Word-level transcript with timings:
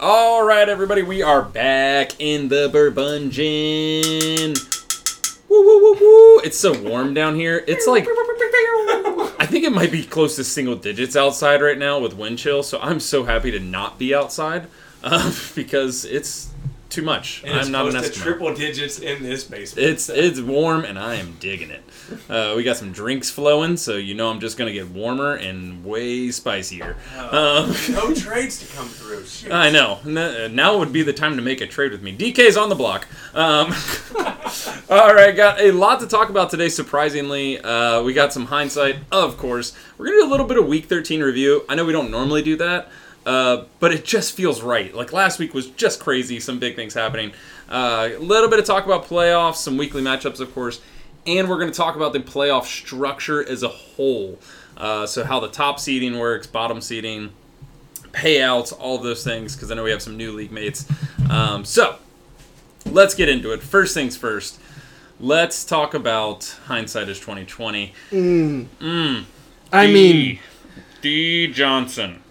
All 0.00 0.44
right, 0.44 0.68
everybody, 0.68 1.02
we 1.02 1.22
are 1.22 1.42
back 1.42 2.12
in 2.20 2.46
the 2.46 2.70
Burbungeon. 2.70 4.56
Woo, 5.48 5.66
woo, 5.66 5.82
woo, 5.82 5.94
woo. 6.00 6.38
It's 6.44 6.56
so 6.56 6.80
warm 6.80 7.14
down 7.14 7.34
here. 7.34 7.64
It's 7.66 7.84
like 7.88 8.06
I 9.40 9.46
think 9.46 9.64
it 9.64 9.72
might 9.72 9.90
be 9.90 10.04
close 10.04 10.36
to 10.36 10.44
single 10.44 10.76
digits 10.76 11.16
outside 11.16 11.60
right 11.62 11.76
now 11.76 11.98
with 11.98 12.14
wind 12.14 12.38
chill. 12.38 12.62
So 12.62 12.78
I'm 12.80 13.00
so 13.00 13.24
happy 13.24 13.50
to 13.50 13.58
not 13.58 13.98
be 13.98 14.14
outside 14.14 14.68
um, 15.02 15.34
because 15.56 16.04
it's 16.04 16.50
too 16.88 17.02
much. 17.02 17.42
And 17.44 17.58
I'm 17.58 17.70
not 17.70 17.86
an 17.86 17.92
close 17.92 18.08
to 18.08 18.18
Eskimo. 18.18 18.22
triple 18.22 18.54
digits 18.54 18.98
in 18.98 19.22
this 19.22 19.44
basement. 19.44 19.86
It's 19.88 20.08
it's 20.08 20.40
warm 20.40 20.84
and 20.84 20.98
I 20.98 21.16
am 21.16 21.36
digging 21.38 21.70
it. 21.70 21.82
Uh, 22.30 22.54
we 22.56 22.62
got 22.62 22.76
some 22.76 22.92
drinks 22.92 23.28
flowing, 23.30 23.76
so 23.76 23.96
you 23.96 24.14
know 24.14 24.30
I'm 24.30 24.40
just 24.40 24.56
gonna 24.56 24.72
get 24.72 24.88
warmer 24.88 25.34
and 25.34 25.84
way 25.84 26.30
spicier. 26.30 26.96
Um, 27.18 27.74
no 27.90 28.14
trades 28.14 28.58
to 28.66 28.74
come 28.74 28.88
through. 28.88 29.24
Shoot. 29.26 29.52
I 29.52 29.70
know. 29.70 30.00
Now 30.04 30.78
would 30.78 30.92
be 30.92 31.02
the 31.02 31.12
time 31.12 31.36
to 31.36 31.42
make 31.42 31.60
a 31.60 31.66
trade 31.66 31.92
with 31.92 32.02
me. 32.02 32.16
DK's 32.16 32.56
on 32.56 32.68
the 32.70 32.74
block. 32.74 33.06
Um, 33.34 33.74
all 34.90 35.14
right, 35.14 35.36
got 35.36 35.60
a 35.60 35.70
lot 35.72 36.00
to 36.00 36.06
talk 36.06 36.30
about 36.30 36.48
today. 36.50 36.68
Surprisingly, 36.70 37.60
uh, 37.60 38.02
we 38.02 38.14
got 38.14 38.32
some 38.32 38.46
hindsight, 38.46 38.96
of 39.12 39.36
course. 39.36 39.74
We're 39.98 40.06
gonna 40.06 40.18
do 40.22 40.26
a 40.26 40.30
little 40.30 40.46
bit 40.46 40.56
of 40.58 40.66
Week 40.66 40.86
13 40.86 41.22
review. 41.22 41.64
I 41.68 41.74
know 41.74 41.84
we 41.84 41.92
don't 41.92 42.10
normally 42.10 42.42
do 42.42 42.56
that, 42.56 42.88
uh, 43.26 43.64
but 43.80 43.92
it 43.92 44.04
just 44.04 44.32
feels 44.36 44.62
right. 44.62 44.94
Like 44.94 45.12
last 45.12 45.38
week 45.38 45.54
was 45.54 45.68
just 45.70 46.00
crazy. 46.00 46.40
Some 46.40 46.58
big 46.58 46.76
things 46.76 46.94
happening. 46.94 47.32
Uh, 47.68 48.10
A 48.12 48.18
little 48.18 48.48
bit 48.48 48.58
of 48.58 48.64
talk 48.64 48.86
about 48.86 49.04
playoffs, 49.04 49.56
some 49.56 49.76
weekly 49.76 50.02
matchups, 50.02 50.40
of 50.40 50.54
course, 50.54 50.80
and 51.26 51.48
we're 51.48 51.58
going 51.58 51.70
to 51.70 51.76
talk 51.76 51.96
about 51.96 52.12
the 52.12 52.20
playoff 52.20 52.64
structure 52.64 53.46
as 53.46 53.62
a 53.62 53.68
whole. 53.68 54.38
Uh, 54.76 55.06
so 55.06 55.24
how 55.24 55.40
the 55.40 55.48
top 55.48 55.78
seeding 55.78 56.18
works, 56.18 56.46
bottom 56.46 56.80
seeding, 56.80 57.30
payouts, 58.12 58.72
all 58.78 58.98
those 58.98 59.24
things, 59.24 59.54
because 59.54 59.70
I 59.70 59.74
know 59.74 59.84
we 59.84 59.90
have 59.90 60.00
some 60.02 60.16
new 60.16 60.32
league 60.32 60.52
mates. 60.52 60.86
Um, 61.28 61.64
so 61.64 61.96
let's 62.86 63.14
get 63.14 63.28
into 63.28 63.52
it. 63.52 63.62
First 63.62 63.92
things 63.92 64.16
first. 64.16 64.58
Let's 65.20 65.64
talk 65.64 65.94
about 65.94 66.56
hindsight 66.66 67.08
is 67.08 67.18
twenty 67.18 67.44
twenty. 67.44 67.92
I 69.72 69.86
mean, 69.88 70.38
D 71.02 71.48
Johnson. 71.52 72.22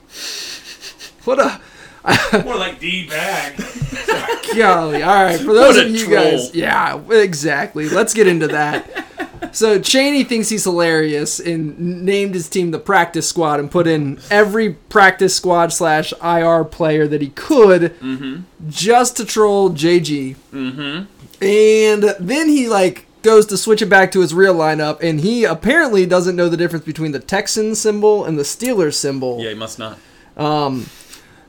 What 1.28 1.40
a 1.40 1.62
More 2.46 2.56
like 2.56 2.80
D 2.80 3.08
bag. 3.08 3.58
golly. 4.56 5.04
All 5.04 5.24
right, 5.24 5.40
for 5.40 5.54
those 5.54 5.78
of 5.78 5.90
you 5.90 6.06
troll. 6.06 6.32
guys, 6.32 6.56
yeah, 6.56 7.00
exactly. 7.12 7.90
Let's 7.90 8.14
get 8.14 8.28
into 8.28 8.48
that. 8.48 9.06
So 9.52 9.80
Cheney 9.80 10.24
thinks 10.24 10.50
he's 10.50 10.64
hilarious 10.64 11.40
and 11.40 12.06
named 12.06 12.34
his 12.34 12.48
team 12.48 12.72
the 12.72 12.80
practice 12.80 13.28
squad 13.28 13.60
and 13.60 13.70
put 13.70 13.88
in 13.88 14.20
every 14.30 14.74
practice 14.74 15.36
squad 15.36 15.74
slash 15.74 16.14
IR 16.24 16.64
player 16.64 17.08
that 17.08 17.22
he 17.22 17.30
could 17.30 17.96
just 18.70 19.18
to 19.18 19.26
troll 19.26 19.72
JG. 19.72 20.36
Mm-hmm. 20.54 21.44
And 21.44 22.04
then 22.20 22.50
he 22.50 22.68
like 22.68 23.06
goes 23.22 23.46
to 23.48 23.58
switch 23.58 23.82
it 23.82 23.88
back 23.88 24.12
to 24.14 24.22
his 24.22 24.34
real 24.34 24.56
lineup, 24.56 25.02
and 25.04 25.20
he 25.20 25.44
apparently 25.44 26.06
doesn't 26.06 26.36
know 26.36 26.48
the 26.50 26.58
difference 26.58 26.86
between 26.86 27.12
the 27.12 27.20
Texan 27.20 27.76
symbol 27.76 28.24
and 28.24 28.40
the 28.40 28.44
Steelers 28.44 28.94
symbol. 28.94 29.42
Yeah, 29.42 29.50
he 29.50 29.56
must 29.56 29.78
not. 29.78 29.98
Um, 30.38 30.88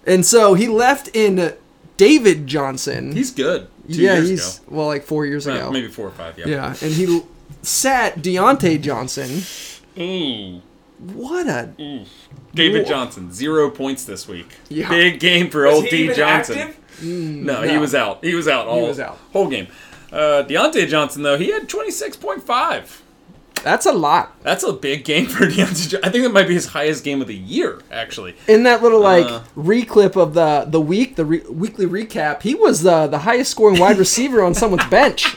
and 0.09 0.27
so 0.27 0.55
he 0.55 0.67
left 0.67 1.09
in 1.15 1.55
David 1.97 2.47
Johnson. 2.47 3.13
He's 3.13 3.31
good. 3.31 3.69
Two 3.89 4.03
yeah, 4.03 4.15
years 4.15 4.29
he's 4.29 4.61
well, 4.69 4.87
like 4.87 5.05
four 5.05 5.25
years 5.27 5.47
ago. 5.47 5.57
ago. 5.57 5.69
Uh, 5.69 5.71
maybe 5.71 5.89
four 5.89 6.07
or 6.09 6.11
five. 6.11 6.39
Yeah. 6.39 6.47
Yeah, 6.49 6.67
and 6.83 6.93
he 6.93 7.23
sat 7.63 8.17
Diontae 8.17 8.81
Johnson. 8.81 9.43
Ooh. 9.99 10.61
What 11.15 11.47
a 11.47 11.71
David 12.55 12.83
Whoa. 12.83 12.89
Johnson, 12.89 13.33
zero 13.33 13.71
points 13.71 14.05
this 14.05 14.27
week. 14.27 14.49
Yeah. 14.69 14.89
Big 14.89 15.21
game 15.21 15.49
for 15.49 15.65
Was 15.65 15.75
old 15.75 15.85
he 15.85 15.91
D 15.91 16.05
even 16.05 16.17
Johnson. 16.17 16.59
active? 16.59 17.03
No, 17.05 17.63
he 17.63 17.79
was 17.79 17.95
out. 17.95 18.25
He 18.25 18.35
was 18.35 18.49
out 18.49 18.67
all 18.67 18.83
he 18.83 18.89
was 18.89 18.99
out. 18.99 19.17
whole 19.33 19.49
game. 19.49 19.69
Uh, 20.13 20.43
Diontae 20.49 20.89
Johnson 20.89 21.23
though, 21.23 21.39
he 21.39 21.53
had 21.53 21.69
twenty 21.69 21.93
six 21.93 22.17
point 22.17 22.43
five. 22.43 23.03
That's 23.63 23.87
a 23.87 23.93
lot. 23.93 24.41
That's 24.43 24.63
a 24.65 24.73
big 24.73 25.05
game 25.05 25.27
for 25.27 25.45
Diontae. 25.47 25.99
I 26.03 26.11
think 26.11 26.25
that 26.25 26.33
might 26.33 26.49
be 26.49 26.55
his 26.55 26.67
highest 26.67 27.05
game 27.05 27.21
of 27.21 27.27
the 27.29 27.37
year, 27.37 27.81
actually. 27.91 28.35
In 28.47 28.63
that 28.65 28.83
little 28.83 29.01
like 29.01 29.27
Uh. 29.27 29.43
reclip 29.57 30.17
of 30.17 30.35
the 30.35 30.65
the 30.69 30.81
week, 30.81 31.17
the 31.17 31.25
re- 31.25 31.43
weekly 31.51 31.87
recap, 31.87 32.43
he 32.43 32.55
was 32.55 32.83
the 32.83 33.07
the 33.07 33.19
highest 33.21 33.51
scoring 33.51 33.79
wide 33.81 33.99
receiver 34.05 34.43
on 34.43 34.55
someone's 34.55 34.87
bench. 34.87 35.37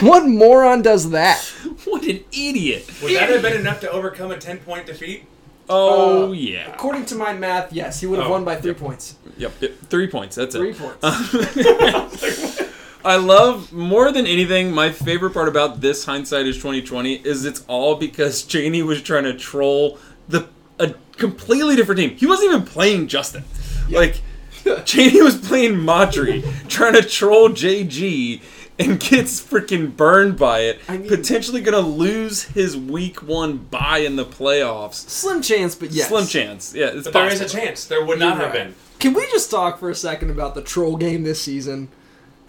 What 0.00 0.26
moron 0.26 0.82
does 0.82 1.10
that? 1.10 1.40
What 1.84 2.04
an 2.04 2.24
idiot! 2.32 2.90
Would 3.02 3.14
that 3.14 3.28
have 3.30 3.42
been 3.42 3.56
enough 3.60 3.80
to 3.80 3.90
overcome 3.90 4.30
a 4.30 4.38
10 4.38 4.58
point 4.58 4.86
defeat? 4.86 5.24
Oh 5.68 6.28
Uh, 6.28 6.32
yeah. 6.32 6.72
According 6.72 7.06
to 7.06 7.14
my 7.14 7.32
math, 7.32 7.72
yes, 7.72 8.00
he 8.00 8.06
would 8.06 8.18
have 8.18 8.28
Oh, 8.28 8.32
won 8.32 8.44
by 8.44 8.56
three 8.56 8.74
points. 8.74 9.16
Yep, 9.38 9.52
yep, 9.60 9.72
three 9.88 10.06
points. 10.08 10.36
That's 10.36 10.54
Three 10.54 10.70
it. 10.70 10.78
points. 10.78 11.00
I 13.04 13.16
love 13.16 13.72
more 13.72 14.10
than 14.10 14.26
anything. 14.26 14.72
My 14.72 14.90
favorite 14.90 15.34
part 15.34 15.48
about 15.48 15.80
this 15.82 16.04
hindsight 16.06 16.46
is 16.46 16.56
2020 16.56 17.16
is 17.16 17.44
it's 17.44 17.62
all 17.68 17.96
because 17.96 18.42
Cheney 18.42 18.82
was 18.82 19.02
trying 19.02 19.24
to 19.24 19.34
troll 19.34 19.98
the 20.28 20.48
a 20.78 20.94
completely 21.16 21.76
different 21.76 22.00
team. 22.00 22.10
He 22.16 22.26
wasn't 22.26 22.52
even 22.52 22.66
playing 22.66 23.08
Justin. 23.08 23.44
Like 23.90 24.22
Cheney 24.86 25.20
was 25.20 25.36
playing 25.36 25.84
Madri, 25.84 26.42
trying 26.68 26.94
to 26.94 27.02
troll 27.02 27.50
JG, 27.50 28.40
and 28.78 28.98
gets 28.98 29.40
freaking 29.42 29.94
burned 29.94 30.38
by 30.38 30.60
it. 30.60 30.80
I 30.88 30.96
mean- 30.96 31.08
potentially 31.08 31.60
gonna 31.60 31.80
lose 31.80 32.44
his 32.44 32.74
week 32.76 33.22
one 33.22 33.58
bye 33.58 33.98
in 33.98 34.16
the 34.16 34.24
playoffs. 34.24 34.94
Slim 34.94 35.42
chance, 35.42 35.74
but 35.74 35.90
yes. 35.90 36.08
Slim 36.08 36.26
chance. 36.26 36.74
Yeah, 36.74 36.86
it's 36.86 37.04
But 37.04 37.12
there 37.12 37.28
is 37.28 37.40
a 37.42 37.48
chance. 37.48 37.84
There 37.84 38.02
would 38.04 38.18
not 38.18 38.36
You're 38.36 38.46
have 38.46 38.54
right. 38.54 38.64
been. 38.68 38.74
Can 38.98 39.12
we 39.12 39.26
just 39.30 39.50
talk 39.50 39.78
for 39.78 39.90
a 39.90 39.94
second 39.94 40.30
about 40.30 40.54
the 40.54 40.62
troll 40.62 40.96
game 40.96 41.24
this 41.24 41.42
season? 41.42 41.88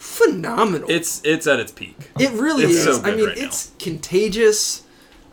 Phenomenal. 0.06 0.90
It's 0.90 1.22
it's 1.26 1.48
at 1.48 1.60
its 1.60 1.72
peak. 1.72 1.98
It 2.20 2.32
really 2.34 2.64
It's 2.64 2.76
is. 2.76 2.84
so 2.84 3.02
I 3.04 3.16
mean, 3.16 3.26
right 3.26 3.38
now. 3.38 3.44
it's 3.46 3.72
contagious. 3.80 4.84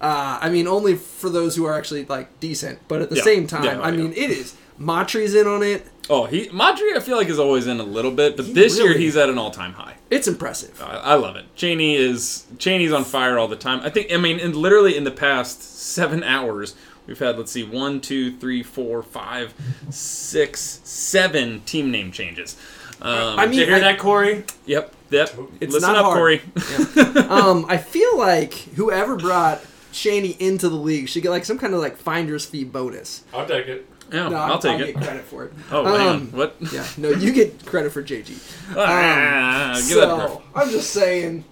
Uh, 0.00 0.38
I 0.40 0.48
mean, 0.50 0.66
only 0.66 0.96
for 0.96 1.30
those 1.30 1.54
who 1.54 1.64
are 1.66 1.74
actually 1.76 2.04
like 2.06 2.40
decent, 2.40 2.80
but 2.88 3.02
at 3.02 3.10
the 3.10 3.16
Yeah. 3.16 3.22
same 3.22 3.46
time, 3.46 3.64
Yeah, 3.64 3.80
I 3.80 3.90
yeah. 3.90 3.96
mean, 3.96 4.12
it 4.16 4.30
is. 4.30 4.54
Matri's 4.78 5.34
in 5.34 5.46
on 5.46 5.62
it. 5.62 5.86
Oh, 6.10 6.24
he 6.24 6.48
Madri, 6.52 6.96
I 6.96 7.00
feel 7.00 7.16
like 7.16 7.28
is 7.28 7.38
always 7.38 7.66
in 7.68 7.78
a 7.78 7.84
little 7.84 8.10
bit, 8.10 8.36
but 8.36 8.46
He 8.46 8.52
this 8.54 8.76
year 8.78 8.94
he's 8.98 9.16
at 9.16 9.28
an 9.28 9.38
all-time 9.38 9.74
high. 9.74 9.94
It's 10.10 10.26
impressive. 10.26 10.82
I, 10.82 10.96
I 10.96 11.14
love 11.14 11.36
it. 11.36 11.44
Cheney 11.54 11.94
is 11.94 12.44
Cheney's 12.58 12.92
on 12.92 13.04
fire 13.04 13.38
all 13.38 13.46
the 13.48 13.56
time. 13.56 13.80
I 13.84 13.90
think. 13.90 14.10
I 14.12 14.16
mean, 14.16 14.40
in 14.40 14.52
literally 14.60 14.96
in 14.96 15.04
the 15.04 15.12
past 15.12 15.62
seven 15.62 16.24
hours, 16.36 16.74
we've 17.06 17.18
had 17.20 17.38
let's 17.38 17.52
see, 17.52 17.62
one, 17.62 18.00
two, 18.00 18.32
three, 18.38 18.62
four, 18.64 19.02
five, 19.02 19.54
six, 19.90 20.80
seven 20.82 21.60
team 21.66 21.90
name 21.92 22.10
changes. 22.10 22.56
Um, 23.02 23.38
I 23.38 23.46
Did 23.46 23.54
you 23.56 23.66
hear 23.66 23.76
I- 23.76 23.80
that, 23.80 23.98
Corey? 23.98 24.44
yep, 24.66 24.94
yep. 25.10 25.30
It's 25.60 25.72
Listen 25.74 25.88
not 25.92 25.96
up, 25.96 26.04
hard. 26.06 26.16
Corey. 26.16 26.40
um, 27.28 27.66
I 27.68 27.76
feel 27.76 28.16
like 28.18 28.54
whoever 28.54 29.16
brought 29.16 29.60
Cheney 29.92 30.36
into 30.38 30.68
the 30.68 30.76
league 30.76 31.08
should 31.08 31.22
get 31.22 31.30
like 31.30 31.44
some 31.44 31.58
kind 31.58 31.74
of 31.74 31.80
like 31.80 31.96
finder's 31.96 32.46
fee 32.46 32.64
bonus. 32.64 33.24
I'll 33.34 33.46
take 33.46 33.66
it. 33.66 33.86
Yeah, 34.12 34.28
No, 34.28 34.36
I'll 34.36 34.58
take 34.58 34.72
I'll 34.72 34.80
it. 34.82 34.94
get 34.94 35.02
credit 35.02 35.24
for 35.24 35.44
it. 35.46 35.52
Oh, 35.70 35.84
hang 35.84 36.06
on. 36.06 36.16
Um, 36.16 36.26
What? 36.32 36.56
Yeah, 36.72 36.86
no, 36.98 37.08
you 37.10 37.32
get 37.32 37.64
credit 37.66 37.92
for 37.92 38.02
JG. 38.02 38.36
Ah, 38.76 39.72
give 39.88 39.96
that 39.96 40.04
to 40.04 40.28
so 40.28 40.42
I'm 40.54 40.70
just 40.70 40.90
saying, 40.90 41.44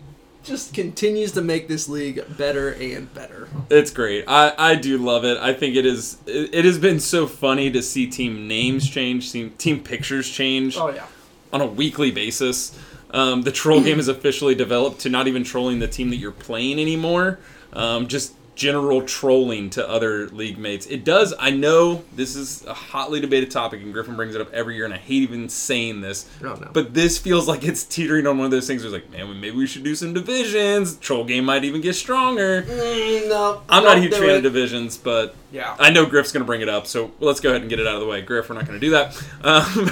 just 0.44 0.72
continues 0.74 1.32
to 1.32 1.42
make 1.42 1.68
this 1.68 1.88
league 1.88 2.22
better 2.36 2.70
and 2.74 3.12
better. 3.14 3.48
It's 3.70 3.90
great. 3.90 4.24
I, 4.28 4.52
I 4.58 4.74
do 4.74 4.98
love 4.98 5.24
it. 5.24 5.38
I 5.38 5.52
think 5.54 5.74
it 5.76 5.84
is. 5.86 6.18
It, 6.26 6.54
it 6.54 6.64
has 6.66 6.78
been 6.78 7.00
so 7.00 7.26
funny 7.26 7.70
to 7.70 7.82
see 7.82 8.06
team 8.06 8.46
names 8.46 8.88
change, 8.88 9.32
team, 9.32 9.50
team 9.58 9.80
pictures 9.82 10.28
change 10.28 10.76
Oh 10.76 10.88
yeah. 10.90 11.06
On 11.52 11.60
a 11.60 11.66
weekly 11.66 12.10
basis. 12.10 12.78
Um, 13.12 13.42
the 13.42 13.52
troll 13.52 13.82
game 13.82 13.98
is 13.98 14.08
officially 14.08 14.54
developed 14.54 15.00
to 15.00 15.08
not 15.08 15.26
even 15.28 15.42
trolling 15.44 15.78
the 15.80 15.88
team 15.88 16.10
that 16.10 16.16
you're 16.16 16.30
playing 16.30 16.78
anymore. 16.80 17.38
Um, 17.72 18.06
just 18.08 18.34
general 18.56 19.00
trolling 19.00 19.70
to 19.70 19.88
other 19.88 20.28
league 20.28 20.58
mates. 20.58 20.86
It 20.86 21.02
does. 21.02 21.32
I 21.38 21.48
know 21.50 22.04
this 22.14 22.36
is 22.36 22.62
a 22.66 22.74
hotly 22.74 23.18
debated 23.18 23.50
topic, 23.50 23.80
and 23.80 23.90
Griffin 23.90 24.16
brings 24.16 24.34
it 24.34 24.40
up 24.42 24.52
every 24.52 24.76
year, 24.76 24.84
and 24.84 24.92
I 24.92 24.98
hate 24.98 25.22
even 25.22 25.48
saying 25.48 26.02
this. 26.02 26.28
Oh, 26.44 26.54
no. 26.60 26.68
But 26.70 26.92
this 26.92 27.16
feels 27.16 27.48
like 27.48 27.64
it's 27.64 27.84
teetering 27.84 28.26
on 28.26 28.36
one 28.36 28.44
of 28.44 28.50
those 28.50 28.66
things. 28.66 28.84
Where 28.84 28.94
it's 28.94 29.02
like, 29.02 29.10
man, 29.18 29.40
maybe 29.40 29.56
we 29.56 29.66
should 29.66 29.82
do 29.82 29.94
some 29.94 30.12
divisions. 30.12 30.96
Troll 30.96 31.24
game 31.24 31.46
might 31.46 31.64
even 31.64 31.80
get 31.80 31.94
stronger. 31.94 32.62
Mm, 32.62 33.28
no, 33.30 33.62
I'm 33.68 33.82
not 33.82 33.96
a 33.96 34.00
huge 34.00 34.12
fan 34.14 34.36
of 34.36 34.42
divisions, 34.42 34.98
but 34.98 35.34
Yeah. 35.52 35.74
I 35.78 35.88
know 35.90 36.04
Griff's 36.04 36.30
going 36.32 36.42
to 36.42 36.46
bring 36.46 36.60
it 36.60 36.68
up, 36.68 36.86
so 36.86 37.12
let's 37.18 37.40
go 37.40 37.48
ahead 37.48 37.62
and 37.62 37.70
get 37.70 37.80
it 37.80 37.86
out 37.86 37.94
of 37.94 38.00
the 38.02 38.06
way. 38.06 38.20
Griff, 38.20 38.50
we're 38.50 38.56
not 38.56 38.66
going 38.66 38.78
to 38.78 38.86
do 38.86 38.90
that. 38.90 39.16
Um, 39.42 39.90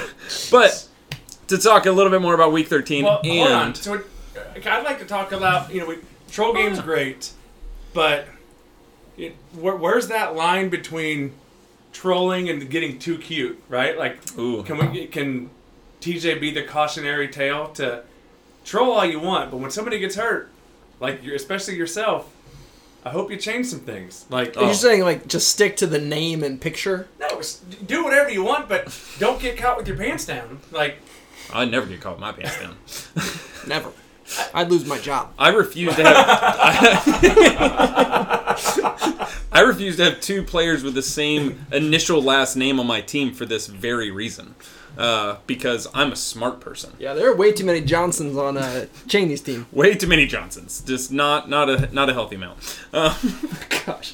but 0.51 0.87
to 1.49 1.57
talk 1.57 1.85
a 1.85 1.91
little 1.91 2.11
bit 2.11 2.21
more 2.21 2.33
about 2.33 2.51
Week 2.51 2.67
13 2.67 3.03
Well, 3.03 3.21
hold 3.23 3.47
on. 3.51 3.67
and 3.67 3.77
So, 3.77 4.01
I'd 4.65 4.83
like 4.83 4.99
to 4.99 5.05
talk 5.05 5.31
about 5.31 5.71
you 5.73 5.81
know, 5.81 5.85
we, 5.87 5.97
troll 6.31 6.53
game's 6.53 6.79
oh. 6.79 6.83
great, 6.83 7.31
but 7.93 8.27
it, 9.17 9.35
where, 9.53 9.75
where's 9.75 10.07
that 10.07 10.35
line 10.35 10.69
between 10.69 11.33
trolling 11.91 12.49
and 12.49 12.69
getting 12.69 12.99
too 12.99 13.17
cute, 13.17 13.61
right? 13.67 13.97
Like, 13.97 14.19
Ooh. 14.37 14.63
can 14.63 14.91
we 14.91 15.07
can 15.07 15.49
TJ 16.01 16.39
be 16.39 16.51
the 16.51 16.63
cautionary 16.63 17.27
tale 17.27 17.67
to 17.73 18.03
troll 18.63 18.91
all 18.93 19.05
you 19.05 19.19
want, 19.19 19.51
but 19.51 19.57
when 19.57 19.71
somebody 19.71 19.99
gets 19.99 20.15
hurt, 20.15 20.49
like 20.99 21.23
you're, 21.23 21.35
especially 21.35 21.75
yourself, 21.75 22.31
I 23.03 23.09
hope 23.09 23.31
you 23.31 23.37
change 23.37 23.65
some 23.67 23.79
things. 23.79 24.25
Like, 24.29 24.55
Are 24.57 24.63
Oh. 24.63 24.67
you 24.67 24.73
saying 24.73 25.01
like 25.03 25.27
just 25.27 25.47
stick 25.49 25.75
to 25.77 25.87
the 25.87 25.99
name 25.99 26.43
and 26.43 26.61
picture? 26.61 27.07
no, 27.19 27.41
do 27.85 28.03
whatever 28.03 28.29
you 28.29 28.43
want, 28.43 28.69
but 28.69 28.95
don't 29.17 29.41
get 29.41 29.57
caught 29.57 29.77
with 29.77 29.87
your 29.87 29.97
pants 29.97 30.25
down. 30.25 30.59
Like, 30.71 30.97
I 31.53 31.65
never 31.65 31.85
get 31.85 32.01
caught 32.01 32.13
with 32.13 32.21
my 32.21 32.31
pants 32.31 32.59
down. 32.59 32.75
Never. 33.67 33.91
I'd 34.53 34.69
lose 34.69 34.85
my 34.85 34.99
job. 34.99 35.33
I 35.39 35.49
refuse 35.49 35.95
to 35.95 36.03
have. 36.03 36.15
I, 36.17 36.99
I 39.51 39.61
refuse 39.61 39.97
to 39.97 40.03
have 40.05 40.21
two 40.21 40.43
players 40.43 40.83
with 40.83 40.93
the 40.93 41.01
same 41.01 41.65
initial 41.71 42.21
last 42.21 42.55
name 42.55 42.79
on 42.79 42.85
my 42.87 43.01
team 43.01 43.33
for 43.33 43.45
this 43.45 43.67
very 43.67 44.11
reason. 44.11 44.55
Uh, 44.97 45.37
because 45.47 45.87
I'm 45.93 46.11
a 46.11 46.15
smart 46.15 46.59
person. 46.59 46.91
Yeah, 46.99 47.13
there 47.13 47.29
are 47.31 47.35
way 47.35 47.51
too 47.53 47.63
many 47.65 47.79
Johnsons 47.81 48.35
on 48.37 48.57
uh, 48.57 48.87
Cheney's 49.07 49.39
team. 49.41 49.65
Way 49.71 49.95
too 49.95 50.07
many 50.07 50.25
Johnsons. 50.25 50.81
Just 50.81 51.11
not 51.11 51.49
not 51.49 51.69
a 51.69 51.93
not 51.93 52.09
a 52.09 52.13
healthy 52.13 52.35
amount. 52.35 52.79
Uh, 52.91 53.17
Gosh. 53.85 54.13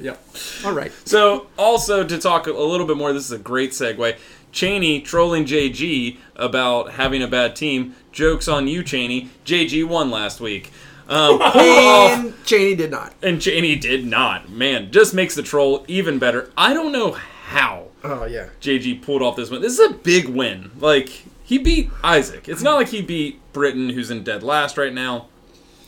yep. 0.00 0.24
All 0.64 0.72
right. 0.72 0.92
so 1.04 1.48
also 1.58 2.04
to 2.06 2.18
talk 2.18 2.46
a 2.46 2.52
little 2.52 2.86
bit 2.86 2.96
more, 2.96 3.12
this 3.12 3.24
is 3.24 3.32
a 3.32 3.38
great 3.38 3.70
segue. 3.72 4.16
Cheney 4.52 5.00
trolling 5.00 5.44
JG 5.44 6.18
about 6.36 6.92
having 6.92 7.22
a 7.22 7.28
bad 7.28 7.56
team. 7.56 7.96
Jokes 8.12 8.46
on 8.46 8.68
you, 8.68 8.82
Cheney. 8.82 9.30
JG 9.44 9.86
won 9.88 10.10
last 10.10 10.40
week. 10.40 10.70
Um, 11.08 11.40
And 11.42 12.44
Cheney 12.44 12.74
did 12.74 12.90
not. 12.90 13.14
And 13.22 13.40
Cheney 13.40 13.76
did 13.76 14.06
not. 14.06 14.50
Man, 14.50 14.90
just 14.92 15.14
makes 15.14 15.34
the 15.34 15.42
troll 15.42 15.84
even 15.88 16.18
better. 16.18 16.50
I 16.56 16.74
don't 16.74 16.92
know 16.92 17.12
how 17.12 17.88
Oh 18.04 18.24
yeah. 18.24 18.48
JG 18.60 19.02
pulled 19.02 19.22
off 19.22 19.36
this 19.36 19.50
win. 19.50 19.62
This 19.62 19.78
is 19.78 19.90
a 19.90 19.94
big 19.94 20.28
win. 20.28 20.70
Like, 20.78 21.08
he 21.44 21.58
beat 21.58 21.90
Isaac. 22.02 22.48
It's 22.48 22.62
not 22.62 22.74
like 22.74 22.88
he 22.88 23.02
beat 23.02 23.40
Britain, 23.52 23.90
who's 23.90 24.10
in 24.10 24.24
dead 24.24 24.42
last 24.42 24.76
right 24.76 24.92
now. 24.92 25.28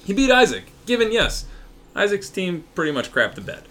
He 0.04 0.12
beat 0.12 0.30
Isaac. 0.30 0.64
Given, 0.86 1.10
yes, 1.12 1.46
Isaac's 1.96 2.30
team 2.30 2.64
pretty 2.74 2.92
much 2.92 3.10
crapped 3.10 3.34
the 3.34 3.40
bed. 3.40 3.64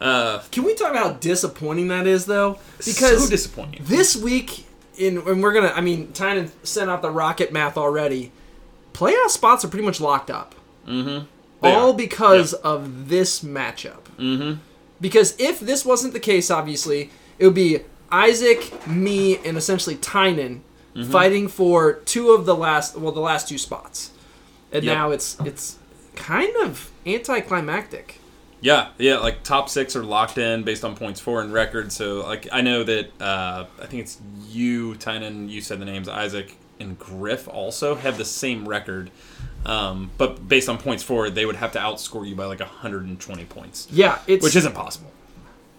Uh, 0.00 0.40
Can 0.52 0.62
we 0.64 0.74
talk 0.74 0.90
about 0.90 1.02
how 1.06 1.12
disappointing 1.14 1.88
that 1.88 2.06
is, 2.06 2.26
though? 2.26 2.58
Because 2.78 3.24
so 3.24 3.30
disappointing. 3.30 3.82
this 3.84 4.16
week, 4.16 4.64
in 4.96 5.18
and 5.18 5.42
we're 5.42 5.52
gonna, 5.52 5.72
I 5.74 5.80
mean, 5.80 6.12
Tynan 6.12 6.50
sent 6.62 6.88
out 6.90 7.02
the 7.02 7.10
rocket 7.10 7.52
math 7.52 7.76
already. 7.76 8.30
Playoff 8.92 9.28
spots 9.30 9.64
are 9.64 9.68
pretty 9.68 9.84
much 9.86 10.00
locked 10.00 10.30
up. 10.30 10.54
They 10.86 11.24
all 11.62 11.90
are. 11.90 11.94
because 11.94 12.52
of 12.54 13.08
this 13.08 13.42
matchup. 13.44 14.02
Mm-hmm. 14.18 14.60
Because 15.00 15.34
if 15.38 15.60
this 15.60 15.84
wasn't 15.84 16.12
the 16.12 16.20
case, 16.20 16.50
obviously, 16.50 17.10
it 17.38 17.44
would 17.46 17.54
be 17.54 17.80
Isaac, 18.10 18.86
me, 18.86 19.36
and 19.44 19.56
essentially 19.56 19.96
Tynan 19.96 20.62
Mm-hmm. 20.94 21.12
fighting 21.12 21.46
for 21.48 21.92
two 22.06 22.30
of 22.30 22.44
the 22.44 22.56
last, 22.56 22.96
well, 22.96 23.12
the 23.12 23.20
last 23.20 23.46
two 23.48 23.58
spots. 23.58 24.10
And 24.72 24.82
Yep. 24.82 24.96
now 24.96 25.10
it's 25.12 25.36
it's 25.44 25.78
kind 26.16 26.52
of 26.62 26.90
anticlimactic. 27.06 28.17
Yeah, 28.60 28.88
yeah, 28.98 29.18
like 29.18 29.44
top 29.44 29.68
six 29.68 29.94
are 29.94 30.02
locked 30.02 30.36
in 30.36 30.64
based 30.64 30.84
on 30.84 30.96
points 30.96 31.20
for 31.20 31.40
and 31.40 31.52
record. 31.52 31.92
So, 31.92 32.22
like, 32.26 32.48
I 32.50 32.60
know 32.60 32.82
that 32.82 33.22
uh, 33.22 33.66
I 33.80 33.86
think 33.86 34.02
it's 34.02 34.20
you, 34.48 34.96
Tynan. 34.96 35.48
You 35.48 35.60
said 35.60 35.78
the 35.78 35.84
names 35.84 36.08
Isaac 36.08 36.56
and 36.80 36.98
Griff 36.98 37.46
also 37.48 37.94
have 37.94 38.18
the 38.18 38.24
same 38.24 38.68
record, 38.68 39.10
um, 39.64 40.10
but 40.18 40.48
based 40.48 40.68
on 40.68 40.78
points 40.78 41.02
for, 41.02 41.30
they 41.30 41.46
would 41.46 41.56
have 41.56 41.72
to 41.72 41.78
outscore 41.78 42.28
you 42.28 42.34
by 42.34 42.46
like 42.46 42.60
120 42.60 43.44
points, 43.46 43.86
Yeah, 43.90 44.18
it's 44.26 44.42
which 44.44 44.56
isn't 44.56 44.74
possible. 44.74 45.10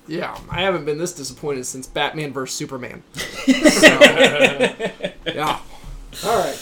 Yeah, 0.07 0.37
I 0.49 0.61
haven't 0.61 0.85
been 0.85 0.97
this 0.97 1.13
disappointed 1.13 1.65
since 1.65 1.85
Batman 1.85 2.33
vs 2.33 2.55
Superman. 2.55 3.03
So, 3.45 3.87
yeah. 5.25 5.59
All 6.25 6.39
right. 6.39 6.57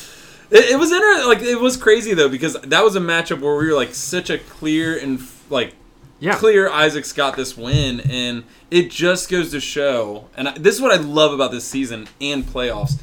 It, 0.49 0.71
it 0.71 0.79
was 0.79 0.91
interesting. 0.91 1.27
like 1.27 1.41
it 1.41 1.59
was 1.59 1.77
crazy 1.77 2.13
though 2.13 2.29
because 2.29 2.53
that 2.61 2.83
was 2.83 2.95
a 2.95 2.99
matchup 2.99 3.41
where 3.41 3.55
we 3.55 3.67
were 3.67 3.75
like 3.75 3.93
such 3.93 4.29
a 4.29 4.37
clear 4.37 4.97
and 4.97 5.21
like 5.49 5.73
Yeah. 6.19 6.35
clear 6.35 6.69
Isaac's 6.69 7.13
got 7.13 7.35
this 7.35 7.55
win, 7.55 7.99
and 8.01 8.43
it 8.71 8.89
just 8.89 9.29
goes 9.29 9.51
to 9.51 9.59
show. 9.59 10.25
And 10.35 10.49
I, 10.49 10.57
this 10.57 10.75
is 10.75 10.81
what 10.81 10.91
I 10.91 11.01
love 11.01 11.33
about 11.33 11.51
this 11.51 11.65
season 11.65 12.07
and 12.19 12.43
playoffs. 12.43 12.99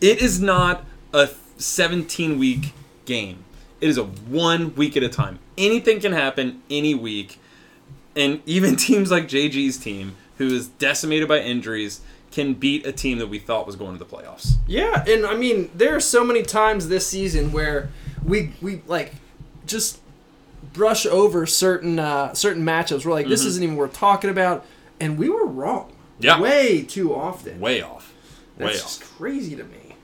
It 0.00 0.20
is 0.20 0.40
not 0.40 0.84
a 1.12 1.30
17 1.58 2.38
week 2.38 2.72
game. 3.04 3.44
It 3.80 3.88
is 3.88 3.98
a 3.98 4.04
one 4.04 4.74
week 4.74 4.96
at 4.96 5.02
a 5.02 5.08
time. 5.08 5.38
Anything 5.56 6.00
can 6.00 6.12
happen 6.12 6.62
any 6.70 6.94
week, 6.94 7.38
and 8.16 8.42
even 8.46 8.76
teams 8.76 9.10
like 9.10 9.28
JG's 9.28 9.78
team, 9.78 10.16
who 10.38 10.48
is 10.48 10.68
decimated 10.68 11.28
by 11.28 11.38
injuries, 11.38 12.00
can 12.32 12.54
beat 12.54 12.84
a 12.84 12.90
team 12.92 13.18
that 13.18 13.28
we 13.28 13.38
thought 13.38 13.64
was 13.64 13.76
going 13.76 13.96
to 13.96 13.98
the 13.98 14.04
playoffs. 14.04 14.54
Yeah, 14.66 15.04
and 15.06 15.24
I 15.24 15.36
mean, 15.36 15.70
there 15.72 15.94
are 15.94 16.00
so 16.00 16.24
many 16.24 16.42
times 16.42 16.88
this 16.88 17.06
season 17.06 17.52
where 17.52 17.90
we 18.24 18.52
we 18.60 18.82
like 18.86 19.14
just 19.66 20.00
brush 20.74 21.06
over 21.06 21.46
certain 21.46 21.98
uh, 21.98 22.34
certain 22.34 22.64
matchups. 22.64 23.06
We're 23.06 23.12
like, 23.12 23.28
this 23.28 23.44
isn't 23.46 23.62
even 23.62 23.76
worth 23.76 23.94
talking 23.94 24.28
about, 24.28 24.66
and 25.00 25.16
we 25.16 25.30
were 25.30 25.46
wrong. 25.46 25.92
Yeah. 26.18 26.40
way 26.40 26.82
too 26.82 27.14
often. 27.14 27.58
Way 27.58 27.80
off. 27.80 28.12
Way 28.58 28.66
That's 28.66 28.82
off. 28.82 29.00
just 29.00 29.02
crazy 29.16 29.56
to 29.56 29.64
me. 29.64 29.96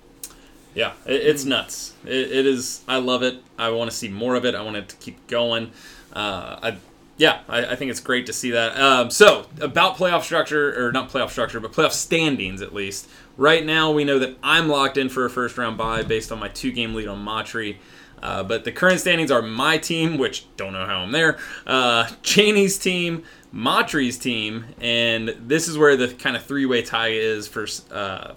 Yeah, 0.75 0.93
it, 1.06 1.20
it's 1.22 1.44
nuts. 1.44 1.94
It, 2.05 2.32
it 2.32 2.46
is. 2.46 2.82
I 2.88 2.96
love 2.96 3.22
it. 3.22 3.43
I 3.58 3.70
want 3.70 3.90
to 3.90 3.96
see 3.96 4.08
more 4.08 4.34
of 4.34 4.44
it. 4.44 4.55
I 4.55 4.62
want 4.62 4.76
it 4.76 4.88
to 4.88 4.96
keep 4.96 5.26
going. 5.26 5.72
Uh, 6.12 6.58
I, 6.62 6.76
yeah, 7.17 7.40
I, 7.49 7.67
I 7.67 7.76
think 7.76 7.90
it's 7.90 8.00
great 8.00 8.26
to 8.26 8.32
see 8.32 8.52
that. 8.52 8.81
Um, 8.81 9.11
so 9.11 9.46
about 9.61 9.96
playoff 9.96 10.22
structure, 10.22 10.87
or 10.87 10.90
not 10.90 11.11
playoff 11.11 11.31
structure, 11.31 11.61
but 11.61 11.72
playoff 11.72 11.93
standings 11.93 12.62
at 12.62 12.75
least. 12.75 13.08
Right 13.37 13.64
now, 13.64 13.93
we 13.93 14.05
know 14.05 14.19
that 14.19 14.37
I'm 14.43 14.69
locked 14.69 14.96
in 14.96 15.08
for 15.08 15.25
a 15.25 15.31
first 15.31 15.58
round 15.58 15.76
bye 15.76 16.02
based 16.02 16.32
on 16.32 16.38
my 16.38 16.49
two 16.49 16.72
game 16.72 16.94
lead 16.94 17.08
on 17.08 17.25
Matry. 17.25 17.76
Uh, 18.22 18.43
but 18.43 18.64
the 18.64 18.72
current 18.72 19.00
standings 19.00 19.31
are 19.31 19.43
my 19.43 19.78
team, 19.78 20.19
which 20.19 20.44
don't 20.56 20.72
know 20.72 20.87
how 20.87 21.00
I'm 21.00 21.12
there. 21.12 21.38
Uh, 21.67 22.05
Cheney's 22.22 22.78
team, 22.78 23.25
Matry's 23.52 24.19
team, 24.19 24.67
and 24.81 25.34
this 25.40 25.69
is 25.69 25.78
where 25.78 25.96
the 25.96 26.08
kind 26.08 26.37
of 26.37 26.44
three 26.44 26.67
way 26.67 26.82
tie 26.82 27.08
is 27.08 27.49
for 27.49 27.67
uh, 27.90 28.34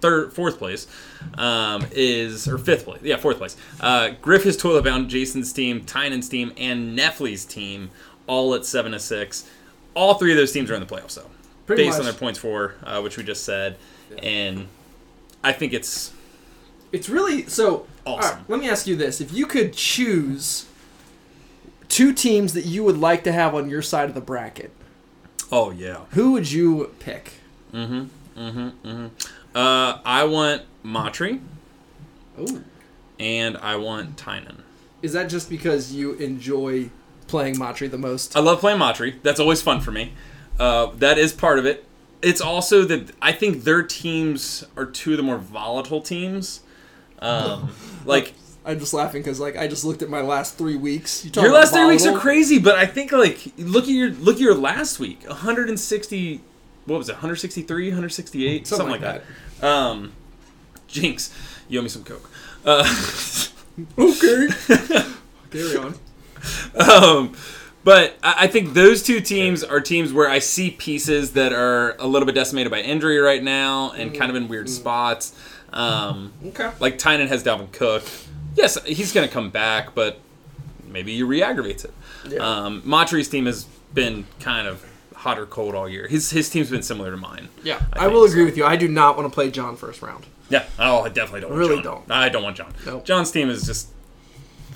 third, 0.00 0.32
fourth 0.32 0.58
place 0.58 0.86
um, 1.36 1.86
is 1.92 2.48
or 2.48 2.58
fifth 2.58 2.84
place. 2.84 3.02
Yeah, 3.02 3.16
fourth 3.16 3.38
place. 3.38 3.56
Uh, 3.80 4.10
Griff 4.22 4.46
is 4.46 4.56
toilet 4.56 4.84
bound. 4.84 5.10
Jason's 5.10 5.52
team, 5.52 5.84
Tynan's 5.84 6.28
team, 6.28 6.52
and 6.56 6.96
Nefli's 6.98 7.44
team 7.44 7.90
all 8.26 8.54
at 8.54 8.64
seven 8.64 8.92
to 8.92 8.98
six. 8.98 9.50
All 9.94 10.14
three 10.14 10.30
of 10.30 10.36
those 10.36 10.52
teams 10.52 10.70
are 10.70 10.74
in 10.74 10.80
the 10.80 10.86
playoffs, 10.86 11.14
though, 11.14 11.30
Pretty 11.66 11.84
based 11.84 11.98
on 11.98 12.04
their 12.04 12.14
points 12.14 12.38
for, 12.38 12.76
uh, 12.84 13.00
which 13.00 13.16
we 13.16 13.24
just 13.24 13.44
said, 13.44 13.76
and 14.22 14.68
I 15.42 15.52
think 15.52 15.72
it's 15.72 16.12
It's 16.92 17.08
really 17.08 17.46
so. 17.46 17.86
Awesome. 18.06 18.30
alright, 18.30 18.50
let 18.50 18.60
me 18.60 18.68
ask 18.70 18.86
you 18.86 18.96
this: 18.96 19.20
If 19.20 19.32
you 19.32 19.46
could 19.46 19.72
choose 19.74 20.66
two 21.88 22.12
teams 22.12 22.54
that 22.54 22.64
you 22.64 22.84
would 22.84 22.96
like 22.98 23.24
to 23.24 23.32
have 23.32 23.54
on 23.54 23.68
your 23.68 23.82
side 23.82 24.08
of 24.08 24.14
the 24.14 24.20
bracket, 24.20 24.70
oh 25.52 25.70
yeah. 25.70 26.00
who 26.10 26.32
would 26.32 26.50
you 26.50 26.94
pick? 26.98 27.32
Mhm. 27.72 28.08
Mhm. 28.36 29.10
Uh, 29.54 29.98
I 30.04 30.24
want 30.24 30.62
Matry 30.84 31.40
Oh, 32.38 32.62
and 33.18 33.56
I 33.58 33.76
want 33.76 34.16
Tynan. 34.16 34.62
is 35.02 35.12
that 35.12 35.28
just 35.28 35.50
because 35.50 35.92
you 35.92 36.12
enjoy 36.14 36.90
playing 37.26 37.56
Matry 37.56 37.90
the 37.90 37.98
most? 37.98 38.36
I 38.36 38.40
love 38.40 38.60
playing 38.60 38.78
Matry. 38.78 39.16
That's 39.22 39.40
always 39.40 39.60
fun 39.60 39.80
for 39.80 39.90
me. 39.90 40.12
Uh, 40.58 40.86
that 40.96 41.18
is 41.18 41.32
part 41.32 41.58
of 41.58 41.66
it. 41.66 41.84
It's 42.22 42.40
also 42.40 42.84
that 42.84 43.10
I 43.20 43.32
think 43.32 43.64
their 43.64 43.82
teams 43.82 44.64
are 44.76 44.86
two 44.86 45.12
of 45.12 45.16
the 45.18 45.22
more 45.22 45.38
volatile 45.38 46.00
teams. 46.00 46.60
Um, 47.20 47.70
like 48.04 48.34
I'm 48.64 48.78
just 48.78 48.92
laughing 48.94 49.22
because 49.22 49.40
like 49.40 49.56
I 49.56 49.66
just 49.66 49.84
looked 49.84 50.02
at 50.02 50.08
my 50.10 50.20
last 50.20 50.56
three 50.58 50.76
weeks. 50.76 51.24
You 51.24 51.30
your 51.42 51.52
last 51.52 51.72
three 51.72 51.86
weeks 51.86 52.04
are 52.06 52.18
crazy, 52.18 52.58
but 52.58 52.76
I 52.76 52.86
think 52.86 53.12
like 53.12 53.52
look 53.56 53.84
at 53.84 53.90
your 53.90 54.10
look 54.10 54.36
at 54.36 54.40
your 54.40 54.54
last 54.54 54.98
week, 54.98 55.24
160. 55.26 56.40
What 56.84 56.98
was 56.98 57.08
it? 57.10 57.12
163, 57.12 57.88
168, 57.88 58.66
something, 58.66 58.86
Something 58.86 58.92
like 58.92 59.14
like 59.14 59.24
that. 59.60 59.66
Um, 59.66 60.12
Jinx, 60.86 61.34
you 61.68 61.78
owe 61.78 61.82
me 61.82 61.88
some 61.88 62.04
coke. 62.04 62.30
Uh, 62.64 62.84
Okay, 63.96 64.48
carry 65.50 65.76
on. 65.76 65.94
um, 66.80 67.36
but 67.84 68.16
I 68.22 68.34
I 68.38 68.46
think 68.48 68.74
those 68.74 69.02
two 69.02 69.20
teams 69.20 69.62
are 69.62 69.80
teams 69.80 70.12
where 70.12 70.28
I 70.28 70.40
see 70.40 70.70
pieces 70.70 71.32
that 71.32 71.52
are 71.52 71.94
a 71.98 72.06
little 72.06 72.26
bit 72.26 72.34
decimated 72.34 72.70
by 72.72 72.80
injury 72.80 73.18
right 73.18 73.42
now 73.42 73.92
and 73.92 74.14
kind 74.14 74.30
of 74.30 74.36
in 74.36 74.48
weird 74.48 74.68
spots. 74.68 75.32
Um, 75.72 76.32
Okay. 76.46 76.70
like 76.80 76.98
Tynan 76.98 77.28
has 77.28 77.42
Dalvin 77.44 77.70
Cook. 77.72 78.02
Yes, 78.54 78.82
he's 78.84 79.12
going 79.12 79.26
to 79.26 79.32
come 79.32 79.50
back, 79.50 79.94
but 79.94 80.18
maybe 80.86 81.14
he 81.14 81.22
re-aggravates 81.22 81.84
it. 81.84 81.92
Yeah. 82.28 82.38
Um, 82.40 82.82
Matry's 82.84 83.28
team 83.28 83.46
has 83.46 83.64
been 83.94 84.26
kind 84.40 84.66
of 84.66 84.84
hot 85.14 85.38
or 85.38 85.46
cold 85.46 85.74
all 85.74 85.88
year. 85.88 86.06
His 86.08 86.30
his 86.30 86.48
team's 86.50 86.70
been 86.70 86.82
similar 86.82 87.10
to 87.10 87.16
mine. 87.16 87.48
Yeah, 87.62 87.76
I 87.92 87.98
I, 87.98 88.02
think 88.04 88.12
will 88.14 88.26
so. 88.26 88.32
agree 88.32 88.44
with 88.44 88.56
you. 88.56 88.64
I 88.64 88.76
do 88.76 88.88
not 88.88 89.16
want 89.16 89.28
to 89.30 89.34
play 89.34 89.50
John 89.50 89.76
first 89.76 90.02
round. 90.02 90.24
Yeah. 90.50 90.64
Oh, 90.78 91.00
I 91.02 91.08
definitely 91.10 91.40
don't. 91.42 91.50
Want 91.50 91.58
Really 91.60 91.82
John. 91.82 92.02
don't. 92.06 92.10
I 92.10 92.28
don't 92.28 92.42
want 92.42 92.56
John. 92.56 92.72
Nope. 92.86 93.04
John's 93.04 93.30
team 93.30 93.50
is 93.50 93.66
just 93.66 93.88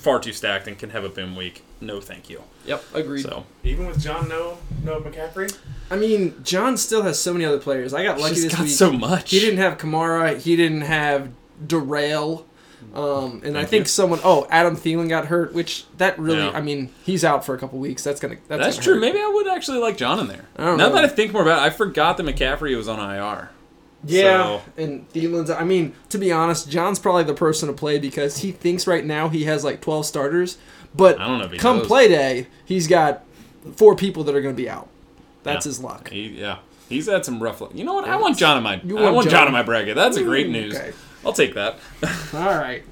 far 0.03 0.19
too 0.19 0.33
stacked 0.33 0.67
and 0.67 0.77
can 0.77 0.89
have 0.91 1.03
a 1.03 1.09
boom 1.09 1.35
week. 1.35 1.63
No, 1.81 1.99
thank 2.01 2.29
you. 2.29 2.43
Yep, 2.65 2.83
agreed. 2.93 3.23
So 3.23 3.45
even 3.63 3.87
with 3.87 3.99
John 4.01 4.27
No, 4.29 4.57
No 4.83 4.99
McCaffrey, 4.99 5.57
I 5.89 5.95
mean, 5.95 6.35
John 6.43 6.77
still 6.77 7.01
has 7.03 7.19
so 7.19 7.33
many 7.33 7.45
other 7.45 7.59
players. 7.59 7.93
I 7.93 8.03
got 8.03 8.19
lucky 8.19 8.35
He's 8.35 8.43
this 8.43 8.53
got 8.53 8.61
week. 8.63 8.71
so 8.71 8.91
much. 8.91 9.31
He 9.31 9.39
didn't 9.39 9.59
have 9.59 9.77
Kamara. 9.77 10.37
He 10.39 10.55
didn't 10.55 10.81
have 10.81 11.31
Darrell. 11.65 12.45
Um, 12.93 13.41
and 13.45 13.57
I 13.57 13.63
think 13.65 13.85
you. 13.85 13.89
someone, 13.89 14.19
oh, 14.23 14.45
Adam 14.49 14.75
Thielen 14.75 15.07
got 15.09 15.27
hurt, 15.27 15.53
which 15.53 15.85
that 15.97 16.19
really, 16.19 16.39
Yeah. 16.43 16.51
I 16.51 16.61
mean, 16.61 16.89
he's 17.05 17.23
out 17.23 17.45
for 17.45 17.55
a 17.55 17.57
couple 17.57 17.79
weeks. 17.79 18.03
That's 18.03 18.19
gonna, 18.19 18.35
that's, 18.49 18.61
That's 18.61 18.75
gonna 18.75 18.83
true. 18.83 18.93
hurt. 18.95 18.99
Maybe 18.99 19.19
I 19.19 19.31
would 19.33 19.47
actually 19.47 19.79
like 19.79 19.95
John 19.97 20.19
in 20.19 20.27
there. 20.27 20.45
I 20.57 20.65
don't 20.65 20.77
now 20.77 20.89
know. 20.89 20.95
that 20.95 21.05
I 21.05 21.07
think 21.07 21.31
more 21.33 21.41
about 21.41 21.59
it, 21.59 21.65
I 21.65 21.69
forgot 21.69 22.17
that 22.17 22.25
McCaffrey 22.25 22.75
was 22.75 22.87
on 22.89 22.99
IR. 22.99 23.49
Yeah, 24.05 24.43
So- 24.43 24.61
and 24.77 25.09
Thielen's. 25.13 25.49
I 25.49 25.63
mean, 25.63 25.93
to 26.09 26.17
be 26.17 26.31
honest, 26.31 26.69
John's 26.69 26.99
probably 26.99 27.23
the 27.23 27.33
person 27.33 27.67
to 27.67 27.73
play 27.73 27.99
because 27.99 28.39
he 28.39 28.51
thinks 28.51 28.85
right 28.87 29.05
now 29.05 29.29
he 29.29 29.45
has 29.45 29.63
like 29.63 29.81
twelve 29.81 30.05
starters, 30.05 30.57
but 30.95 31.19
I 31.19 31.27
don't 31.27 31.39
know 31.39 31.45
if 31.45 31.51
he 31.51 31.57
come 31.57 31.77
knows. 31.79 31.87
play 31.87 32.07
day, 32.07 32.47
he's 32.65 32.87
got 32.87 33.23
four 33.75 33.95
people 33.95 34.23
that 34.25 34.35
are 34.35 34.41
going 34.41 34.55
to 34.55 34.61
be 34.61 34.69
out. 34.69 34.89
That's 35.43 35.65
Yeah. 35.65 35.69
his 35.69 35.79
luck. 35.81 36.09
He, 36.09 36.27
yeah, 36.39 36.57
he's 36.89 37.07
had 37.07 37.23
some 37.25 37.41
rough 37.41 37.61
luck. 37.61 37.71
You 37.73 37.83
know 37.85 37.93
what? 37.93 38.07
I 38.07 38.17
want 38.17 38.37
John 38.37 38.57
in 38.57 38.63
my. 38.63 38.81
You 38.83 38.97
I 38.97 39.03
want 39.03 39.15
want 39.15 39.29
John 39.29 39.39
John. 39.41 39.47
in 39.47 39.53
my 39.53 39.63
bracket. 39.63 39.95
That's 39.95 40.17
a 40.17 40.23
great 40.23 40.49
news. 40.49 40.75
okay. 40.75 40.91
I'll 41.25 41.33
take 41.33 41.53
that. 41.53 41.77
All 42.33 42.57
right. 42.57 42.83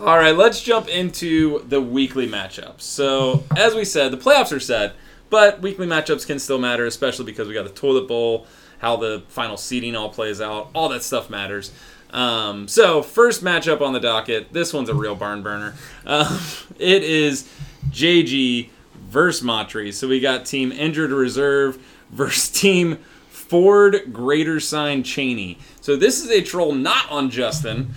All 0.00 0.16
right, 0.18 0.36
let's 0.36 0.62
jump 0.62 0.88
into 0.88 1.60
the 1.68 1.80
weekly 1.80 2.28
matchups. 2.28 2.82
So, 2.82 3.44
as 3.56 3.74
we 3.74 3.84
said, 3.84 4.10
the 4.12 4.16
playoffs 4.18 4.54
are 4.54 4.60
set, 4.60 4.94
but 5.30 5.62
weekly 5.62 5.86
matchups 5.86 6.26
can 6.26 6.38
still 6.38 6.58
matter, 6.58 6.84
especially 6.84 7.24
because 7.24 7.48
we 7.48 7.54
got 7.54 7.64
the 7.64 7.70
toilet 7.70 8.06
bowl, 8.08 8.46
how 8.78 8.96
the 8.96 9.22
final 9.28 9.56
seeding 9.56 9.96
all 9.96 10.08
plays 10.10 10.40
out. 10.40 10.70
All 10.74 10.88
that 10.90 11.02
stuff 11.02 11.30
matters. 11.30 11.72
Um, 12.10 12.68
so, 12.68 13.02
first 13.02 13.42
matchup 13.42 13.80
on 13.80 13.92
the 13.92 14.00
docket. 14.00 14.52
This 14.52 14.72
one's 14.72 14.88
a 14.88 14.94
real 14.94 15.14
barn 15.14 15.42
burner. 15.42 15.74
Um, 16.06 16.40
it 16.78 17.02
is 17.02 17.50
JG 17.90 18.70
versus 19.08 19.46
Matry. 19.46 19.92
So, 19.92 20.08
we 20.08 20.20
got 20.20 20.46
Team 20.46 20.72
Injured 20.72 21.10
Reserve 21.10 21.78
versus 22.10 22.48
Team 22.48 22.98
Ford 23.28 24.12
Greater 24.12 24.60
Sign 24.60 25.02
Cheney. 25.02 25.58
So, 25.80 25.96
this 25.96 26.22
is 26.22 26.30
a 26.30 26.42
troll 26.42 26.72
not 26.72 27.10
on 27.10 27.30
Justin 27.30 27.92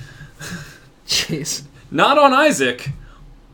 Jeez. 1.07 1.63
not 1.91 2.17
on 2.17 2.33
Isaac, 2.33 2.89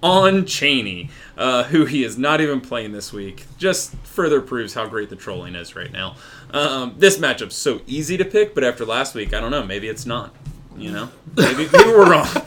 on 0.01 0.45
Cheney, 0.45 1.09
uh, 1.37 1.63
who 1.63 1.85
he 1.85 2.03
is 2.03 2.17
not 2.17 2.41
even 2.41 2.61
playing 2.61 2.91
this 2.91 3.11
week. 3.11 3.45
Just 3.57 3.95
further 4.03 4.41
proves 4.41 4.73
how 4.73 4.87
great 4.87 5.09
the 5.09 5.15
trolling 5.15 5.55
is 5.55 5.75
right 5.75 5.91
now. 5.91 6.15
Um, 6.51 6.95
this 6.97 7.17
matchup's 7.17 7.55
so 7.55 7.81
easy 7.87 8.17
to 8.17 8.25
pick, 8.25 8.55
but 8.55 8.63
after 8.63 8.85
last 8.85 9.15
week, 9.15 9.33
I 9.33 9.39
don't 9.39 9.51
know. 9.51 9.63
Maybe 9.63 9.87
it's 9.87 10.05
not. 10.05 10.33
You 10.77 10.91
know, 10.91 11.09
maybe, 11.37 11.67
maybe 11.71 11.89
we're 11.89 12.11
wrong. 12.11 12.27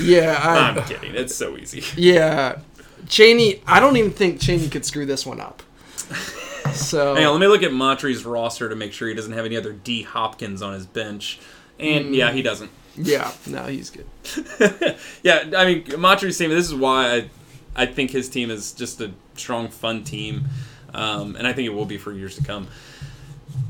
Yeah, 0.00 0.38
I, 0.40 0.70
I'm 0.70 0.84
kidding. 0.84 1.14
It's 1.16 1.34
so 1.34 1.56
easy. 1.58 1.82
yeah. 2.00 2.60
Cheney, 3.08 3.60
I 3.66 3.80
don't 3.80 3.96
even 3.96 4.12
think 4.12 4.40
Cheney 4.40 4.68
could 4.68 4.84
screw 4.84 5.04
this 5.04 5.26
one 5.26 5.40
up. 5.40 5.62
So 6.72 7.14
Hang 7.16 7.26
on, 7.26 7.32
let 7.32 7.40
me 7.40 7.48
look 7.48 7.64
at 7.64 7.72
Montrese 7.72 8.24
roster 8.24 8.68
to 8.68 8.76
make 8.76 8.92
sure 8.92 9.08
he 9.08 9.14
doesn't 9.14 9.32
have 9.32 9.44
any 9.44 9.56
other 9.56 9.72
D 9.72 10.02
Hopkins 10.02 10.62
on 10.62 10.74
his 10.74 10.86
bench. 10.86 11.40
And 11.78 12.14
yeah, 12.14 12.30
he 12.30 12.40
doesn't. 12.40 12.70
yeah, 12.96 13.32
no, 13.46 13.64
he's 13.66 13.90
good. 13.90 14.06
yeah, 15.22 15.50
I 15.56 15.64
mean, 15.64 16.00
Matry's 16.00 16.38
team. 16.38 16.50
This 16.50 16.66
is 16.66 16.74
why 16.74 17.16
I, 17.16 17.30
I 17.74 17.86
think 17.86 18.10
his 18.12 18.28
team 18.28 18.50
is 18.50 18.72
just 18.72 19.00
a 19.00 19.10
strong, 19.34 19.68
fun 19.68 20.04
team, 20.04 20.44
um, 20.94 21.34
and 21.36 21.46
I 21.46 21.52
think 21.52 21.66
it 21.66 21.74
will 21.74 21.84
be 21.86 21.98
for 21.98 22.12
years 22.12 22.36
to 22.36 22.44
come. 22.44 22.68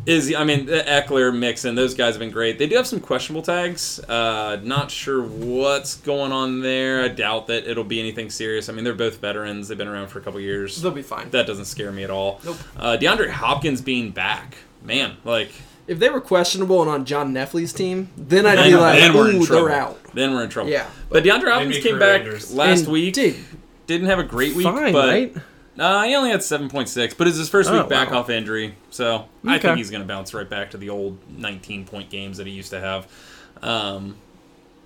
Is 0.07 0.35
I 0.35 0.45
mean, 0.45 0.67
Ekeler, 0.67 1.37
Mixon, 1.37 1.75
those 1.75 1.95
guys 1.95 2.15
have 2.15 2.21
been 2.21 2.31
great. 2.31 2.59
They 2.59 2.67
do 2.67 2.77
have 2.77 2.87
some 2.87 3.01
questionable 3.01 3.43
tags. 3.43 4.01
Uh, 4.01 4.59
not 4.63 4.91
sure 4.91 5.23
what's 5.23 5.97
going 5.97 6.33
on 6.33 6.63
there. 6.63 7.03
I 7.05 7.09
doubt 7.09 7.49
that 7.49 7.69
it'll 7.71 7.85
be 7.85 8.01
anything 8.01 8.31
serious. 8.31 8.69
I 8.69 8.73
mean, 8.73 8.83
they're 8.83 8.95
both 8.95 9.19
veterans. 9.19 9.69
They've 9.69 9.77
been 9.79 9.89
around 9.89 10.09
for 10.09 10.19
a 10.19 10.23
couple 10.23 10.41
years. 10.41 10.81
They'll 10.81 10.91
be 10.91 11.03
fine. 11.03 11.31
That 11.31 11.47
doesn't 11.47 11.67
scare 11.67 11.93
me 11.93 12.03
at 12.03 12.11
all. 12.11 12.41
Nope. 12.45 12.57
Uh, 12.77 12.97
DeAndre 13.01 13.29
Hopkins 13.31 13.83
being 13.83 14.11
back, 14.11 14.57
man, 14.83 15.19
like 15.25 15.51
If 15.87 15.99
they 15.99 16.09
were 16.09 16.23
questionable 16.23 16.81
and 16.81 16.91
on 16.91 17.05
John 17.05 17.35
Neffley's 17.35 17.73
team, 17.75 18.09
then 18.17 18.47
I'd 18.47 18.57
then, 18.59 18.71
be 18.71 18.77
like, 18.77 18.99
then 18.99 19.15
we're 19.15 19.31
in 19.31 19.37
ooh, 19.37 19.47
trouble. 19.47 19.67
they're 19.67 19.77
out. 19.77 20.03
Then 20.15 20.33
we're 20.33 20.45
in 20.45 20.51
trouble. 20.51 20.71
Yeah, 20.71 20.89
But 21.11 21.25
DeAndre 21.25 21.53
Hopkins 21.53 21.79
came 21.79 21.99
back 21.99 22.23
enders. 22.23 22.53
last 22.55 22.85
And, 22.85 22.93
week. 22.93 23.15
dude, 23.15 23.37
Didn't 23.87 24.07
have 24.07 24.19
a 24.19 24.25
great 24.25 24.57
week, 24.57 24.65
fine, 24.65 24.93
but 24.95 25.09
right? 25.09 25.37
Uh, 25.81 26.05
he 26.05 26.15
only 26.15 26.31
had 26.31 26.43
seven 26.45 26.69
point 26.69 26.89
six. 26.89 27.15
But 27.15 27.27
it's 27.27 27.37
his 27.39 27.49
first 27.49 27.71
Oh, 27.71 27.79
week 27.81 27.89
back 27.89 28.11
wow. 28.13 28.21
off 28.21 28.31
injury, 28.31 28.77
so 28.91 29.27
I 29.45 29.59
think 29.59 29.79
he's 29.79 29.91
going 29.91 30.03
to 30.03 30.07
bounce 30.09 30.33
right 30.35 30.49
back 30.49 30.71
to 30.73 30.77
the 30.77 30.91
old 30.91 31.19
nineteen 31.29 31.85
point 31.85 32.11
games 32.11 32.37
that 32.37 32.47
he 32.47 32.53
used 32.53 32.71
to 32.71 32.79
have. 32.81 33.09
Um, 33.63 34.17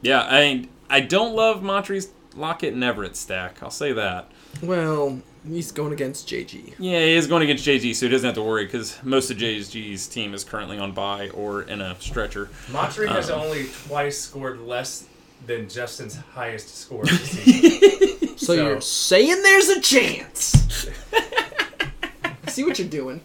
yeah, 0.01 0.27
I 0.29 0.69
I 0.89 1.01
don't 1.01 1.35
love 1.35 1.63
Montre's 1.63 2.09
Lockett 2.37 2.73
and 2.75 2.83
Everett 2.83 3.17
stack. 3.17 3.63
I'll 3.63 3.71
say 3.71 3.93
that. 3.93 4.31
Well, 4.63 5.21
he's 5.49 5.73
going 5.73 5.93
against 5.93 6.29
JG. 6.29 6.75
Yeah, 6.79 7.01
he 7.01 7.15
is 7.15 7.27
going 7.27 7.43
against 7.43 7.65
JG, 7.67 7.95
so 7.95 8.07
he 8.07 8.11
doesn't 8.13 8.27
have 8.27 8.35
to 8.37 8.43
worry 8.43 8.65
because 8.67 8.99
most 9.03 9.31
of 9.31 9.37
JG's 9.37 10.07
team 10.07 10.33
is 10.35 10.45
currently 10.45 10.79
on 10.79 10.93
bye 10.93 11.29
or 11.31 11.63
in 11.63 11.81
a 11.81 12.01
stretcher. 12.01 12.49
Montreal 12.73 13.13
has 13.15 13.31
Um, 13.31 13.41
only 13.41 13.67
twice 13.87 14.19
scored 14.19 14.61
less 14.61 15.07
than 15.47 15.69
Justin's 15.69 16.17
highest 16.17 16.77
score 16.77 17.05
this 17.05 17.31
season. 17.45 18.13
So, 18.45 18.55
So- 18.57 18.63
you're 18.69 18.81
saying 18.81 19.43
there's 19.43 19.69
a 19.69 19.81
chance. 19.81 20.87
I 22.47 22.51
see 22.51 22.65
what 22.65 22.79
you're 22.79 22.89
doing. 22.89 23.21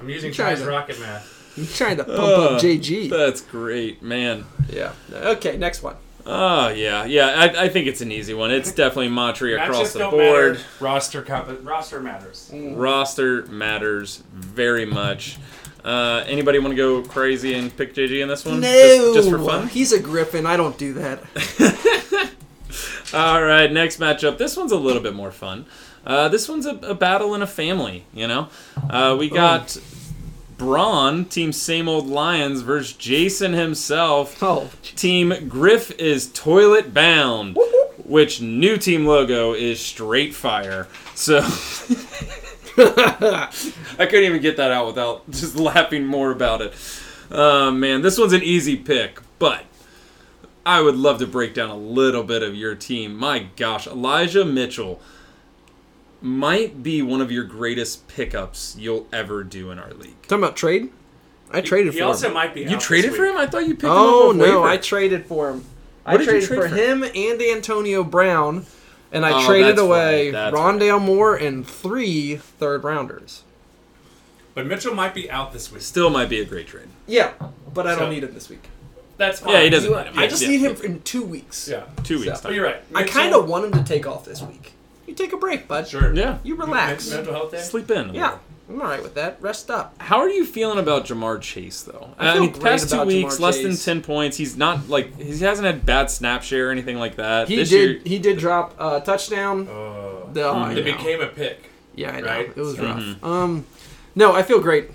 I'm 0.00 0.08
using 0.08 0.32
Try 0.32 0.50
Ty's 0.50 0.60
to- 0.62 0.68
rocket 0.68 0.98
math. 1.00 1.36
You're 1.56 1.66
trying 1.66 1.96
to 1.98 2.04
pump 2.04 2.18
Uh, 2.20 2.44
up 2.54 2.60
JG. 2.62 3.10
That's 3.10 3.40
great, 3.40 4.02
man. 4.02 4.46
Yeah. 4.72 4.92
Okay, 5.12 5.56
next 5.56 5.82
one. 5.82 5.96
Oh 6.26 6.68
yeah, 6.68 7.04
yeah. 7.06 7.28
I, 7.36 7.64
I 7.64 7.68
think 7.68 7.86
it's 7.86 8.00
an 8.02 8.12
easy 8.12 8.34
one. 8.34 8.50
It's 8.50 8.70
definitely 8.72 9.08
Montreal 9.08 9.60
across 9.60 9.88
Matchups 9.88 9.92
the 9.94 9.98
don't 9.98 10.10
board. 10.12 10.52
matter. 10.54 10.64
Roster 10.78 11.22
comp- 11.22 11.58
roster 11.66 11.98
matters. 12.00 12.50
roster 12.54 13.46
matters 13.46 14.22
very 14.32 14.84
much. 14.86 15.38
Uh, 15.84 16.22
anybody 16.26 16.58
want 16.58 16.72
to 16.72 16.76
go 16.76 17.02
crazy 17.02 17.54
and 17.54 17.74
pick 17.76 17.94
JG 17.94 18.20
in 18.22 18.28
this 18.28 18.44
one? 18.44 18.62
Just, 18.62 19.14
just 19.14 19.30
for 19.30 19.38
fun? 19.38 19.66
He's 19.68 19.92
a 19.92 19.98
griffin. 20.00 20.44
I 20.46 20.56
don't 20.58 20.76
do 20.78 20.92
that. 20.94 21.22
All 23.12 23.42
right, 23.42 23.70
next 23.70 23.98
matchup. 23.98 24.38
This 24.38 24.56
one's 24.56 24.72
a 24.72 24.76
little 24.76 25.02
bit 25.02 25.14
more 25.14 25.32
fun. 25.32 25.66
Uh, 26.06 26.28
this 26.28 26.48
one's 26.48 26.64
a, 26.64 26.76
a 26.76 26.94
battle 26.94 27.34
in 27.34 27.42
a 27.42 27.46
family, 27.46 28.04
you 28.14 28.26
know? 28.26 28.48
Uh, 28.88 29.16
we 29.18 29.28
got 29.28 29.76
Braun, 30.56 31.24
team 31.24 31.52
Same 31.52 31.88
Old 31.88 32.06
Lions, 32.06 32.60
versus 32.60 32.92
Jason 32.92 33.52
himself. 33.52 34.40
Oh, 34.42 34.70
Team 34.82 35.48
Griff 35.48 35.90
is 35.98 36.30
toilet 36.32 36.94
bound, 36.94 37.58
which 38.04 38.40
new 38.40 38.76
team 38.76 39.06
logo 39.06 39.54
is 39.54 39.80
straight 39.80 40.34
fire. 40.34 40.86
So 41.14 41.38
I 42.76 43.48
couldn't 43.98 44.24
even 44.24 44.40
get 44.40 44.56
that 44.58 44.70
out 44.70 44.86
without 44.86 45.28
just 45.30 45.56
laughing 45.58 46.06
more 46.06 46.30
about 46.30 46.60
it. 46.62 46.74
Uh, 47.30 47.70
man, 47.70 48.02
this 48.02 48.18
one's 48.18 48.32
an 48.32 48.42
easy 48.42 48.76
pick, 48.76 49.20
but 49.38 49.64
I 50.64 50.80
would 50.82 50.96
love 50.96 51.18
to 51.20 51.26
break 51.26 51.54
down 51.54 51.70
a 51.70 51.76
little 51.76 52.22
bit 52.22 52.42
of 52.42 52.54
your 52.54 52.74
team. 52.74 53.16
My 53.16 53.46
gosh, 53.56 53.86
Elijah 53.86 54.44
Mitchell 54.44 55.00
might 56.20 56.82
be 56.82 57.00
one 57.02 57.20
of 57.20 57.32
your 57.32 57.44
greatest 57.44 58.06
pickups 58.08 58.76
you'll 58.78 59.06
ever 59.12 59.42
do 59.42 59.70
in 59.70 59.78
our 59.78 59.92
league. 59.94 60.20
talking 60.22 60.38
about 60.44 60.56
trade? 60.56 60.90
I 61.50 61.60
traded 61.62 61.94
He 61.94 61.98
for 62.00 62.06
also 62.06 62.28
him. 62.28 62.34
might 62.34 62.54
be. 62.54 62.62
You 62.62 62.76
out 62.76 62.80
traded 62.80 63.10
this 63.10 63.16
for 63.16 63.24
him? 63.24 63.36
I 63.36 63.46
thought 63.46 63.62
you 63.66 63.70
picked 63.74 63.84
him 63.84 63.90
Oh 63.90 64.24
up. 64.28 64.30
off 64.30 64.36
no, 64.36 64.44
waiver. 64.44 64.62
I 64.68 64.76
traded 64.76 65.26
for 65.26 65.50
him. 65.50 65.64
I 66.06 66.12
What 66.12 66.18
did 66.18 66.26
you 66.26 66.30
traded 66.32 66.48
trade 66.48 66.60
for 66.62 66.68
for? 66.68 66.74
him 66.74 67.02
and 67.02 67.42
Antonio 67.42 68.04
Brown, 68.04 68.66
and 69.12 69.24
I 69.26 69.42
Oh, 69.42 69.46
traded 69.46 69.78
away 69.78 70.26
right, 70.26 70.32
that's 70.32 70.56
Rondale 70.56 71.00
Moore 71.00 71.34
and 71.36 71.66
three 71.66 72.36
third 72.36 72.84
rounders. 72.84 73.42
But 74.54 74.66
Mitchell 74.66 74.94
might 74.94 75.14
be 75.14 75.30
out 75.30 75.52
this 75.52 75.72
week. 75.72 75.80
Still 75.82 76.10
might 76.10 76.28
be 76.28 76.40
a 76.40 76.44
great 76.44 76.66
trade. 76.66 76.88
Yeah, 77.06 77.32
but 77.72 77.86
I 77.86 77.94
So- 77.94 78.00
don't 78.00 78.10
need 78.10 78.22
him 78.24 78.34
this 78.34 78.48
week. 78.50 78.64
That's 79.20 79.40
fine. 79.40 79.52
Yeah, 79.52 79.60
he 79.62 79.70
doesn't. 79.70 79.90
You- 79.90 79.96
need. 79.96 80.18
I 80.18 80.26
just 80.26 80.42
yeah, 80.42 80.48
need 80.48 80.60
him 80.62 80.76
in 80.82 81.02
two 81.02 81.22
weeks. 81.22 81.68
Yeah. 81.70 81.82
two 82.04 82.18
So- 82.18 82.24
weeks. 82.26 82.40
But 82.40 82.54
you're 82.54 82.64
right. 82.64 82.82
I 82.94 83.04
kind 83.04 83.34
of 83.34 83.46
want 83.48 83.66
him 83.66 83.72
to 83.72 83.84
take 83.84 84.06
off 84.06 84.24
this 84.24 84.40
week. 84.42 84.72
You 85.06 85.14
take 85.14 85.32
a 85.32 85.36
break, 85.36 85.68
bud. 85.68 85.86
Sure. 85.88 86.14
Yeah, 86.14 86.38
You 86.42 86.54
relax. 86.56 87.08
Men- 87.08 87.18
Mental 87.18 87.34
health 87.34 87.50
day. 87.52 87.60
sleep 87.60 87.90
in. 87.90 88.10
a 88.10 88.12
Yeah. 88.14 88.38
I'm 88.68 88.80
all 88.80 88.86
right 88.86 89.02
with 89.02 89.14
that. 89.16 89.36
Rest 89.40 89.68
up. 89.68 89.94
How 89.98 90.20
are 90.20 90.28
you 90.30 90.46
feeling 90.46 90.78
about 90.78 91.04
Ja'Marr 91.04 91.40
Chase 91.40 91.82
though? 91.82 92.10
I 92.18 92.32
feel 92.34 92.42
mean, 92.42 92.50
great 92.52 92.62
past 92.62 92.88
two 92.88 92.94
about 92.94 93.08
weeks, 93.08 93.36
Jamar 93.36 93.40
less 93.40 93.56
than 93.58 93.72
Chase. 93.72 93.84
ten 93.84 94.00
points. 94.00 94.36
He's 94.36 94.56
not 94.56 94.88
like 94.88 95.20
he 95.20 95.36
hasn't 95.40 95.66
had 95.66 95.84
bad 95.84 96.08
snap 96.10 96.44
share 96.44 96.68
or 96.68 96.70
anything 96.70 96.96
like 96.96 97.16
that. 97.16 97.48
He 97.48 97.56
this 97.56 97.68
did. 97.70 97.90
Year, 97.90 98.00
He 98.04 98.18
did 98.20 98.38
drop 98.38 98.74
a 98.78 99.00
touchdown. 99.00 99.66
Oh. 99.68 100.28
The, 100.32 100.44
oh, 100.48 100.52
I 100.54 100.72
It 100.72 100.76
know. 100.76 100.82
became 100.96 101.20
a 101.20 101.26
pick. 101.26 101.64
Yeah, 101.96 102.12
I 102.12 102.20
know. 102.20 102.26
right? 102.28 102.46
It 102.48 102.56
was 102.56 102.78
rough. 102.78 103.00
Mhm. 103.00 103.24
Um, 103.24 103.64
no, 104.14 104.32
I 104.36 104.44
feel 104.44 104.60
great. 104.60 104.90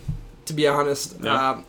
To 0.45 0.53
be 0.53 0.67
honest, 0.67 1.15
Yeah. 1.21 1.49
um, 1.51 1.65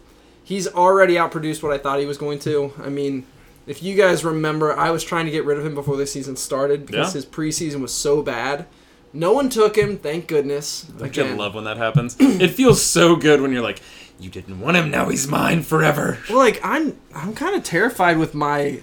he's 0.46 0.68
already 0.68 1.14
outproduced 1.16 1.60
what 1.60 1.72
I 1.72 1.78
thought 1.78 1.98
he 1.98 2.06
was 2.06 2.18
going 2.18 2.38
to. 2.40 2.72
I 2.80 2.88
mean, 2.88 3.26
if 3.66 3.82
you 3.82 3.96
guys 3.96 4.24
remember, 4.24 4.72
I 4.78 4.90
was 4.90 5.02
trying 5.02 5.24
to 5.26 5.32
get 5.32 5.44
rid 5.44 5.58
of 5.58 5.66
him 5.66 5.74
before 5.74 5.96
the 5.96 6.06
season 6.06 6.36
started 6.36 6.86
because 6.86 7.08
Yeah. 7.08 7.18
his 7.18 7.26
preseason 7.26 7.80
was 7.80 7.92
so 7.92 8.22
bad. 8.22 8.66
No 9.12 9.32
one 9.32 9.48
took 9.48 9.76
him, 9.76 9.96
thank 9.98 10.28
goodness. 10.28 10.82
Don't 10.98 11.16
you 11.16 11.24
love 11.24 11.54
when 11.56 11.64
that 11.64 11.78
happens? 11.78 12.16
it 12.20 12.52
feels 12.52 12.80
so 12.80 13.16
good 13.16 13.40
when 13.40 13.50
you're 13.52 13.62
like, 13.62 13.80
you 14.20 14.30
didn't 14.30 14.60
want 14.60 14.76
him, 14.76 14.90
now 14.90 15.08
he's 15.08 15.26
mine 15.26 15.62
forever. 15.62 16.18
Well, 16.28 16.38
like 16.38 16.60
I'm, 16.62 16.96
I'm 17.14 17.34
kind 17.34 17.56
of 17.56 17.64
terrified 17.64 18.18
with 18.18 18.34
my, 18.34 18.82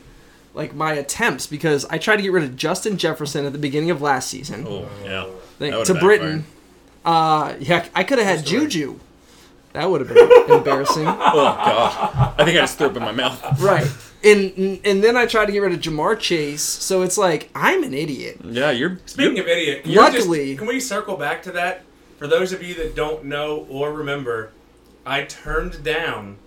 like 0.54 0.76
my 0.76 0.94
attempts 0.94 1.48
because 1.48 1.86
I 1.86 1.98
tried 1.98 2.18
to 2.18 2.22
get 2.24 2.32
rid 2.34 2.44
of 2.44 2.56
Justin 2.58 2.98
Jefferson 2.98 3.46
at 3.46 3.54
the 3.54 3.58
beginning 3.60 3.90
of 3.90 4.02
last 4.02 4.28
season. 4.30 4.66
Oh 4.68 4.88
yeah, 5.04 5.26
to 5.60 5.72
backfired. 5.72 6.00
Britain. 6.00 6.46
Uh, 7.06 7.56
yeah, 7.60 7.88
I 7.96 8.04
could 8.04 8.18
have 8.20 8.28
had. 8.28 8.46
Juju. 8.46 9.00
That 9.74 9.90
would 9.90 10.02
have 10.02 10.08
been 10.14 10.52
embarrassing. 10.58 11.06
Oh 11.36 11.56
gosh, 11.56 12.34
I 12.38 12.46
think 12.46 12.58
I 12.58 12.62
just 12.62 12.78
threw 12.78 12.88
up 12.88 12.96
in 12.98 13.02
my 13.04 13.12
mouth. 13.12 13.60
Right. 13.60 13.88
and 14.24 14.80
and 14.86 15.04
then 15.04 15.18
I 15.18 15.26
tried 15.26 15.48
to 15.48 15.52
get 15.52 15.60
rid 15.60 15.74
of 15.74 15.80
Ja'Marr 15.82 16.20
Chase. 16.20 16.62
So 16.62 17.02
it's 17.02 17.18
like 17.18 17.50
I'm 17.56 17.84
an 17.84 17.94
idiot. 17.94 18.40
Yeah, 18.44 18.72
you're. 18.72 19.00
Speaking 19.06 19.36
you're 19.38 19.46
of 19.46 19.50
idiot, 19.52 19.86
you're 19.86 20.04
just- 20.12 20.18
Luckily- 20.28 20.56
can 20.56 20.68
we 20.68 20.80
circle 20.80 21.18
back 21.18 21.42
to 21.44 21.52
that? 21.54 21.84
For 22.20 22.28
those 22.28 22.54
of 22.54 22.62
you 22.64 22.74
that 22.76 22.96
don't 22.96 23.26
know 23.26 23.66
or 23.70 23.92
remember, 23.92 24.52
I 25.06 25.24
turned 25.24 25.84
down 25.84 26.38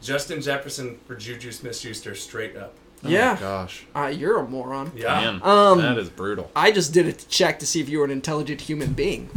Justin 0.00 0.40
Jefferson 0.42 0.98
for 1.06 1.14
Juju 1.16 1.50
Smith-Schuster 1.52 2.14
straight 2.14 2.56
up. 2.56 2.74
oh 3.04 3.08
yeah, 3.08 3.34
my 3.34 3.40
gosh. 3.40 3.84
uh, 3.96 4.06
you're 4.06 4.38
a 4.38 4.46
moron. 4.48 4.92
Yeah, 4.94 5.20
Man, 5.20 5.40
Um, 5.42 5.78
that 5.80 5.98
is 5.98 6.08
brutal. 6.10 6.50
I 6.54 6.70
just 6.70 6.92
did 6.92 7.06
it 7.08 7.18
to 7.20 7.28
check 7.28 7.58
to 7.60 7.66
see 7.66 7.80
if 7.80 7.88
you 7.88 7.98
were 7.98 8.04
an 8.04 8.10
intelligent 8.12 8.60
human 8.60 8.92
being. 8.92 9.30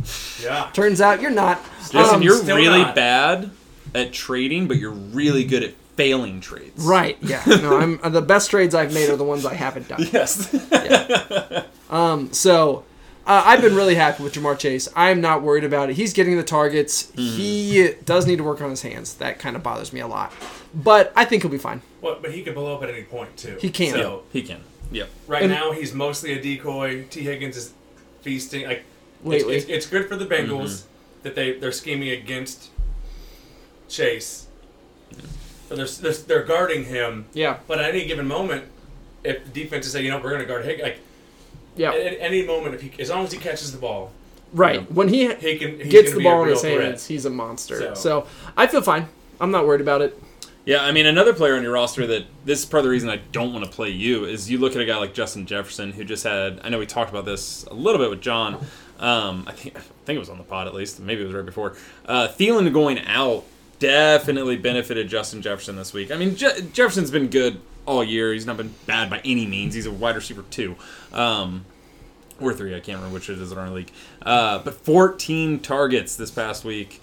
yeah. 0.43 0.69
Turns 0.73 1.01
out 1.01 1.21
you're 1.21 1.31
not. 1.31 1.59
Listen, 1.95 2.15
Um, 2.15 2.21
you're 2.21 2.41
really 2.43 2.79
not. 2.83 2.95
bad 2.95 3.51
at 3.93 4.11
trading, 4.13 4.67
but 4.67 4.77
you're 4.77 4.91
really 4.91 5.43
good 5.45 5.63
at 5.63 5.73
failing 5.95 6.41
trades. 6.41 6.83
right. 6.83 7.17
Yeah. 7.21 7.41
No, 7.47 7.77
I'm 7.77 7.99
uh, 8.03 8.09
the 8.09 8.21
best 8.21 8.49
trades 8.51 8.75
I've 8.75 8.93
made 8.93 9.09
are 9.09 9.15
the 9.15 9.23
ones 9.23 9.45
I 9.45 9.53
haven't 9.53 9.87
done. 9.87 10.05
Yes. 10.11 10.53
Um, 11.89 12.33
so 12.33 12.83
uh, 13.25 13.43
I've 13.45 13.61
been 13.61 13.75
really 13.75 13.95
happy 13.95 14.23
with 14.23 14.33
Ja'Marr 14.33 14.57
Chase. 14.57 14.87
I'm 14.95 15.21
not 15.21 15.41
worried 15.43 15.63
about 15.63 15.89
it. 15.89 15.95
He's 15.95 16.13
getting 16.13 16.35
the 16.35 16.43
targets. 16.43 17.11
He 17.15 17.93
does 18.03 18.25
need 18.27 18.37
to 18.37 18.43
work 18.43 18.61
on 18.61 18.69
his 18.69 18.81
hands. 18.81 19.13
That 19.15 19.39
kind 19.39 19.55
of 19.55 19.63
bothers 19.63 19.93
me 19.93 19.99
a 20.01 20.07
lot. 20.07 20.33
But 20.73 21.13
I 21.15 21.25
think 21.25 21.43
he'll 21.43 21.51
be 21.51 21.57
fine. 21.57 21.81
Well, 22.01 22.17
but 22.21 22.31
he 22.33 22.41
could 22.43 22.55
blow 22.55 22.75
up 22.75 22.83
at 22.83 22.89
any 22.89 23.03
point 23.03 23.37
too. 23.37 23.57
He 23.61 23.69
can. 23.69 23.93
So 23.93 24.23
he 24.33 24.41
can. 24.41 24.61
Yep. 24.91 25.09
right 25.27 25.43
And- 25.43 25.51
now 25.51 25.71
he's 25.71 25.93
mostly 25.93 26.33
a 26.33 26.41
decoy. 26.41 27.05
Tee 27.09 27.21
Higgins 27.21 27.55
is 27.57 27.73
feasting. 28.21 28.65
Like 28.67 28.83
it's, 29.25 29.45
it's, 29.45 29.65
it's 29.69 29.85
good 29.87 30.07
for 30.09 30.15
the 30.15 30.25
Bengals 30.25 30.47
Mm-hmm. 30.83 30.91
That 31.25 31.35
they 31.35 31.53
they're 31.59 31.71
scheming 31.73 32.09
against 32.09 32.69
Chase. 33.89 34.47
But 35.67 35.77
they're, 35.77 35.85
they're 35.87 36.13
they're 36.13 36.43
guarding 36.43 36.85
him. 36.85 37.25
Yeah. 37.33 37.57
But 37.67 37.79
at 37.79 37.89
any 37.93 38.05
given 38.05 38.27
moment, 38.27 38.65
if 39.23 39.43
the 39.43 39.49
defense 39.63 39.85
is 39.87 39.91
saying, 39.91 40.05
you 40.05 40.11
know, 40.11 40.17
we're 40.19 40.29
going 40.29 40.41
to 40.41 40.47
guard 40.47 40.63
Higgins, 40.65 40.83
like 40.83 40.99
Yeah. 41.75 41.89
at, 41.91 41.99
at 41.99 42.17
any 42.19 42.45
moment, 42.45 42.75
if 42.75 42.81
he, 42.81 43.01
as 43.01 43.09
long 43.09 43.25
as 43.25 43.31
he 43.31 43.39
catches 43.39 43.71
the 43.71 43.77
ball, 43.79 44.11
Right. 44.53 44.89
When 44.91 45.09
he 45.09 45.33
he 45.35 45.57
can 45.57 45.79
gets 45.89 46.13
the 46.13 46.23
ball 46.23 46.41
in 46.43 46.45
real 46.47 46.53
his 46.53 46.61
threat. 46.61 46.81
hands, 46.81 47.07
he's 47.07 47.25
a 47.25 47.29
monster. 47.29 47.77
So- 47.79 47.93
So. 47.95 48.27
I 48.55 48.67
feel 48.67 48.81
fine. 48.81 49.07
I'm 49.41 49.51
not 49.51 49.65
worried 49.67 49.81
about 49.81 50.01
it. 50.01 50.17
Yeah, 50.65 50.83
I 50.83 50.91
mean, 50.93 51.05
another 51.07 51.33
player 51.33 51.55
on 51.55 51.61
your 51.63 51.73
roster 51.73 52.07
that 52.07 52.25
this 52.45 52.59
is 52.59 52.65
part 52.65 52.79
of 52.79 52.85
the 52.85 52.89
reason 52.89 53.09
I 53.09 53.17
don't 53.31 53.51
want 53.53 53.65
to 53.65 53.71
play 53.71 53.89
you 53.89 54.23
is 54.25 54.49
you 54.49 54.57
look 54.59 54.73
at 54.75 54.81
a 54.81 54.85
guy 54.85 54.97
like 54.97 55.13
Justin 55.13 55.45
Jefferson 55.45 55.91
who 55.91 56.03
just 56.05 56.23
had. 56.23 56.59
I 56.63 56.69
know 56.69 56.79
we 56.79 56.85
talked 56.85 57.09
about 57.09 57.25
this 57.25 57.65
a 57.69 57.73
little 57.73 57.99
bit 57.99 58.09
with 58.09 58.21
John. 58.21 58.65
Um, 58.99 59.43
I 59.47 59.51
think 59.51 59.77
I 59.77 59.81
think 60.05 60.17
it 60.17 60.19
was 60.19 60.29
on 60.29 60.37
the 60.37 60.43
pod 60.43 60.67
at 60.67 60.73
least. 60.73 60.99
Maybe 60.99 61.21
it 61.21 61.25
was 61.25 61.33
right 61.33 61.45
before. 61.45 61.75
Uh, 62.05 62.27
Thielen 62.27 62.71
going 62.73 62.99
out 62.99 63.43
definitely 63.79 64.57
benefited 64.57 65.09
Justin 65.09 65.41
Jefferson 65.41 65.75
this 65.75 65.93
week. 65.93 66.11
I 66.11 66.17
mean, 66.17 66.35
Je- 66.35 66.61
Jefferson's 66.73 67.11
been 67.11 67.27
good 67.27 67.59
all 67.85 68.03
year. 68.03 68.33
He's 68.33 68.45
not 68.45 68.57
been 68.57 68.73
bad 68.85 69.09
by 69.09 69.19
any 69.25 69.45
means. 69.45 69.73
He's 69.73 69.85
a 69.85 69.91
wide 69.91 70.15
receiver 70.15 70.43
too. 70.49 70.75
Um, 71.11 71.65
or 72.39 72.53
three, 72.53 72.75
I 72.75 72.79
can't 72.79 72.97
remember 72.97 73.13
which 73.13 73.29
it 73.29 73.39
is 73.39 73.51
in 73.51 73.57
our 73.57 73.69
league. 73.69 73.91
Uh, 74.21 74.59
but 74.59 74.75
14 74.75 75.59
targets 75.59 76.15
this 76.15 76.31
past 76.31 76.65
week 76.65 77.01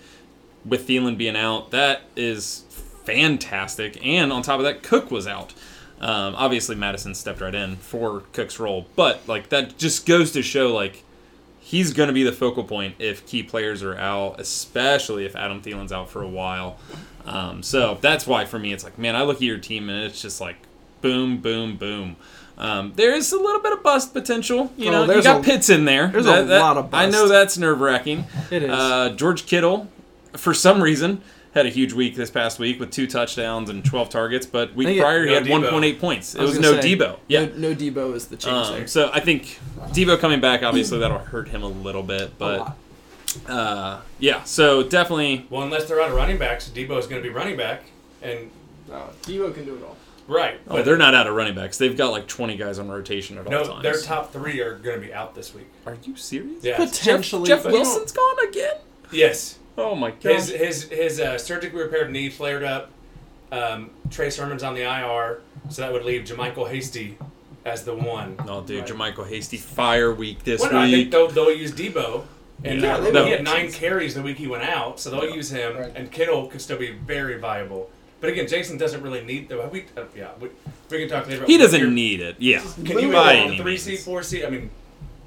with 0.65 0.87
Thielen 0.87 1.17
being 1.17 1.37
out. 1.37 1.71
That 1.71 2.03
is 2.17 2.65
fantastic. 3.05 4.05
And 4.05 4.33
on 4.33 4.43
top 4.43 4.59
of 4.59 4.65
that, 4.65 4.83
Cook 4.83 5.11
was 5.11 5.27
out. 5.27 5.55
Um, 6.01 6.35
obviously, 6.35 6.75
Mattison 6.75 7.15
stepped 7.15 7.41
right 7.41 7.55
in 7.55 7.77
for 7.77 8.21
Cook's 8.33 8.59
role, 8.59 8.87
but 8.97 9.27
like 9.29 9.51
that 9.51 9.79
just 9.79 10.05
goes 10.05 10.33
to 10.33 10.43
show 10.43 10.75
like 10.75 11.05
he's 11.73 11.95
going 11.95 12.07
to 12.09 12.13
be 12.13 12.23
the 12.23 12.33
focal 12.33 12.63
point 12.65 12.95
if 12.99 13.27
key 13.27 13.43
players 13.43 13.83
are 13.83 13.97
out, 13.97 14.39
especially 14.39 15.25
if 15.25 15.35
Adam 15.35 15.63
Thielen's 15.63 15.91
out 15.91 16.11
for 16.11 16.23
a 16.23 16.29
while. 16.29 16.77
Um, 17.25 17.63
so 17.63 17.97
that's 18.03 18.27
why 18.27 18.45
for 18.45 18.59
me 18.59 18.75
it's 18.75 18.85
like, 18.85 18.99
man, 18.99 19.17
I 19.17 19.23
look 19.23 19.37
at 19.37 19.43
your 19.43 19.57
team 19.57 19.89
and 19.89 20.05
it's 20.05 20.21
just 20.21 20.39
like 20.39 20.57
boom, 21.01 21.39
boom, 21.39 21.77
boom. 21.77 22.17
Um, 22.59 22.93
there 22.97 23.15
is 23.15 23.33
a 23.33 23.39
little 23.39 23.61
bit 23.63 23.73
of 23.73 23.83
bust 23.83 24.13
potential. 24.13 24.71
You 24.77 24.89
Oh, 24.91 25.07
know, 25.07 25.15
you 25.15 25.23
got 25.23 25.41
a- 25.41 25.43
Pitts 25.43 25.71
in 25.71 25.87
there. 25.87 26.09
there's 26.09 26.27
a 26.27 26.43
lot 26.45 26.77
of 26.77 26.91
bust. 26.91 27.03
I 27.03 27.11
know 27.11 27.27
that's 27.27 27.57
nerve 27.57 27.81
wracking. 27.81 28.27
It 28.51 28.65
is. 28.65 28.71
Uh, 28.71 29.09
George 29.17 29.47
Kittle, 29.47 29.89
for 30.37 30.53
some 30.53 30.83
reason, 30.83 31.23
had 31.55 31.67
a 31.67 31.69
huge 31.69 31.93
week 31.93 32.15
this 32.17 32.31
past 32.31 32.59
week 32.59 32.81
with 32.81 32.91
two 32.91 33.07
touchdowns 33.07 33.69
and 33.69 33.85
12 33.85 34.09
targets, 34.09 34.47
but 34.47 34.75
week 34.75 34.87
think 34.87 34.99
it- 34.99 35.03
prior 35.03 35.27
he 35.27 35.33
had 35.35 35.45
Deebo. 35.45 35.71
1.8 35.71 36.01
points. 36.01 36.35
It 36.35 36.41
I 36.41 36.45
was, 36.45 36.59
no 36.59 36.81
say, 36.81 36.95
Deebo. 36.97 37.19
Yeah. 37.29 37.45
No, 37.47 37.71
no 37.71 37.75
Deebo 37.75 38.15
is 38.15 38.27
the 38.29 38.37
change 38.37 38.67
Um, 38.69 38.75
there. 38.75 38.87
so 38.87 39.11
I 39.13 39.21
think 39.21 39.59
Deebo 39.89 40.19
coming 40.19 40.41
back, 40.41 40.63
obviously 40.63 40.99
that'll 40.99 41.19
hurt 41.19 41.49
him 41.49 41.63
a 41.63 41.69
little 41.69 42.03
bit, 42.03 42.23
A 42.23 42.31
but 42.39 42.59
lot. 42.59 42.77
uh, 43.49 44.01
yeah. 44.19 44.43
So 44.45 44.83
definitely, 44.83 45.47
Well, 45.51 45.63
unless 45.63 45.85
they're 45.87 46.01
out 46.01 46.11
of 46.11 46.17
running 46.17 46.39
backs, 46.39 46.71
Deebo 46.75 46.99
is 46.99 47.07
going 47.07 47.23
to 47.23 47.29
be 47.29 47.35
running 47.35 47.57
back, 47.57 47.85
and 48.23 48.51
Uh, 48.91 49.09
Deebo 49.23 49.55
can 49.55 49.65
do 49.65 49.75
it 49.77 49.83
all. 49.83 49.97
right. 50.29 50.59
oh, 50.69 50.83
they're 50.83 50.97
not 50.97 51.15
out 51.15 51.27
of 51.27 51.35
running 51.35 51.55
backs. 51.55 51.77
They've 51.79 51.97
got 51.97 52.13
like 52.13 52.27
20 52.27 52.57
guys 52.57 52.79
on 52.79 52.91
rotation 52.91 53.37
at 53.39 53.47
all 53.47 53.53
no, 53.53 53.65
times. 53.65 53.83
their 53.83 54.01
top 54.01 54.33
three 54.33 54.61
are 54.61 54.75
going 54.75 55.01
to 55.01 55.07
be 55.07 55.13
out 55.15 55.35
this 55.35 55.55
week. 55.55 55.69
Are 55.87 55.97
you 56.05 56.17
serious? 56.17 56.63
Yeah. 56.65 56.77
Potentially. 56.77 57.47
Jeff, 57.49 57.63
Jeff 57.65 57.73
Wilson's 57.73 58.13
gone 58.13 58.49
again. 58.49 58.77
Yes. 59.13 59.59
Oh 59.79 59.95
my 59.95 60.11
god. 60.11 60.23
His 60.35 60.49
his 60.51 60.83
his 60.91 61.21
uh, 61.21 61.39
surgically 61.39 61.81
repaired 61.83 62.11
knee 62.11 62.29
flared 62.29 62.63
up. 62.65 62.91
Um, 63.51 63.91
Trey 64.11 64.31
Sermon's 64.31 64.63
on 64.63 64.75
the 64.75 64.83
IR, 64.83 65.41
so 65.69 65.83
that 65.83 65.93
would 65.93 66.05
leave 66.05 66.23
JaMycal 66.25 66.71
Hasty 66.71 67.19
as 67.67 67.85
the 67.85 67.95
one. 67.95 68.37
No, 68.47 68.63
dude, 68.63 68.89
Right. 68.91 69.15
JaMycal 69.15 69.29
Hasty 69.29 69.59
fire 69.59 70.13
week 70.13 70.43
this 70.45 70.61
Well, 70.63 70.73
no, 70.73 70.79
I 70.81 70.85
think 70.91 70.97
week. 70.97 71.11
they'll, 71.11 71.29
they'll 71.29 71.55
use 71.55 71.71
Deebo. 71.73 72.25
And 72.65 72.81
Yeah, 72.81 72.97
uh, 72.97 73.11
they 73.11 73.25
he 73.25 73.31
had 73.33 73.45
nine 73.45 73.71
carries 73.71 74.15
the 74.15 74.23
week 74.23 74.39
he 74.39 74.47
went 74.47 74.63
out, 74.65 74.99
so 75.01 75.11
they'll 75.11 75.29
use 75.35 75.51
him. 75.51 75.77
Right. 75.77 75.93
And 75.95 76.11
Kittle 76.11 76.47
could 76.47 76.61
still 76.63 76.79
be 76.79 76.93
very 76.93 77.39
viable. 77.39 77.91
But 78.21 78.31
again, 78.31 78.47
Jason 78.49 78.79
doesn't 78.79 79.03
really 79.03 79.23
need 79.25 79.49
the. 79.49 79.69
We, 79.71 79.85
uh, 79.97 80.05
yeah, 80.17 80.31
we, 80.41 80.49
we 80.91 80.99
can 81.01 81.09
talk 81.09 81.27
later. 81.27 81.39
About 81.39 81.49
He 81.51 81.59
doesn't 81.59 81.81
your- 81.81 81.91
need 81.91 82.21
it. 82.21 82.37
Yeah. 82.39 82.63
Can 82.87 83.01
you 83.01 83.13
buy 83.13 83.49
move 83.49 83.57
three 83.57 83.73
means. 83.73 83.83
seed, 83.83 83.99
four 83.99 84.23
seed? 84.23 84.45
I 84.45 84.51
mean, 84.51 84.71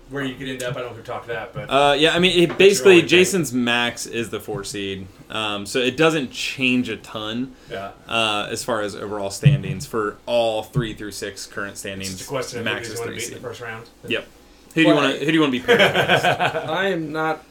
where 0.09 0.23
you 0.23 0.35
could 0.35 0.47
end 0.47 0.63
up. 0.63 0.71
I 0.75 0.79
don't 0.79 0.85
know 0.85 0.89
if 0.91 0.95
we've 0.97 1.05
talked 1.05 1.27
that, 1.27 1.53
but 1.53 1.69
Uh, 1.69 1.93
yeah, 1.93 2.15
I 2.15 2.19
mean, 2.19 2.37
it 2.37 2.57
basically 2.57 2.93
only 2.93 3.01
thing? 3.01 3.09
Jason's 3.09 3.53
max 3.53 4.05
is 4.05 4.29
the 4.29 4.39
four 4.39 4.63
seed, 4.63 5.07
um, 5.29 5.65
so 5.65 5.79
it 5.79 5.97
doesn't 5.97 6.31
change 6.31 6.89
a 6.89 6.97
ton 6.97 7.55
yeah. 7.69 7.91
uh, 8.07 8.47
as 8.49 8.63
far 8.63 8.81
as 8.81 8.95
overall 8.95 9.29
standings 9.31 9.85
for 9.85 10.17
all 10.25 10.63
three 10.63 10.93
through 10.93 11.11
six 11.11 11.45
current 11.47 11.77
standings. 11.77 12.09
It's 12.09 12.19
just 12.19 12.29
a 12.29 12.33
question 12.33 12.59
of 12.59 12.65
max 12.65 12.87
you 12.87 12.93
is 12.93 12.99
three 12.99 13.15
beat 13.15 13.23
in 13.23 13.29
seed. 13.29 13.37
the 13.37 13.41
first 13.41 13.61
round. 13.61 13.89
Yep. 14.07 14.27
Who 14.75 14.83
do 14.83 14.89
you 14.89 14.95
want 14.95 15.13
to? 15.13 15.19
Who 15.19 15.25
do 15.27 15.33
you 15.33 15.41
want 15.41 15.53
to 15.53 15.59
be 15.59 15.65
paired 15.65 15.81
against? 15.81 16.25
I 16.25 16.89
am 16.89 17.11
not. 17.11 17.43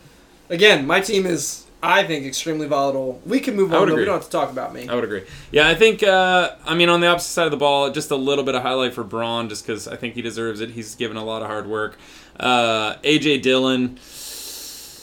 Again, 0.50 0.86
my 0.86 1.00
team 1.00 1.24
is, 1.24 1.64
I 1.82 2.04
think, 2.04 2.26
extremely 2.26 2.66
volatile. 2.68 3.18
We 3.24 3.40
can 3.40 3.56
move 3.56 3.72
I 3.72 3.76
on, 3.76 3.80
would 3.80 3.92
though. 3.92 3.96
We 3.96 4.04
don't 4.04 4.16
have 4.16 4.26
to 4.26 4.30
talk 4.30 4.52
about 4.52 4.74
me. 4.74 4.86
I 4.88 4.94
would 4.94 5.04
agree. 5.04 5.22
Yeah, 5.50 5.66
I 5.66 5.74
think. 5.74 6.02
Uh, 6.02 6.50
I 6.66 6.74
mean, 6.74 6.90
on 6.90 7.00
the 7.00 7.06
opposite 7.06 7.30
side 7.30 7.46
of 7.46 7.50
the 7.50 7.56
ball, 7.56 7.90
just 7.90 8.10
a 8.10 8.16
little 8.16 8.44
bit 8.44 8.54
of 8.54 8.60
highlight 8.62 8.92
for 8.92 9.02
Braun, 9.04 9.48
just 9.48 9.66
because 9.66 9.88
I 9.88 9.96
think 9.96 10.14
he 10.14 10.22
deserves 10.22 10.60
it. 10.60 10.72
He's 10.72 10.94
given 10.94 11.16
a 11.16 11.24
lot 11.24 11.40
of 11.40 11.48
hard 11.48 11.66
work. 11.66 11.98
Uh, 12.38 12.96
AJ 12.96 13.42
Dillon, 13.42 13.98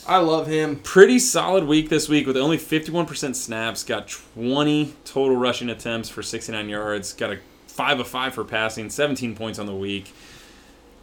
I 0.07 0.17
love 0.17 0.47
him. 0.47 0.77
pretty 0.77 1.19
solid 1.19 1.65
week 1.65 1.89
this 1.89 2.09
week 2.09 2.27
with 2.27 2.35
only 2.37 2.57
51% 2.57 3.35
snaps. 3.35 3.83
Got 3.83 4.07
20 4.09 4.93
total 5.05 5.37
rushing 5.37 5.69
attempts 5.69 6.09
for 6.09 6.21
69 6.23 6.67
yards. 6.69 7.13
Got 7.13 7.31
a 7.33 7.39
five 7.67 7.99
of 7.99 8.07
five 8.07 8.33
for 8.33 8.43
passing. 8.43 8.89
17 8.89 9.35
points 9.35 9.59
on 9.59 9.65
the 9.65 9.75
week. 9.75 10.11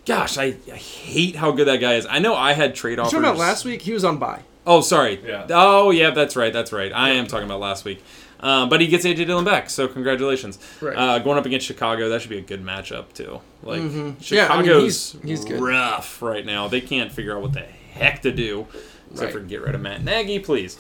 Gosh, 0.05 0.38
I, 0.38 0.57
I 0.73 0.77
hate 0.77 1.37
how 1.37 1.51
good 1.51 1.67
that 1.69 1.79
guy 1.79 1.95
is. 1.95 2.07
I 2.09 2.19
know 2.19 2.35
I 2.35 2.53
had 2.53 2.75
trade 2.75 2.99
You 2.99 3.03
offers. 3.03 3.12
talking 3.12 3.25
about 3.27 3.38
last 3.38 3.64
week? 3.64 3.83
He 3.83 3.93
was 3.93 4.05
on 4.05 4.19
bye. 4.19 4.43
Oh, 4.67 4.81
sorry. 4.83 5.21
Yeah. 5.25 5.47
Oh, 5.51 5.91
yeah, 5.91 6.11
that's 6.11 6.37
right. 6.37 6.53
That's 6.53 6.73
right. 6.73 6.93
I 6.93 7.11
am 7.11 7.27
talking 7.27 7.47
about 7.47 7.61
last 7.61 7.85
week. 7.85 8.03
Um, 8.40 8.68
but 8.68 8.81
he 8.81 8.87
gets 8.87 9.05
AJ 9.05 9.27
Dillon 9.27 9.44
back, 9.44 9.68
so 9.68 9.88
congratulations. 9.88 10.59
Right. 10.81 10.96
Uh, 10.96 11.18
going 11.18 11.38
up 11.38 11.46
against 11.46 11.66
Chicago, 11.66 12.09
that 12.09 12.20
should 12.20 12.31
be 12.31 12.38
a 12.38 12.42
good 12.42 12.64
matchup 12.64 13.12
too. 13.14 13.40
Like 13.62 13.81
Mhm. 13.81 14.31
Yeah, 14.31 14.46
I 14.53 14.57
mean, 14.57 14.64
Chicago's 14.66 15.12
he's- 15.12 15.24
he's 15.24 15.44
good. 15.44 15.61
rough 15.61 16.22
right 16.22 16.46
now. 16.46 16.68
They 16.68 16.81
can't 16.81 17.11
figure 17.12 17.35
out 17.37 17.42
what 17.42 17.53
the 17.53 17.64
heck 17.92 18.22
to 18.22 18.31
do 18.31 18.66
except 19.11 19.35
Right. 19.35 19.42
for 19.42 19.46
get 19.48 19.62
rid 19.62 19.74
of 19.74 19.81
Matt 19.81 20.05
Nagy, 20.05 20.38
please. 20.38 20.77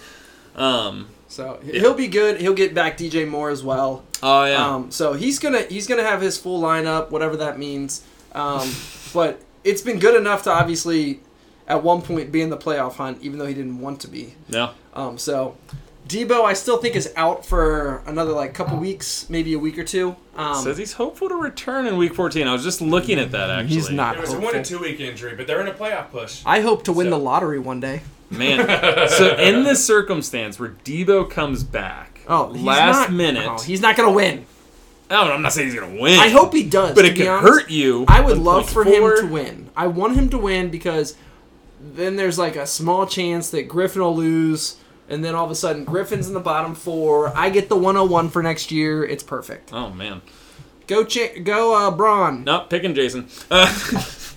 Um, 0.56 1.08
So 1.28 1.58
he'll 1.64 1.94
be 1.94 2.06
good. 2.08 2.40
He'll 2.40 2.54
get 2.54 2.74
back 2.74 2.96
DJ 2.96 3.24
Moore 3.26 3.50
as 3.50 3.62
well. 3.62 4.02
oh 4.22 4.44
yeah, 4.44 4.74
Um, 4.74 4.90
so 4.90 5.12
he's 5.12 5.38
gonna 5.38 5.62
he's 5.68 5.86
gonna 5.86 6.02
have 6.04 6.20
his 6.22 6.38
full 6.38 6.60
lineup, 6.62 7.10
whatever 7.10 7.36
that 7.36 7.58
means. 7.58 8.02
Um, 8.34 8.68
but 9.12 9.40
it's 9.64 9.82
been 9.82 9.98
good 9.98 10.14
enough 10.16 10.44
to 10.44 10.50
obviously 10.50 11.20
at 11.66 11.82
one 11.82 12.00
point 12.02 12.32
be 12.32 12.40
in 12.40 12.48
the 12.50 12.56
playoff 12.56 12.94
hunt, 12.94 13.18
even 13.20 13.38
though 13.38 13.46
he 13.46 13.52
didn't 13.54 13.80
want 13.80 14.00
to 14.00 14.08
be. 14.08 14.34
no. 14.48 14.70
Um, 14.94 15.18
so 15.18 15.56
Deebo, 16.08 16.42
I 16.44 16.54
still 16.54 16.78
think 16.78 16.96
is 16.96 17.12
out 17.16 17.44
for 17.44 18.02
another 18.06 18.32
like 18.32 18.54
couple 18.54 18.78
weeks, 18.78 19.28
maybe 19.28 19.52
a 19.52 19.58
week 19.58 19.78
or 19.78 19.84
two. 19.84 20.16
Um, 20.34 20.54
Says 20.64 20.78
he's 20.78 20.94
hopeful 20.94 21.28
to 21.28 21.34
return 21.36 21.86
in 21.86 21.96
Week 21.98 22.14
14. 22.14 22.46
I 22.48 22.52
was 22.52 22.62
just 22.64 22.80
looking 22.80 23.18
at 23.18 23.30
that 23.32 23.50
actually. 23.50 23.74
He's 23.74 23.90
not. 23.90 24.16
It 24.16 24.20
was 24.22 24.32
a 24.32 24.40
one 24.40 24.56
and 24.56 24.64
two 24.64 24.78
week 24.78 25.00
injury, 25.00 25.34
but 25.36 25.46
they're 25.46 25.60
in 25.60 25.68
a 25.68 25.72
playoff 25.74 26.10
push. 26.10 26.42
I 26.46 26.60
hope 26.60 26.84
to 26.84 26.92
win 26.92 27.06
So- 27.06 27.10
the 27.10 27.18
lottery 27.18 27.58
one 27.58 27.78
day. 27.80 28.00
man. 28.30 29.08
so 29.10 29.36
in 29.36 29.64
this 29.64 29.84
circumstance 29.84 30.58
where 30.58 30.70
Deebo 30.84 31.30
comes 31.30 31.62
back, 31.62 32.20
Oh, 32.26 32.52
he's 32.54 32.62
last 32.62 33.08
not- 33.10 33.12
minute. 33.12 33.46
Oh, 33.46 33.58
he's 33.62 33.80
not 33.82 33.94
gonna 33.96 34.12
win. 34.12 34.46
Oh, 35.10 35.30
I'm 35.30 35.42
not 35.42 35.52
saying 35.52 35.68
he's 35.70 35.78
gonna 35.78 36.00
win. 36.00 36.18
I 36.18 36.28
hope 36.30 36.54
he 36.54 36.64
does. 36.64 36.94
but 36.94 37.02
to 37.02 37.08
it 37.08 37.14
be 37.14 37.20
could 37.20 37.28
honest. 37.28 37.48
hurt 37.62 37.70
you. 37.70 38.04
I 38.08 38.20
would 38.22 38.38
love 38.38 38.68
for 38.70 38.84
four. 38.84 38.92
him 39.14 39.26
to 39.28 39.32
win. 39.32 39.70
I 39.76 39.86
want 39.88 40.14
him 40.16 40.30
to 40.30 40.38
win 40.38 40.70
because 40.70 41.16
then 41.80 42.16
there's 42.16 42.38
like 42.38 42.56
a 42.56 42.66
small 42.66 43.06
chance 43.06 43.50
that 43.50 43.68
Griffin 43.68 44.02
will 44.02 44.16
lose, 44.16 44.76
and 45.08 45.24
then 45.24 45.34
all 45.34 45.44
of 45.44 45.50
a 45.50 45.54
sudden 45.54 45.84
Griffin's 45.84 46.28
in 46.28 46.34
the 46.34 46.40
bottom 46.40 46.74
four. 46.74 47.36
I 47.36 47.50
get 47.50 47.68
the 47.68 47.76
101 47.76 48.30
for 48.30 48.42
next 48.42 48.70
year. 48.70 49.04
It's 49.04 49.22
perfect. 49.22 49.72
Oh 49.72 49.90
man. 49.90 50.22
Go, 50.86 51.04
cha- 51.04 51.38
go, 51.42 51.74
uh, 51.74 51.90
Braun. 51.90 52.44
Not 52.44 52.70
picking 52.70 52.94
Jason. 52.94 53.28
Uh, 53.50 53.66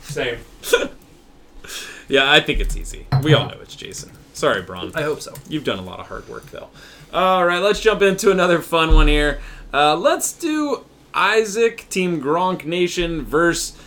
Same. 0.01 0.39
yeah, 2.09 2.29
I 2.29 2.41
think 2.41 2.59
it's 2.59 2.75
easy. 2.75 3.07
We 3.23 3.33
all 3.33 3.47
know 3.47 3.57
it's 3.61 3.75
Jason. 3.75 4.11
Sorry, 4.33 4.61
Braun. 4.61 4.91
I 4.93 5.03
hope 5.03 5.21
so. 5.21 5.33
You've 5.47 5.63
done 5.63 5.79
a 5.79 5.83
lot 5.83 6.01
of 6.01 6.07
hard 6.07 6.27
work, 6.27 6.47
though. 6.51 6.67
All 7.13 7.45
right, 7.45 7.59
let's 7.59 7.79
jump 7.79 8.01
into 8.01 8.31
another 8.31 8.59
fun 8.59 8.93
one 8.93 9.07
here. 9.07 9.39
Uh, 9.73 9.95
let's 9.95 10.33
do 10.33 10.83
Isaac, 11.13 11.87
Team 11.89 12.21
Gronk 12.21 12.65
Nation, 12.65 13.23
versus 13.23 13.77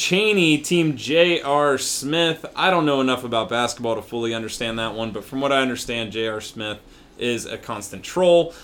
Cheney, 0.00 0.56
Team 0.56 0.96
J.R. 0.96 1.76
Smith. 1.76 2.46
I 2.56 2.70
don't 2.70 2.86
know 2.86 3.02
enough 3.02 3.22
about 3.22 3.50
basketball 3.50 3.96
to 3.96 4.02
fully 4.02 4.32
understand 4.32 4.78
that 4.78 4.94
one, 4.94 5.10
but 5.10 5.24
from 5.24 5.42
what 5.42 5.52
I 5.52 5.60
understand, 5.60 6.10
J.R. 6.10 6.40
Smith 6.40 6.78
is 7.18 7.44
a 7.44 7.58
constant 7.58 8.02
troll. 8.02 8.54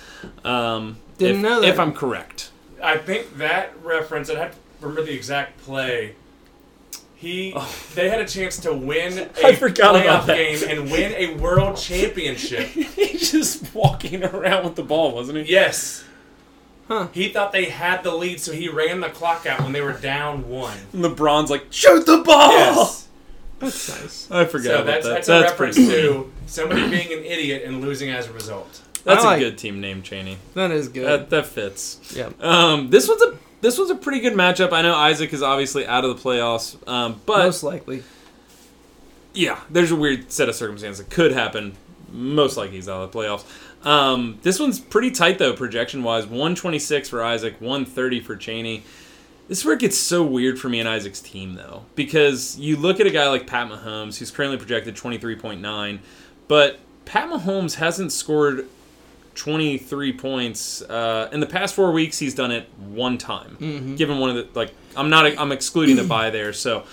Um, 0.47 0.97
Didn't 1.19 1.37
if, 1.37 1.43
know 1.43 1.61
that. 1.61 1.69
If 1.69 1.79
I'm 1.79 1.93
correct. 1.93 2.51
I 2.83 2.97
think 2.97 3.37
that 3.37 3.75
reference. 3.85 4.31
I'd 4.31 4.39
have 4.39 4.53
to 4.53 4.59
remember 4.81 5.03
the 5.03 5.13
exact 5.13 5.59
play. 5.59 6.15
He, 7.17 7.55
they 7.95 8.09
had 8.09 8.21
a 8.23 8.27
chance 8.27 8.57
to 8.61 8.73
win 8.73 9.19
a 9.19 9.29
Oh. 9.45 9.55
Forgot 9.57 9.95
playoff 9.95 10.01
about 10.05 10.27
that. 10.29 10.37
game 10.39 10.59
and 10.71 10.91
win 10.91 11.13
a 11.13 11.35
world 11.35 11.77
championship. 11.77 12.61
He's 12.69 13.31
just 13.31 13.75
walking 13.75 14.25
around 14.35 14.65
with 14.65 14.75
the 14.77 14.83
ball, 14.83 15.13
wasn't 15.15 15.45
he? 15.45 15.53
Yes. 15.53 16.03
Huh. 16.89 17.09
He 17.13 17.29
thought 17.31 17.51
they 17.53 17.65
had 17.67 18.05
the 18.05 18.15
lead, 18.15 18.41
so 18.41 18.53
he 18.53 18.69
ran 18.69 19.01
the 19.01 19.09
clock 19.09 19.45
out 19.47 19.61
when 19.63 19.73
they 19.73 19.81
were 19.81 19.93
down 19.93 20.49
one. 20.49 20.79
And 20.93 21.05
LeBron's 21.05 21.51
like, 21.51 21.67
shoot 21.71 22.07
the 22.07 22.19
ball! 22.19 22.53
Yes. 22.53 23.09
That's 23.59 23.89
nice. 24.03 24.31
I 24.31 24.45
forgot 24.45 24.65
So 24.65 24.75
about 24.83 24.87
that's, 24.87 25.05
that. 25.07 25.13
that's, 25.15 25.27
That's, 25.29 25.53
a 25.53 25.57
pretty 25.57 25.81
reference 25.81 26.03
cool. 26.13 26.25
to 26.25 26.33
somebody 26.47 26.89
being 26.91 27.13
an 27.19 27.25
idiot 27.25 27.63
and 27.65 27.81
losing 27.81 28.11
as 28.11 28.29
a 28.29 28.33
result. 28.33 28.83
That's 29.05 29.25
like- 29.25 29.39
a 29.41 29.45
good 29.45 29.59
team 29.59 29.81
name, 29.81 30.03
Cheney. 30.03 30.39
That 30.55 30.71
is 30.71 30.89
good. 30.89 31.07
That, 31.07 31.31
that 31.31 31.47
fits. 31.47 32.13
yeah. 32.15 32.31
Um, 32.41 32.91
this 32.91 33.09
was 33.09 33.21
a 33.23 33.39
this 33.63 33.79
was 33.79 33.89
a 33.91 33.95
pretty 33.95 34.21
good 34.21 34.35
matchup. 34.35 34.73
I 34.73 34.83
know 34.83 34.95
Isaac 34.95 35.33
is 35.33 35.43
obviously 35.43 35.87
out 35.87 36.05
of 36.05 36.15
the 36.17 36.23
playoffs, 36.23 36.77
um, 36.89 37.21
but 37.25 37.39
Most 37.39 37.63
likely. 37.63 38.03
yeah, 39.33 39.61
there's 39.71 39.91
a 39.91 39.97
weird 39.97 40.31
set 40.31 40.49
of 40.49 40.55
circumstances 40.55 41.05
that 41.05 41.11
could 41.13 41.33
happen. 41.33 41.77
Most 42.11 42.57
likely 42.57 42.77
he's 42.77 42.89
out 42.89 43.03
of 43.03 43.13
the 43.13 43.19
playoffs. 43.19 43.45
Um, 43.87 44.39
this 44.43 44.59
one's 44.59 44.81
pretty 44.81 45.11
tight 45.11 45.39
though, 45.39 45.53
projection 45.53 46.03
wise. 46.03 46.25
126 46.25 47.09
for 47.09 47.23
Isaac, 47.23 47.61
130 47.61 48.21
for 48.21 48.37
Cheney. 48.37 48.83
This 49.49 49.61
is 49.61 49.65
where 49.65 49.75
it 49.75 49.81
gets 49.81 49.97
so 49.97 50.25
weird 50.25 50.59
for 50.59 50.69
me 50.69 50.81
and 50.81 50.89
Isaac's 50.89 51.21
team 51.21 51.55
though, 51.55 51.85
because 51.95 52.59
you 52.59 52.77
look 52.77 52.99
at 52.99 53.07
a 53.07 53.11
guy 53.11 53.29
like 53.29 53.47
Pat 53.47 53.69
Mahomes, 53.69 54.19
who's 54.19 54.31
currently 54.31 54.59
projected 54.59 54.97
23.9, 54.97 55.99
but 56.49 56.81
Pat 57.05 57.31
Mahomes 57.31 57.75
hasn't 57.77 58.11
scored 58.11 58.67
23 59.37 60.13
points 60.15 60.83
uh, 60.83 61.29
in 61.31 61.39
the 61.41 61.47
past 61.47 61.75
four 61.75 61.93
weeks. 61.93 62.19
He's 62.19 62.35
done 62.35 62.51
it 62.51 62.69
one 62.79 63.19
time. 63.19 63.57
Given 63.97 64.19
one 64.19 64.31
of 64.31 64.37
the 64.37 64.59
like, 64.59 64.75
I'm 64.97 65.11
not 65.11 65.27
I'm 65.39 65.53
excluding 65.53 65.95
the 65.97 66.05
buy 66.05 66.31
there, 66.31 66.53
so 66.53 66.85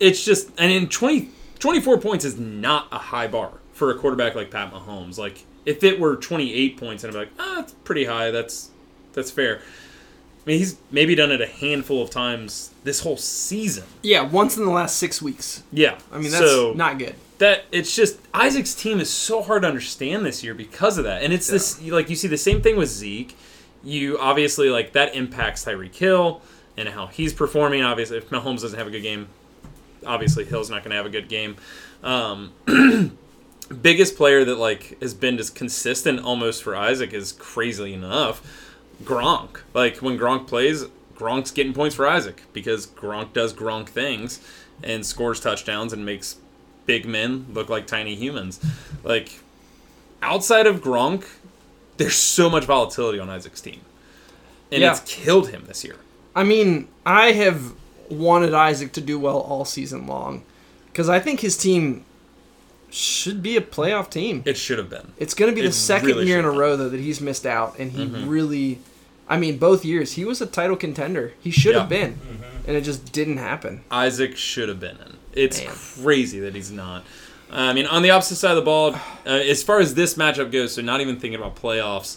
it's 0.00 0.24
just 0.24 0.50
and 0.58 0.72
in 0.72 0.88
20 0.88 1.28
24 1.60 1.98
points 1.98 2.24
is 2.24 2.36
not 2.36 2.88
a 2.90 2.98
high 2.98 3.28
bar 3.28 3.52
for 3.82 3.90
a 3.90 3.98
quarterback 3.98 4.36
like 4.36 4.48
Pat 4.48 4.72
Mahomes. 4.72 5.18
Like 5.18 5.42
if 5.66 5.82
it 5.82 5.98
were 5.98 6.14
28 6.14 6.76
points, 6.76 7.02
and 7.02 7.12
I'm 7.12 7.18
like, 7.18 7.30
ah, 7.36 7.54
that's 7.56 7.72
pretty 7.82 8.04
high. 8.04 8.30
That's 8.30 8.70
that's 9.12 9.28
fair. 9.28 9.56
I 9.58 10.50
mean, 10.50 10.58
he's 10.58 10.76
maybe 10.92 11.16
done 11.16 11.32
it 11.32 11.40
a 11.40 11.48
handful 11.48 12.00
of 12.00 12.08
times 12.08 12.70
this 12.84 13.00
whole 13.00 13.16
season. 13.16 13.82
Yeah, 14.00 14.22
once 14.22 14.56
in 14.56 14.64
the 14.64 14.70
last 14.70 14.98
six 14.98 15.20
weeks. 15.20 15.64
Yeah, 15.72 15.98
I 16.12 16.18
mean, 16.18 16.30
that's 16.30 16.44
so 16.44 16.74
not 16.74 16.98
good. 16.98 17.16
that 17.38 17.64
it's 17.72 17.96
just 17.96 18.20
Isaac's 18.32 18.72
team 18.72 19.00
is 19.00 19.10
so 19.10 19.42
hard 19.42 19.62
to 19.62 19.68
understand 19.68 20.24
this 20.24 20.44
year 20.44 20.54
because 20.54 20.96
of 20.96 21.02
that. 21.02 21.24
And 21.24 21.32
it's 21.32 21.48
this 21.48 21.82
like 21.82 22.08
you 22.08 22.14
see 22.14 22.28
the 22.28 22.38
same 22.38 22.62
thing 22.62 22.76
with 22.76 22.88
Zeke. 22.88 23.36
You 23.82 24.16
obviously 24.16 24.70
like 24.70 24.92
that 24.92 25.16
impacts 25.16 25.64
Tyreek 25.64 25.96
Hill 25.96 26.40
and 26.76 26.88
how 26.88 27.08
he's 27.08 27.32
performing. 27.32 27.82
Obviously, 27.82 28.18
if 28.18 28.30
Mahomes 28.30 28.60
doesn't 28.60 28.78
have 28.78 28.86
a 28.86 28.92
good 28.92 29.02
game, 29.02 29.26
obviously 30.06 30.44
Hill's 30.44 30.70
not 30.70 30.84
going 30.84 30.90
to 30.90 30.96
have 30.96 31.06
a 31.06 31.10
good 31.10 31.28
game. 31.28 31.56
Um, 32.04 32.52
biggest 33.74 34.16
player 34.16 34.44
that 34.44 34.56
like 34.56 35.00
has 35.00 35.14
been 35.14 35.36
just 35.36 35.54
consistent 35.54 36.20
almost 36.20 36.62
for 36.62 36.76
Isaac 36.76 37.12
is 37.12 37.32
crazily 37.32 37.94
enough 37.94 38.42
Gronk. 39.04 39.60
Like 39.74 39.98
when 39.98 40.18
Gronk 40.18 40.46
plays, 40.46 40.84
Gronk's 41.14 41.50
getting 41.50 41.72
points 41.72 41.94
for 41.94 42.06
Isaac 42.06 42.42
because 42.52 42.86
Gronk 42.86 43.32
does 43.32 43.52
Gronk 43.52 43.88
things 43.88 44.40
and 44.82 45.04
scores 45.06 45.40
touchdowns 45.40 45.92
and 45.92 46.04
makes 46.04 46.36
big 46.86 47.06
men 47.06 47.46
look 47.52 47.68
like 47.68 47.86
tiny 47.86 48.14
humans. 48.14 48.60
Like 49.04 49.40
outside 50.22 50.66
of 50.66 50.80
Gronk, 50.82 51.24
there's 51.96 52.16
so 52.16 52.50
much 52.50 52.64
volatility 52.64 53.18
on 53.18 53.28
Isaac's 53.30 53.60
team. 53.60 53.80
And 54.70 54.80
Yeah. 54.82 54.92
it's 54.92 55.00
killed 55.00 55.50
him 55.50 55.64
this 55.66 55.84
year. 55.84 55.96
I 56.34 56.44
mean, 56.44 56.88
I 57.04 57.32
have 57.32 57.72
wanted 58.08 58.54
Isaac 58.54 58.92
to 58.92 59.00
do 59.00 59.18
well 59.18 59.38
all 59.38 59.64
season 59.64 60.06
long 60.06 60.42
because 60.86 61.08
I 61.08 61.18
think 61.20 61.40
his 61.40 61.56
team 61.56 62.04
should 62.92 63.42
be 63.42 63.56
a 63.56 63.60
playoff 63.60 64.10
team. 64.10 64.42
It 64.44 64.56
should 64.56 64.78
have 64.78 64.90
been. 64.90 65.12
It's 65.18 65.34
going 65.34 65.50
to 65.50 65.54
be 65.54 65.66
the 65.66 65.72
second 65.72 66.08
really 66.08 66.26
year 66.26 66.38
in 66.38 66.44
a 66.44 66.50
row 66.50 66.76
though 66.76 66.88
that 66.88 67.00
he's 67.00 67.20
missed 67.20 67.46
out, 67.46 67.78
and 67.78 67.92
he 67.92 68.04
Mhm. 68.06 68.28
really, 68.28 68.78
I 69.28 69.36
mean, 69.38 69.58
both 69.58 69.84
years 69.84 70.12
he 70.12 70.24
was 70.24 70.40
a 70.40 70.46
title 70.46 70.76
contender. 70.76 71.32
He 71.40 71.50
should 71.50 71.74
have 71.74 71.90
Yeah. 71.90 71.98
been, 72.06 72.18
and 72.66 72.76
it 72.76 72.82
just 72.82 73.12
didn't 73.12 73.38
happen. 73.38 73.82
Isaac 73.90 74.36
should 74.36 74.68
have 74.68 74.78
been 74.80 74.96
in. 74.96 75.16
It's 75.32 75.60
Man. 75.64 75.72
crazy 76.02 76.38
that 76.40 76.54
he's 76.54 76.70
not. 76.70 77.04
I 77.50 77.72
mean, 77.72 77.86
on 77.86 78.02
the 78.02 78.10
opposite 78.10 78.36
side 78.36 78.50
of 78.52 78.56
the 78.56 78.62
ball, 78.62 78.94
uh, 79.26 79.28
as 79.30 79.62
far 79.62 79.78
as 79.80 79.94
this 79.94 80.14
matchup 80.14 80.50
goes, 80.52 80.74
so 80.74 80.82
not 80.82 81.00
even 81.02 81.16
thinking 81.18 81.38
about 81.38 81.54
playoffs, 81.56 82.16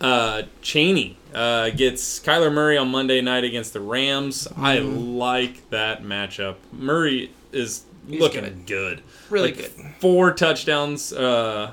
uh, 0.00 0.42
Cheney 0.62 1.16
uh, 1.34 1.70
gets 1.70 2.20
Kyler 2.20 2.52
Murray 2.52 2.76
on 2.76 2.88
Monday 2.88 3.20
night 3.22 3.44
against 3.44 3.72
the 3.72 3.80
Rams. 3.80 4.46
I 4.56 4.78
Mm-hmm. 4.78 5.16
like 5.16 5.70
that 5.70 6.02
matchup. 6.02 6.56
Murray 6.72 7.30
is 7.52 7.82
He's 8.08 8.20
looking 8.20 8.42
good. 8.42 8.66
good. 8.66 9.02
Really 9.30 9.52
Like, 9.52 9.76
good. 9.76 9.86
Four 10.00 10.32
touchdowns 10.32 11.12
uh, 11.12 11.72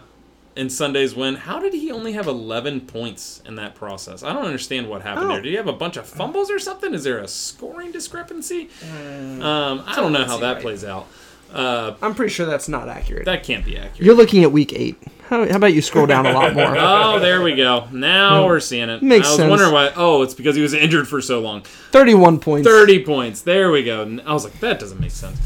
in 0.56 0.70
Sunday's 0.70 1.16
win. 1.16 1.36
How 1.36 1.60
did 1.60 1.74
he 1.74 1.92
only 1.92 2.14
have 2.14 2.28
11 2.28 2.82
points 2.82 3.42
in 3.46 3.56
that 3.56 3.76
process? 3.76 4.24
I 4.24 4.34
don't 4.34 4.46
understand 4.46 4.88
what 4.90 5.02
happened 5.02 5.26
Oh. 5.26 5.34
there. 5.34 5.42
Did 5.42 5.50
he 5.50 5.56
have 5.56 5.68
a 5.68 5.74
bunch 5.74 5.98
of 5.98 6.06
fumbles 6.06 6.52
or 6.52 6.60
something? 6.60 6.94
Is 6.94 7.04
there 7.04 7.20
a 7.20 7.28
scoring 7.28 7.92
discrepancy? 7.92 8.70
Mm. 8.82 9.42
Um, 9.42 9.84
I 9.86 9.96
don't 9.96 10.12
know 10.12 10.26
how 10.26 10.38
that 10.38 10.54
right. 10.54 10.62
plays 10.62 10.84
out. 10.84 11.08
Uh, 11.54 11.96
I'm 12.04 12.14
pretty 12.14 12.32
sure 12.32 12.46
that's 12.46 12.70
not 12.70 12.90
accurate. 12.90 13.26
that 13.26 13.42
can't 13.44 13.66
be 13.66 13.76
accurate. 13.76 14.02
You're 14.06 14.14
looking 14.14 14.44
at 14.44 14.52
week 14.52 14.72
eight. 14.74 15.02
How, 15.30 15.48
how 15.50 15.56
about 15.58 15.74
you 15.74 15.82
scroll 15.82 16.06
down 16.06 16.28
a 16.28 16.32
lot 16.32 16.54
more? 16.54 16.76
Oh, 16.78 17.20
there 17.20 17.42
we 17.42 17.56
go. 17.56 17.88
Now 17.92 18.46
we're 18.46 18.60
seeing 18.60 18.88
it. 18.90 19.02
Makes 19.02 19.28
I 19.28 19.30
was 19.32 19.38
sense. 19.40 19.50
wondering 19.50 19.72
why. 19.74 19.92
Oh, 19.96 20.22
it's 20.22 20.36
because 20.36 20.56
he 20.56 20.62
was 20.62 20.74
injured 20.76 21.08
for 21.08 21.22
so 21.22 21.40
long. 21.40 21.64
31 21.92 22.40
points. 22.40 22.68
30 22.68 23.04
points. 23.04 23.42
There 23.42 23.72
we 23.72 23.84
go. 23.84 24.20
I 24.28 24.34
was 24.34 24.44
like, 24.44 24.60
that 24.60 24.80
doesn't 24.80 25.00
make 25.00 25.10
sense. 25.12 25.40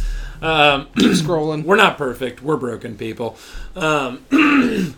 Um, 0.43 0.87
scrolling. 0.95 1.63
we're 1.63 1.77
not 1.77 1.97
perfect. 1.97 2.43
We're 2.43 2.57
broken 2.57 2.97
people. 2.97 3.37
Um, 3.75 4.25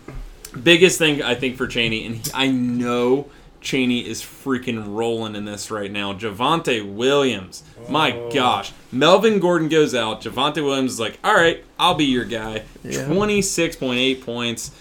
biggest 0.62 0.98
thing 0.98 1.22
I 1.22 1.34
think 1.34 1.56
for 1.56 1.66
Cheney, 1.66 2.04
and 2.04 2.16
he, 2.16 2.22
I 2.34 2.48
know 2.48 3.28
Cheney 3.60 4.06
is 4.06 4.22
freaking 4.22 4.96
rolling 4.96 5.34
in 5.36 5.44
this 5.44 5.70
right 5.70 5.90
now. 5.90 6.12
Javonte 6.12 6.94
Williams, 6.94 7.62
my 7.88 8.10
gosh, 8.32 8.72
Melvin 8.90 9.38
Gordon 9.38 9.68
goes 9.68 9.94
out. 9.94 10.22
Javonte 10.22 10.64
Williams 10.64 10.92
is 10.94 11.00
like, 11.00 11.18
all 11.22 11.34
right, 11.34 11.64
I'll 11.78 11.94
be 11.94 12.06
your 12.06 12.24
guy. 12.24 12.64
Yeah. 12.82 13.06
Twenty 13.06 13.40
six 13.42 13.76
point 13.76 13.98
eight 13.98 14.24
points. 14.24 14.72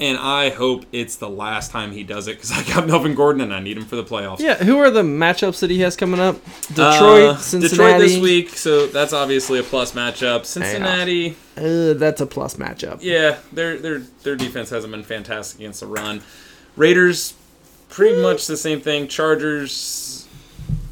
And 0.00 0.18
I 0.18 0.48
hope 0.50 0.84
it's 0.90 1.16
the 1.16 1.28
last 1.28 1.70
time 1.70 1.92
he 1.92 2.02
does 2.02 2.26
it 2.26 2.32
because 2.36 2.50
I 2.50 2.62
got 2.64 2.86
Melvin 2.88 3.14
Gordon 3.14 3.40
and 3.40 3.54
I 3.54 3.60
need 3.60 3.76
him 3.76 3.84
for 3.84 3.94
the 3.94 4.02
playoffs. 4.02 4.40
Yeah, 4.40 4.56
who 4.56 4.78
are 4.78 4.90
the 4.90 5.02
matchups 5.02 5.60
that 5.60 5.70
he 5.70 5.80
has 5.80 5.94
coming 5.96 6.18
up? 6.18 6.42
Detroit, 6.68 6.82
Uh, 7.24 7.36
Cincinnati. 7.36 7.68
Detroit 7.76 8.00
this 8.00 8.18
week, 8.18 8.48
so 8.50 8.86
that's 8.88 9.12
obviously 9.12 9.60
a 9.60 9.62
plus 9.62 9.92
matchup. 9.92 10.44
Cincinnati, 10.44 11.36
Uh, 11.56 11.92
that's 11.94 12.20
a 12.20 12.26
plus 12.26 12.56
matchup. 12.56 12.98
yeah, 13.00 13.36
their 13.52 13.76
their 13.78 13.98
their 14.24 14.34
defense 14.34 14.70
hasn't 14.70 14.90
been 14.92 15.04
fantastic 15.04 15.60
against 15.60 15.80
the 15.80 15.86
run. 15.86 16.22
Raiders, 16.76 17.34
pretty 17.88 18.20
much 18.20 18.46
the 18.46 18.56
same 18.56 18.80
thing. 18.80 19.06
Chargers, 19.06 20.26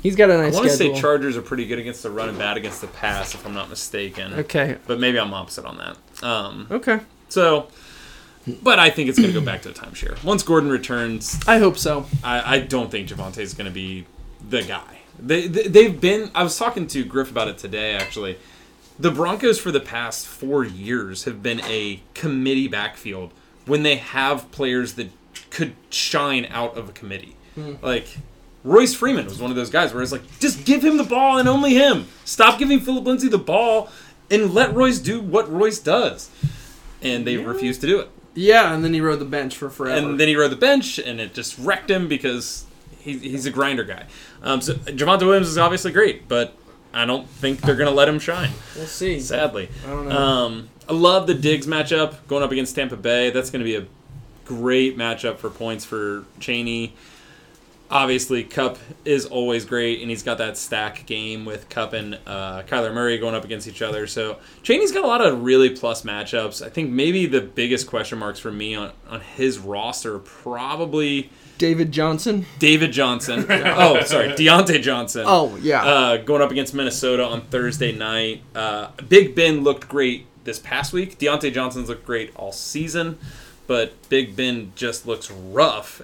He's 0.02 0.14
got 0.16 0.30
a 0.30 0.36
nice 0.38 0.54
I 0.54 0.56
want 0.58 0.70
to 0.70 0.76
say. 0.76 0.94
Chargers 0.94 1.36
are 1.36 1.42
pretty 1.42 1.66
good 1.66 1.78
against 1.78 2.02
the 2.02 2.10
run 2.10 2.28
and 2.28 2.38
bad 2.38 2.56
against 2.56 2.80
the 2.80 2.86
pass, 2.86 3.34
if 3.34 3.44
I'm 3.46 3.54
not 3.54 3.68
mistaken. 3.68 4.34
okay. 4.34 4.76
But 4.86 5.00
maybe 5.00 5.18
I'm 5.18 5.34
opposite 5.34 5.64
on 5.64 5.78
that. 5.78 5.96
Um, 6.26 6.68
Okay. 6.70 7.00
so, 7.28 7.66
but 8.62 8.78
I 8.78 8.90
think 8.90 9.08
it's 9.08 9.18
going 9.18 9.32
to 9.32 9.38
go 9.38 9.44
back 9.44 9.62
to 9.62 9.68
the 9.68 9.74
timeshare. 9.74 10.22
Once 10.24 10.42
Gordon 10.42 10.70
returns, 10.70 11.38
I 11.46 11.58
hope 11.58 11.76
so. 11.76 12.06
I, 12.22 12.56
I 12.56 12.58
don't 12.60 12.90
think 12.90 13.08
Javonte 13.08 13.38
is 13.38 13.54
going 13.54 13.66
to 13.66 13.72
be 13.72 14.06
the 14.48 14.62
guy. 14.62 14.98
They, 15.18 15.46
they 15.46 15.68
they've 15.68 16.00
been. 16.00 16.30
I 16.34 16.42
was 16.42 16.56
talking 16.58 16.86
to 16.88 17.04
Griff 17.04 17.30
about 17.30 17.48
it 17.48 17.58
today. 17.58 17.94
Actually, 17.94 18.38
the 18.98 19.10
Broncos 19.10 19.58
for 19.58 19.70
the 19.70 19.80
past 19.80 20.26
four 20.26 20.64
years 20.64 21.24
have 21.24 21.42
been 21.42 21.60
a 21.62 22.02
committee 22.14 22.68
backfield 22.68 23.32
when 23.66 23.82
they 23.82 23.96
have 23.96 24.50
players 24.50 24.94
that 24.94 25.10
could 25.50 25.74
shine 25.90 26.46
out 26.50 26.76
of 26.76 26.88
a 26.88 26.92
committee. 26.92 27.36
Hmm. 27.54 27.74
Like 27.82 28.06
Royce 28.64 28.94
Freeman 28.94 29.26
was 29.26 29.40
one 29.40 29.50
of 29.50 29.56
those 29.56 29.70
guys 29.70 29.92
where 29.92 30.02
it's 30.02 30.12
like, 30.12 30.38
just 30.38 30.64
give 30.64 30.84
him 30.84 30.96
the 30.96 31.04
ball 31.04 31.38
and 31.38 31.48
only 31.48 31.74
him. 31.74 32.06
Stop 32.24 32.58
giving 32.58 32.80
Phillip 32.80 33.04
Lindsay 33.04 33.28
the 33.28 33.38
ball 33.38 33.90
and 34.30 34.52
let 34.54 34.74
Royce 34.74 34.98
do 34.98 35.20
what 35.20 35.50
Royce 35.50 35.78
does. 35.78 36.30
And 37.02 37.26
they 37.26 37.36
refused 37.38 37.80
to 37.80 37.86
do 37.86 38.00
it. 38.00 38.10
Yeah, 38.34 38.72
and 38.74 38.84
then 38.84 38.94
he 38.94 39.00
rode 39.00 39.18
the 39.18 39.24
bench 39.24 39.56
for 39.56 39.70
forever. 39.70 40.06
And 40.08 40.20
then 40.20 40.28
he 40.28 40.36
rode 40.36 40.52
the 40.52 40.56
bench, 40.56 40.98
and 40.98 41.20
it 41.20 41.34
just 41.34 41.58
wrecked 41.58 41.90
him 41.90 42.06
because 42.08 42.64
he's, 43.00 43.20
he's 43.22 43.46
a 43.46 43.50
grinder 43.50 43.84
guy. 43.84 44.06
Um, 44.42 44.60
so 44.60 44.74
Javonte 44.74 45.22
Williams 45.26 45.48
is 45.48 45.58
obviously 45.58 45.90
great, 45.92 46.28
but 46.28 46.54
I 46.94 47.04
don't 47.06 47.28
think 47.28 47.60
they're 47.60 47.76
gonna 47.76 47.90
let 47.90 48.08
him 48.08 48.18
shine. 48.18 48.50
We'll 48.76 48.86
see. 48.86 49.20
Sadly, 49.20 49.68
I 49.84 49.90
don't 49.90 50.08
know. 50.08 50.16
um, 50.16 50.68
I 50.88 50.92
love 50.92 51.26
the 51.26 51.34
Diggs 51.34 51.66
matchup 51.66 52.16
going 52.26 52.42
up 52.42 52.50
against 52.50 52.74
Tampa 52.74 52.96
Bay. 52.96 53.30
That's 53.30 53.50
going 53.50 53.60
to 53.60 53.64
be 53.64 53.76
a 53.76 53.86
great 54.44 54.98
matchup 54.98 55.36
for 55.38 55.48
points 55.48 55.84
for 55.84 56.24
Cheney. 56.40 56.94
Obviously, 57.90 58.44
Kupp 58.44 58.78
is 59.04 59.26
always 59.26 59.64
great, 59.64 60.00
and 60.00 60.10
he's 60.10 60.22
got 60.22 60.38
that 60.38 60.56
stack 60.56 61.06
game 61.06 61.44
with 61.44 61.68
Kupp 61.68 61.92
and 61.92 62.18
uh, 62.26 62.62
Kyler 62.62 62.94
Murray 62.94 63.18
going 63.18 63.34
up 63.34 63.44
against 63.44 63.66
each 63.66 63.82
other. 63.82 64.06
So 64.06 64.38
Cheney's 64.62 64.92
got 64.92 65.04
a 65.04 65.08
lot 65.08 65.20
of 65.20 65.42
really 65.42 65.70
plus 65.70 66.02
matchups. 66.02 66.64
I 66.64 66.68
think 66.68 66.90
maybe 66.90 67.26
the 67.26 67.40
biggest 67.40 67.88
question 67.88 68.18
marks 68.18 68.38
for 68.38 68.52
me 68.52 68.74
on, 68.74 68.92
on 69.08 69.20
his 69.20 69.58
roster 69.58 70.18
probably 70.20 71.30
David 71.60 71.92
Johnson. 71.92 72.46
David 72.58 72.90
Johnson. 72.90 73.44
oh, 73.50 74.00
sorry, 74.04 74.28
Diontae 74.30 74.80
Johnson. 74.80 75.24
Oh 75.26 75.58
yeah. 75.60 75.84
Uh, 75.84 76.16
going 76.16 76.40
up 76.40 76.50
against 76.50 76.72
Minnesota 76.72 77.22
on 77.24 77.42
Thursday 77.42 77.92
night. 77.92 78.42
Uh, 78.54 78.88
Big 79.08 79.34
Ben 79.34 79.62
looked 79.62 79.86
great 79.86 80.26
this 80.44 80.58
past 80.58 80.94
week. 80.94 81.18
Diontae 81.18 81.52
Johnson's 81.52 81.90
looked 81.90 82.06
great 82.06 82.34
all 82.34 82.52
season, 82.52 83.18
but 83.70 83.92
Big 84.08 84.34
Ben 84.34 84.72
just 84.74 85.06
looks 85.06 85.30
rough 85.30 86.02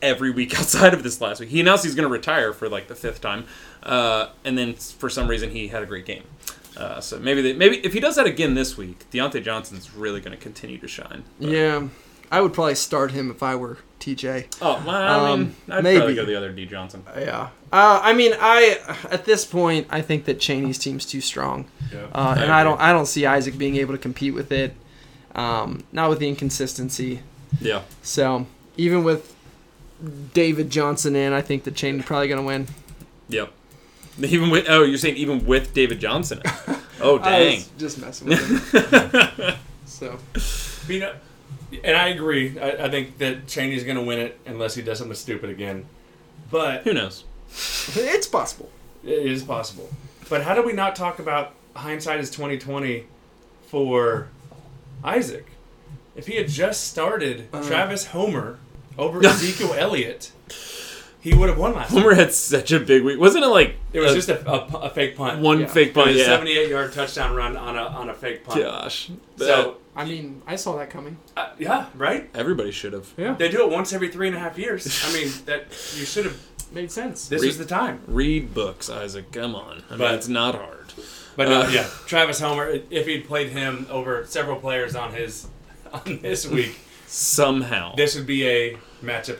every 0.00 0.30
week 0.30 0.54
outside 0.60 0.94
of 0.94 1.02
this 1.02 1.20
last 1.20 1.40
week. 1.40 1.48
He 1.48 1.58
announced 1.58 1.82
he's 1.82 1.96
going 1.96 2.06
to 2.06 2.12
retire 2.12 2.52
for 2.52 2.68
like 2.68 2.86
the 2.86 2.94
fifth 2.94 3.20
time, 3.20 3.44
uh, 3.82 4.28
and 4.44 4.56
then 4.56 4.74
for 4.74 5.10
some 5.10 5.26
reason 5.26 5.50
he 5.50 5.66
had 5.66 5.82
a 5.82 5.86
great 5.86 6.06
game. 6.06 6.22
Uh, 6.76 7.00
so 7.00 7.18
maybe 7.18 7.42
they, 7.42 7.54
maybe 7.54 7.78
if 7.78 7.92
he 7.92 7.98
does 7.98 8.14
that 8.14 8.26
again 8.26 8.54
this 8.54 8.76
week, 8.76 9.04
Diontae 9.10 9.42
Johnson's 9.42 9.92
really 9.92 10.20
going 10.20 10.30
to 10.36 10.40
continue 10.40 10.78
to 10.78 10.86
shine. 10.86 11.24
But- 11.40 11.48
yeah. 11.50 11.88
I 12.30 12.40
would 12.40 12.54
probably 12.54 12.76
start 12.76 13.10
him 13.10 13.30
if 13.32 13.42
I 13.42 13.56
were 13.56 13.76
TJ. 14.00 14.46
Oh, 14.62 14.82
well, 14.86 14.90
I 14.96 15.36
mean, 15.36 15.48
Um, 15.48 15.56
I'd 15.68 15.84
maybe. 15.84 15.98
probably 15.98 16.14
go 16.14 16.24
the 16.24 16.34
other 16.36 16.50
D 16.52 16.64
Johnson. 16.66 17.02
Yeah. 17.18 17.48
Uh, 17.72 18.00
I 18.02 18.12
mean, 18.14 18.32
I 18.40 18.78
at 19.10 19.24
this 19.26 19.44
point, 19.44 19.86
I 19.90 20.00
think 20.02 20.24
that 20.26 20.38
Cheney's 20.38 20.78
team's 20.78 21.04
too 21.04 21.20
strong, 21.20 21.66
Yeah. 21.92 22.06
uh, 22.14 22.36
and 22.38 22.50
I 22.52 22.60
I 22.60 22.64
don't, 22.64 22.80
I 22.80 22.92
don't 22.92 23.04
see 23.06 23.26
Isaac 23.26 23.58
being 23.58 23.76
able 23.76 23.92
to 23.92 23.98
compete 23.98 24.32
with 24.34 24.50
it. 24.52 24.74
Um, 25.34 25.84
not 25.92 26.10
with 26.10 26.18
the 26.18 26.28
inconsistency. 26.28 27.20
Yeah. 27.60 27.82
So 28.02 28.46
even 28.76 29.04
with 29.04 29.34
David 30.34 30.70
Johnson 30.70 31.14
in, 31.16 31.32
I 31.32 31.40
think 31.42 31.64
that 31.64 31.74
Cheney's 31.74 32.04
probably 32.04 32.28
gonna 32.28 32.42
win. 32.42 32.66
Yep. 33.28 33.52
Even 34.22 34.50
with 34.50 34.66
oh, 34.68 34.82
you're 34.82 34.98
saying 34.98 35.16
even 35.16 35.46
with 35.46 35.72
David 35.72 35.98
Johnson. 35.98 36.42
Oh 37.00 37.18
I 37.22 37.30
dang. 37.38 37.56
was 37.56 37.70
just 37.78 37.98
messing 37.98 38.28
with 38.28 38.72
him. 38.74 39.54
so 39.86 40.18
you 40.86 41.00
know, 41.00 41.14
and 41.82 41.96
I 41.96 42.08
agree. 42.08 42.58
I, 42.58 42.84
I 42.86 42.90
think 42.90 43.16
that 43.18 43.46
Cheney's 43.46 43.84
going 43.84 43.96
to 43.96 44.02
win 44.02 44.18
it 44.18 44.38
unless 44.44 44.74
he 44.74 44.82
does 44.82 44.98
something 44.98 45.14
stupid 45.14 45.48
again. 45.48 45.86
But 46.50 46.82
Who 46.82 46.92
knows? 46.92 47.24
it's 47.48 48.26
possible. 48.26 48.70
it 49.02 49.10
is 49.26 49.42
possible. 49.42 49.88
But 50.28 50.42
how 50.42 50.54
do 50.54 50.62
we 50.62 50.74
not 50.74 50.94
talk 50.94 51.18
about 51.18 51.54
hindsight 51.74 52.20
is 52.20 52.30
twenty 52.30 52.58
twenty 52.58 53.06
for 53.68 54.28
Isaac? 55.04 55.46
If 56.14 56.26
he 56.26 56.36
had 56.36 56.48
just 56.48 56.84
started 56.88 57.48
Uh. 57.52 57.62
Travis 57.62 58.06
Homer 58.08 58.58
over 58.98 59.20
Ezekiel 59.26 59.74
Elliott, 59.76 60.30
he 61.20 61.34
would 61.34 61.48
have 61.48 61.58
won 61.58 61.74
last. 61.74 61.90
week. 61.92 62.02
Homer 62.02 62.14
had 62.14 62.32
such 62.32 62.72
a 62.72 62.80
big 62.80 63.02
week. 63.04 63.18
Wasn't 63.18 63.42
it 63.44 63.48
like 63.48 63.76
It 63.92 64.00
was 64.00 64.12
a- 64.12 64.14
just 64.14 64.28
a, 64.28 64.50
a, 64.50 64.58
a 64.82 64.90
fake 64.90 65.16
punt. 65.16 65.40
one 65.40 65.60
yeah. 65.60 65.66
fake 65.66 65.88
It 65.88 65.94
punt? 65.94 66.08
was 66.08 66.16
a 66.16 66.20
Yeah. 66.20 66.24
78 66.26 66.68
yard 66.68 66.92
touchdown 66.92 67.34
run 67.34 67.56
on 67.56 67.76
a 67.78 67.82
on 67.82 68.10
a 68.10 68.14
fake 68.14 68.44
punt. 68.44 68.60
Gosh. 68.60 69.10
So 69.38 69.76
I 69.94 70.04
mean, 70.04 70.42
I 70.46 70.56
saw 70.56 70.76
that 70.78 70.90
coming. 70.90 71.16
uh, 71.36 71.50
yeah, 71.58 71.86
right. 71.94 72.28
Everybody 72.34 72.70
should 72.70 72.92
have. 72.94 73.12
Yeah, 73.16 73.34
They 73.34 73.48
do 73.50 73.62
it 73.64 73.70
once 73.70 73.92
every 73.92 74.08
three 74.08 74.26
and 74.26 74.36
a 74.36 74.40
half 74.40 74.58
years. 74.58 75.02
I 75.06 75.12
mean, 75.12 75.30
that 75.46 75.66
you 75.96 76.04
should 76.06 76.24
have. 76.24 76.38
made 76.72 76.90
sense. 76.90 77.28
This 77.28 77.42
Re- 77.42 77.48
was 77.48 77.58
the 77.58 77.66
time. 77.66 78.00
Read 78.06 78.54
books, 78.54 78.88
Isaac. 78.88 79.30
Come 79.32 79.54
on. 79.54 79.82
I 79.88 79.90
mean, 79.90 79.98
But- 79.98 80.14
it's 80.14 80.28
not 80.28 80.54
hard. 80.54 80.92
But 81.36 81.48
no, 81.48 81.62
Uh, 81.62 81.68
yeah, 81.70 81.86
Travis 82.06 82.40
Homer. 82.40 82.78
If 82.90 83.06
he'd 83.06 83.26
played 83.26 83.50
him 83.50 83.86
over 83.90 84.24
several 84.26 84.56
players 84.58 84.94
on 84.94 85.12
his 85.14 85.46
on 85.92 86.18
this 86.22 86.46
week, 86.46 86.78
Somehow. 87.06 87.94
this 87.94 88.14
would 88.16 88.26
be 88.26 88.46
a 88.46 88.76
matchup 89.02 89.38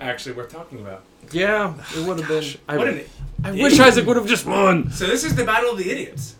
actually 0.00 0.34
worth 0.34 0.52
talking 0.52 0.80
about. 0.80 1.02
Yeah, 1.32 1.74
it 1.96 2.06
would 2.06 2.18
have 2.20 2.28
been. 2.28 2.44
I, 2.68 2.76
What 2.76 2.88
an, 2.88 3.04
I 3.44 3.52
wish 3.52 3.78
Isaac 3.78 4.06
would 4.06 4.16
have 4.16 4.26
just 4.26 4.44
won. 4.46 4.90
so 4.90 5.06
this 5.06 5.24
is 5.24 5.34
the 5.36 5.44
battle 5.44 5.70
of 5.72 5.78
the 5.78 5.90
idiots. 5.90 6.34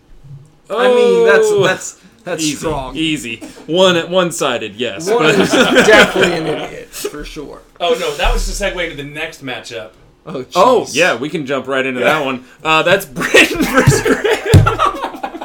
I 0.69 0.89
mean, 0.89 1.27
that's 1.27 1.47
Oh. 1.47 1.63
that's 1.65 2.01
that's 2.25 2.43
easy. 2.43 2.57
strong. 2.57 2.97
Easy. 2.97 3.37
One 3.67 4.11
one 4.11 4.31
sided, 4.33 4.77
yes. 4.77 5.09
One 5.09 5.19
but- 5.23 5.39
is 5.39 5.51
definitely 5.53 6.33
an 6.39 6.47
idiot 6.47 6.89
for 6.89 7.25
sure. 7.25 7.63
Oh 7.81 7.95
no, 7.99 8.15
that 8.17 8.33
was 8.33 8.47
the 8.47 8.65
segue 8.65 8.83
into 8.91 8.97
the 8.97 9.09
next 9.09 9.43
matchup. 9.45 9.93
Oh, 10.27 10.45
Oh 10.55 10.87
yeah, 10.93 11.17
we 11.17 11.29
can 11.29 11.47
jump 11.47 11.67
right 11.67 11.85
into 11.85 12.01
Yeah. 12.01 12.19
that 12.19 12.25
one. 12.25 12.45
Uh, 12.63 12.83
that's 12.83 13.07
Britain 13.07 13.63
versus 13.65 14.03
Grant. 14.03 14.27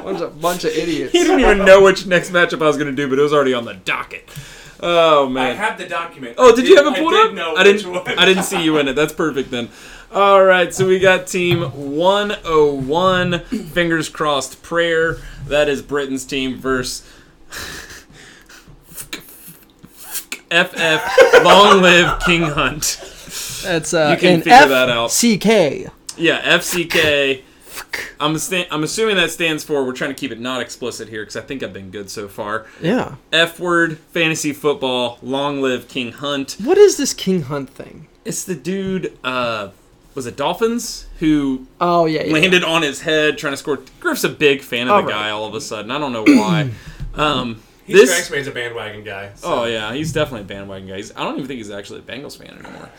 Bunch 0.06 0.22
of, 0.22 0.40
bunch 0.40 0.64
of 0.66 0.72
idiots. 0.72 1.12
He 1.14 1.20
didn't 1.24 1.40
even 1.40 1.66
know 1.66 1.82
which 1.82 2.06
next 2.06 2.30
matchup 2.32 2.62
I 2.62 2.68
was 2.68 2.78
going 2.78 2.90
to 2.90 2.96
do, 2.96 3.10
but 3.10 3.18
it 3.18 3.22
was 3.24 3.34
already 3.34 3.54
on 3.56 3.66
the 3.66 3.74
docket. 3.74 4.30
Oh 4.82 5.28
man, 5.28 5.52
I 5.52 5.54
have 5.56 5.78
the 5.80 5.88
document. 5.88 6.36
Oh, 6.38 6.56
did 6.56 6.68
you 6.68 6.76
have 6.76 6.86
it 6.88 6.96
pulled 7.00 7.14
did 7.14 7.28
up? 7.28 7.34
know 7.34 7.56
I 7.56 7.64
didn't. 7.64 7.92
one. 7.92 8.20
I 8.20 8.26
didn't 8.26 8.44
see 8.44 8.62
you 8.64 8.78
in 8.78 8.88
it. 8.88 8.94
That's 8.94 9.14
perfect 9.14 9.50
then. 9.50 9.70
All 10.14 10.44
right, 10.44 10.72
so 10.74 10.86
we 10.88 11.00
got 11.00 11.26
team 11.28 11.62
101. 11.62 13.40
Fingers 13.40 14.08
crossed 14.10 14.62
prayer. 14.62 15.18
That 15.48 15.68
is 15.70 15.82
Britain's 15.82 16.24
team 16.26 16.58
versus 16.58 17.02
FF. 20.52 21.44
Long 21.44 21.82
live 21.82 22.20
King 22.22 22.44
Hunt. 22.44 23.00
That's 23.65 23.93
uh, 23.93 24.10
You 24.13 24.17
can 24.19 24.34
an 24.36 24.41
figure 24.41 24.67
that 24.67 24.89
out. 24.89 25.10
FCK. 25.10 25.89
Yeah, 26.17 26.58
FCK. 26.58 27.41
I'm 28.19 28.38
sta- 28.38 28.67
I'm 28.71 28.84
assuming 28.84 29.17
that 29.17 29.32
stands 29.32 29.63
for. 29.63 29.84
We're 29.84 29.91
trying 29.93 30.12
to 30.12 30.15
keep 30.15 30.32
it 30.32 30.39
not 30.39 30.62
explicit 30.62 31.10
here 31.10 31.21
because 31.23 31.36
I 31.36 31.41
think 31.41 31.62
I've 31.62 31.73
been 31.73 31.91
good 31.91 32.10
so 32.10 32.28
far. 32.30 32.65
Yeah. 32.82 33.15
F 33.34 33.60
word 33.60 33.97
fantasy 34.12 34.54
football. 34.54 35.19
Long 35.21 35.62
live 35.62 35.88
King 35.89 36.13
Hunt. 36.13 36.56
What 36.63 36.78
is 36.78 36.95
this 36.97 37.13
King 37.13 37.43
Hunt 37.43 37.69
thing? 37.69 38.08
It's 38.23 38.45
the 38.45 38.56
dude. 38.56 39.17
Uh, 39.25 39.69
was 40.13 40.25
it 40.25 40.38
Dolphins 40.38 41.08
who 41.19 41.67
Oh 41.82 42.06
yeah, 42.06 42.23
yeah. 42.23 42.34
landed 42.34 42.63
on 42.63 42.82
his 42.82 43.01
head 43.01 43.38
trying 43.38 43.51
to 43.54 43.58
score? 43.58 43.82
Griff's 43.99 44.23
a 44.23 44.30
big 44.30 44.62
fan 44.62 44.88
of 44.88 44.93
All 44.93 45.01
the 45.01 45.08
right. 45.08 45.13
guy. 45.13 45.30
All 45.32 45.45
of 45.45 45.54
a 45.54 45.60
sudden, 45.62 45.91
I 45.91 45.97
don't 45.99 46.13
know 46.13 46.23
why. 46.23 46.69
um, 47.15 47.62
He 47.86 47.91
this. 47.91 48.10
strikes 48.10 48.32
me 48.32 48.38
as 48.39 48.47
a 48.47 48.51
bandwagon 48.51 49.04
guy. 49.04 49.32
so- 49.36 49.47
Oh 49.63 49.65
yeah, 49.65 49.93
he's 49.93 50.13
definitely 50.13 50.41
a 50.41 50.58
bandwagon 50.58 50.88
guy. 50.88 50.95
He's, 50.95 51.12
I 51.13 51.23
don't 51.23 51.36
even 51.36 51.47
think 51.47 51.58
he's 51.58 51.69
actually 51.71 51.99
a 51.99 52.04
Bengals 52.04 52.38
fan 52.38 52.58
anymore. 52.58 52.89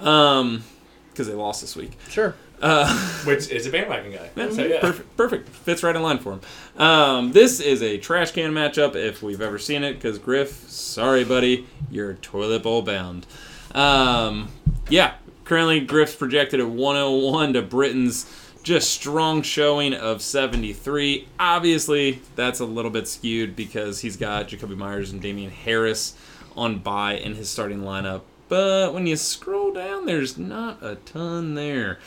Um, 0.00 0.62
because 1.10 1.28
they 1.28 1.34
lost 1.34 1.62
this 1.62 1.74
week. 1.74 1.92
Sure. 2.10 2.34
Uh, 2.60 2.94
which 3.24 3.48
is 3.48 3.66
a 3.66 3.70
bandwagon 3.70 4.12
guy. 4.12 4.30
Yeah, 4.36 4.50
So, 4.50 4.64
yeah. 4.66 4.80
Perfect, 4.80 5.16
perfect. 5.16 5.48
Fits 5.48 5.82
right 5.82 5.96
in 5.96 6.02
line 6.02 6.18
for 6.18 6.32
him. 6.34 6.40
Um, 6.76 7.32
this 7.32 7.58
is 7.60 7.82
a 7.82 7.96
trash 7.98 8.32
can 8.32 8.52
matchup 8.52 8.94
if 8.96 9.22
we've 9.22 9.40
ever 9.40 9.58
seen 9.58 9.82
it. 9.82 9.94
Because 9.94 10.18
Griff, 10.18 10.68
sorry, 10.68 11.24
buddy, 11.24 11.66
you're 11.90 12.14
toilet 12.14 12.62
bowl 12.62 12.82
bound. 12.82 13.26
Um, 13.74 14.50
yeah, 14.90 15.14
currently 15.44 15.80
Griff's 15.80 16.14
projected 16.14 16.60
at 16.60 16.68
101 16.68 17.54
to 17.54 17.62
Britain's 17.62 18.30
just 18.62 18.90
strong 18.90 19.42
showing 19.42 19.94
of 19.94 20.20
73. 20.20 21.28
Obviously, 21.38 22.20
that's 22.34 22.60
a 22.60 22.64
little 22.64 22.90
bit 22.90 23.06
skewed 23.06 23.54
because 23.56 24.00
he's 24.00 24.16
got 24.16 24.48
Jakobi 24.48 24.76
Meyers 24.76 25.12
and 25.12 25.22
Damien 25.22 25.50
Harris 25.50 26.14
on 26.56 26.78
bye 26.78 27.14
in 27.14 27.34
his 27.36 27.48
starting 27.48 27.82
lineup. 27.82 28.22
But 28.48 28.94
when 28.94 29.06
you 29.06 29.16
scroll 29.16 29.72
down, 29.72 30.06
there's 30.06 30.38
not 30.38 30.82
a 30.82 30.96
ton 30.96 31.54
there. 31.54 31.98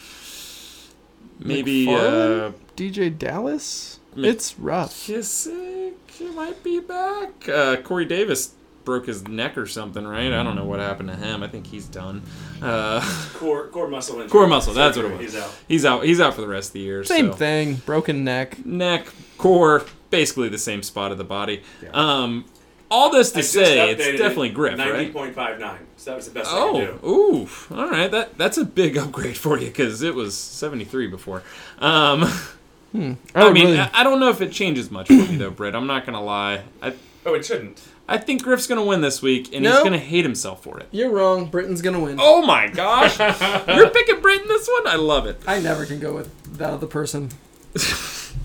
Maybe 1.39 1.87
uh, 1.93 2.51
DeeJay 2.75 3.17
Dallas. 3.17 3.99
Mc- 4.15 4.25
It's 4.25 4.57
rough. 4.59 4.93
Kissick 4.93 5.93
might 6.35 6.61
be 6.63 6.79
back. 6.79 7.47
Uh, 7.47 7.77
Corey 7.77 8.05
Davis 8.05 8.53
broke 8.83 9.07
his 9.07 9.27
neck 9.27 9.57
or 9.57 9.65
something, 9.65 10.05
right? 10.05 10.33
I 10.33 10.43
don't 10.43 10.55
know 10.55 10.65
what 10.65 10.79
happened 10.79 11.09
to 11.09 11.15
him. 11.15 11.43
I 11.43 11.47
think 11.47 11.67
he's 11.67 11.85
done. 11.85 12.23
Uh, 12.61 13.01
core 13.35 13.67
core 13.67 13.87
muscle 13.87 14.15
injury. 14.15 14.29
core 14.29 14.47
muscle. 14.47 14.73
That's 14.73 14.97
what 14.97 15.05
it 15.05 15.11
was. 15.11 15.21
He's 15.21 15.35
out. 15.35 15.55
He's 15.67 15.85
out. 15.85 16.03
He's 16.03 16.19
out 16.19 16.33
for 16.33 16.41
the 16.41 16.47
rest 16.47 16.69
of 16.69 16.73
the 16.73 16.79
year. 16.81 17.03
Same 17.03 17.31
so. 17.31 17.37
thing. 17.37 17.75
Broken 17.85 18.23
neck. 18.23 18.65
Neck, 18.65 19.07
core, 19.37 19.85
basically 20.09 20.49
the 20.49 20.57
same 20.57 20.83
spot 20.83 21.11
of 21.11 21.17
the 21.17 21.23
body. 21.23 21.63
Yeah. 21.83 21.89
Um, 21.93 22.45
all 22.91 23.11
this 23.11 23.31
to 23.33 23.39
I 23.39 23.41
say, 23.41 23.91
it's 23.91 24.05
definitely 24.19 24.49
it, 24.49 24.53
Griff, 24.55 24.77
right? 24.79 25.13
90.59. 25.13 25.77
So 25.97 26.11
that 26.11 26.15
was 26.17 26.25
the 26.27 26.31
best 26.31 26.49
I 26.51 26.53
could 26.53 26.61
Oh, 26.63 26.97
do. 27.01 27.07
ooh, 27.07 27.49
all 27.77 27.89
right. 27.89 28.09
That 28.09 28.37
that's 28.37 28.57
a 28.57 28.65
big 28.65 28.97
upgrade 28.97 29.37
for 29.37 29.57
you 29.59 29.67
because 29.67 30.01
it 30.01 30.15
was 30.15 30.35
seventy 30.35 30.85
three 30.85 31.07
before. 31.07 31.43
Um, 31.79 32.23
I, 32.93 33.17
I 33.35 33.51
mean, 33.51 33.65
really- 33.65 33.79
I, 33.79 33.89
I 33.93 34.03
don't 34.03 34.19
know 34.19 34.29
if 34.29 34.41
it 34.41 34.51
changes 34.51 34.89
much 34.89 35.07
for 35.07 35.13
you 35.13 35.37
though, 35.37 35.51
Britt. 35.51 35.75
I'm 35.75 35.87
not 35.87 36.05
gonna 36.05 36.23
lie. 36.23 36.63
I 36.81 36.93
Oh, 37.25 37.33
it 37.35 37.45
shouldn't. 37.45 37.81
I 38.07 38.17
think 38.17 38.41
Griff's 38.41 38.65
gonna 38.65 38.83
win 38.85 39.01
this 39.01 39.21
week, 39.21 39.53
and 39.53 39.63
he's 39.65 39.75
gonna 39.79 39.99
hate 39.99 40.23
himself 40.25 40.63
for 40.63 40.79
it. 40.79 40.87
you're 40.91 41.11
wrong. 41.11 41.45
Britain's 41.47 41.81
gonna 41.83 41.99
win. 41.99 42.17
Oh 42.19 42.41
my 42.41 42.67
gosh, 42.67 43.19
you're 43.67 43.89
picking 43.89 44.21
Britain 44.21 44.47
this 44.47 44.67
one. 44.67 44.87
I 44.87 44.95
love 44.95 45.27
it. 45.27 45.39
I 45.45 45.59
never 45.59 45.85
can 45.85 45.99
go 45.99 46.13
with 46.15 46.57
that 46.57 46.71
other 46.71 46.87
person. 46.87 47.29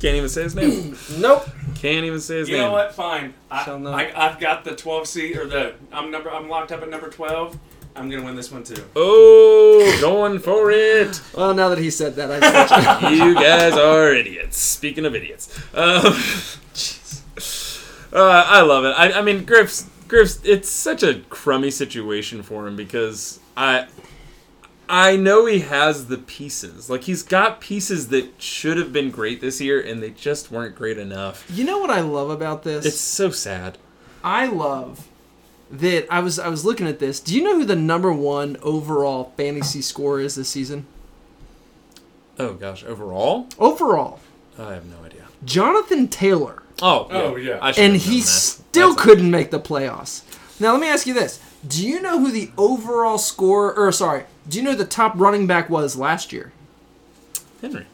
Can't 0.04 0.16
even 0.16 0.28
say 0.28 0.42
his 0.42 0.54
name. 0.54 0.94
Nope. 1.18 1.48
Can't 1.76 2.04
even 2.04 2.20
say 2.20 2.40
his 2.40 2.48
You 2.50 2.56
name. 2.56 2.64
You 2.64 2.68
know 2.68 2.74
what? 2.74 2.94
Fine. 2.94 3.32
I, 3.50 3.64
Shall 3.64 3.78
not. 3.78 3.94
I, 3.94 4.12
I've 4.14 4.38
got 4.38 4.62
the 4.62 4.76
12 4.76 5.08
seat 5.08 5.36
or 5.38 5.46
the 5.46 5.74
I'm 5.90 6.10
number 6.10 6.30
I'm 6.30 6.46
locked 6.46 6.72
up 6.72 6.82
at 6.82 6.90
number 6.90 7.08
12. 7.08 7.58
I'm 7.96 8.10
gonna 8.10 8.22
win 8.22 8.36
this 8.36 8.52
one 8.52 8.64
too. 8.64 8.84
Oh, 8.94 9.98
going 10.02 10.40
for 10.40 10.70
it. 10.70 11.22
Well, 11.34 11.54
now 11.54 11.70
that 11.70 11.78
he 11.78 11.88
said 11.90 12.16
that, 12.16 12.30
I 12.30 13.10
you 13.14 13.34
guys 13.34 13.72
are 13.72 14.12
idiots. 14.12 14.58
Speaking 14.58 15.06
of 15.06 15.14
idiots, 15.14 15.56
um, 15.72 16.02
jeez. 16.74 17.22
uh, 18.12 18.44
I 18.46 18.60
love 18.60 18.84
it. 18.84 18.90
I, 18.90 19.20
I 19.20 19.22
mean, 19.22 19.46
Griff's 19.46 19.88
Griff's. 20.06 20.38
It's 20.44 20.68
such 20.68 21.02
a 21.02 21.20
crummy 21.30 21.70
situation 21.70 22.42
for 22.42 22.68
him 22.68 22.76
because 22.76 23.40
I. 23.56 23.86
I 24.88 25.16
know 25.16 25.46
he 25.46 25.60
has 25.60 26.06
the 26.06 26.18
pieces. 26.18 26.90
Like 26.90 27.04
he's 27.04 27.22
got 27.22 27.60
pieces 27.60 28.08
that 28.08 28.40
should 28.40 28.76
have 28.76 28.92
been 28.92 29.10
great 29.10 29.40
this 29.40 29.60
year, 29.60 29.80
and 29.80 30.02
they 30.02 30.10
just 30.10 30.50
weren't 30.50 30.74
great 30.76 30.98
enough. 30.98 31.44
You 31.52 31.64
know 31.64 31.78
what 31.78 31.90
I 31.90 32.00
love 32.00 32.30
about 32.30 32.62
this? 32.64 32.84
It's 32.84 33.00
so 33.00 33.30
sad. 33.30 33.78
I 34.22 34.46
love 34.46 35.08
that 35.70 36.06
I 36.10 36.20
was 36.20 36.38
I 36.38 36.48
was 36.48 36.64
looking 36.64 36.86
at 36.86 36.98
this. 36.98 37.20
Do 37.20 37.34
you 37.34 37.42
know 37.42 37.56
who 37.56 37.64
the 37.64 37.76
number 37.76 38.12
one 38.12 38.56
overall 38.62 39.32
fantasy 39.36 39.80
score 39.82 40.20
is 40.20 40.34
this 40.34 40.48
season? 40.50 40.86
Oh 42.38 42.54
gosh, 42.54 42.84
overall, 42.84 43.46
Overall, 43.58 44.18
I 44.58 44.74
have 44.74 44.84
no 44.86 45.04
idea. 45.04 45.26
Jonathan 45.44 46.08
Taylor, 46.08 46.62
Oh, 46.82 47.06
Oh, 47.10 47.36
yeah. 47.36 47.58
I 47.62 47.70
and 47.72 47.96
he 47.96 48.20
that. 48.20 48.26
still 48.26 48.90
That's- 48.90 49.04
couldn't 49.04 49.30
make 49.30 49.50
the 49.52 49.60
playoffs. 49.60 50.22
Now 50.58 50.72
let 50.72 50.80
me 50.80 50.88
ask 50.88 51.06
you 51.06 51.14
this: 51.14 51.38
Do 51.66 51.86
you 51.86 52.00
know 52.02 52.18
who 52.20 52.30
the 52.30 52.50
overall 52.58 53.18
score 53.18 53.72
or 53.74 53.90
sorry, 53.92 54.24
do 54.48 54.58
you 54.58 54.64
know 54.64 54.72
who 54.72 54.76
the 54.76 54.84
top 54.84 55.12
running 55.16 55.46
back 55.46 55.70
was 55.70 55.96
last 55.96 56.32
year? 56.32 56.52
Henry. 57.60 57.86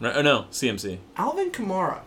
Right, 0.00 0.16
oh 0.16 0.22
no, 0.22 0.46
CMC. 0.50 0.98
Alvin 1.16 1.50
Kamara. 1.50 2.00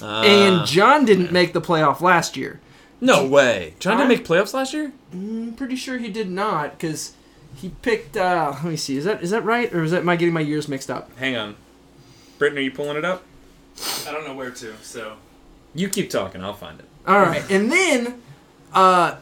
Uh, 0.00 0.22
and 0.22 0.66
John 0.66 1.04
didn't 1.04 1.32
make 1.32 1.52
the 1.52 1.60
playoff 1.60 2.00
last 2.00 2.36
year. 2.36 2.60
no 3.00 3.26
way. 3.26 3.74
John 3.78 3.96
didn't 3.96 4.08
make 4.08 4.24
playoffs 4.26 4.54
last 4.54 4.72
year. 4.72 4.92
I'm 5.12 5.54
pretty 5.54 5.76
sure 5.76 5.98
he 5.98 6.08
did 6.08 6.30
not 6.30 6.72
because 6.72 7.14
he 7.56 7.70
picked. 7.82 8.16
Uh, 8.16 8.52
let 8.54 8.64
me 8.64 8.76
see. 8.76 8.96
Is 8.96 9.04
that 9.04 9.22
is 9.22 9.30
that 9.30 9.44
right, 9.44 9.72
or 9.72 9.82
is 9.82 9.90
that 9.90 9.98
am 10.02 10.08
I 10.08 10.16
getting 10.16 10.34
my 10.34 10.40
years 10.40 10.68
mixed 10.68 10.90
up? 10.90 11.14
Hang 11.18 11.36
on. 11.36 11.56
Britton, 12.38 12.58
are 12.58 12.62
you 12.62 12.70
pulling 12.70 12.96
it 12.96 13.04
up? 13.04 13.22
I 14.06 14.12
don't 14.12 14.24
know 14.26 14.34
where 14.34 14.50
to. 14.50 14.74
So 14.82 15.14
You 15.74 15.88
keep 15.88 16.10
talking. 16.10 16.42
I'll 16.42 16.54
find 16.54 16.78
it. 16.80 16.86
All 17.06 17.20
right, 17.20 17.42
and 17.50 17.70
then 17.72 18.22
uh, 18.72 19.16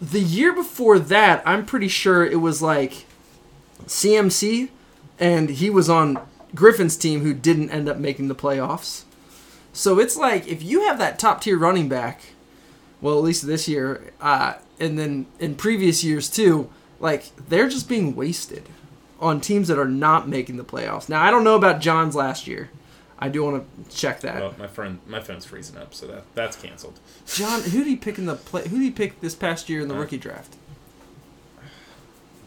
the 0.00 0.20
year 0.20 0.52
before 0.52 0.98
that, 0.98 1.42
I'm 1.46 1.64
pretty 1.64 1.88
sure 1.88 2.24
it 2.24 2.40
was 2.40 2.60
like 2.62 3.06
CMC, 3.86 4.68
and 5.18 5.50
he 5.50 5.70
was 5.70 5.88
on 5.88 6.18
Griffin's 6.54 6.96
team 6.96 7.20
who 7.20 7.34
didn't 7.34 7.70
end 7.70 7.88
up 7.88 7.98
making 7.98 8.28
the 8.28 8.34
playoffs. 8.34 9.04
So 9.72 9.98
it's 9.98 10.16
like 10.16 10.46
if 10.48 10.62
you 10.62 10.86
have 10.86 10.98
that 10.98 11.18
top 11.18 11.42
tier 11.42 11.58
running 11.58 11.88
back, 11.88 12.20
well, 13.00 13.18
at 13.18 13.24
least 13.24 13.46
this 13.46 13.68
year, 13.68 14.12
uh, 14.20 14.54
and 14.80 14.98
then 14.98 15.26
in 15.38 15.54
previous 15.54 16.02
years 16.02 16.30
too, 16.30 16.70
like 16.98 17.30
they're 17.48 17.68
just 17.68 17.88
being 17.88 18.16
wasted 18.16 18.68
on 19.20 19.40
teams 19.40 19.68
that 19.68 19.78
are 19.78 19.88
not 19.88 20.28
making 20.28 20.56
the 20.56 20.64
playoffs. 20.64 21.08
Now 21.08 21.22
I 21.22 21.30
don't 21.30 21.44
know 21.44 21.56
about 21.56 21.80
John's 21.80 22.14
last 22.14 22.46
year. 22.46 22.70
I 23.18 23.28
do 23.30 23.42
want 23.44 23.64
to 23.90 23.96
check 23.96 24.20
that. 24.20 24.40
Well, 24.42 24.54
my 24.58 24.66
friend, 24.66 24.98
my 25.06 25.20
phone's 25.20 25.44
freezing 25.46 25.76
up, 25.78 25.94
so 25.94 26.06
that 26.06 26.24
that's 26.34 26.56
canceled. 26.56 27.00
John, 27.26 27.62
who 27.62 27.78
did 27.78 27.86
he 27.86 27.96
pick 27.96 28.18
in 28.18 28.26
the 28.26 28.34
play? 28.34 28.62
Who 28.68 28.76
did 28.76 28.82
he 28.84 28.90
pick 28.90 29.20
this 29.20 29.34
past 29.34 29.68
year 29.70 29.80
in 29.80 29.88
the 29.88 29.94
Uh, 29.94 29.98
rookie 30.00 30.18
draft? 30.18 30.54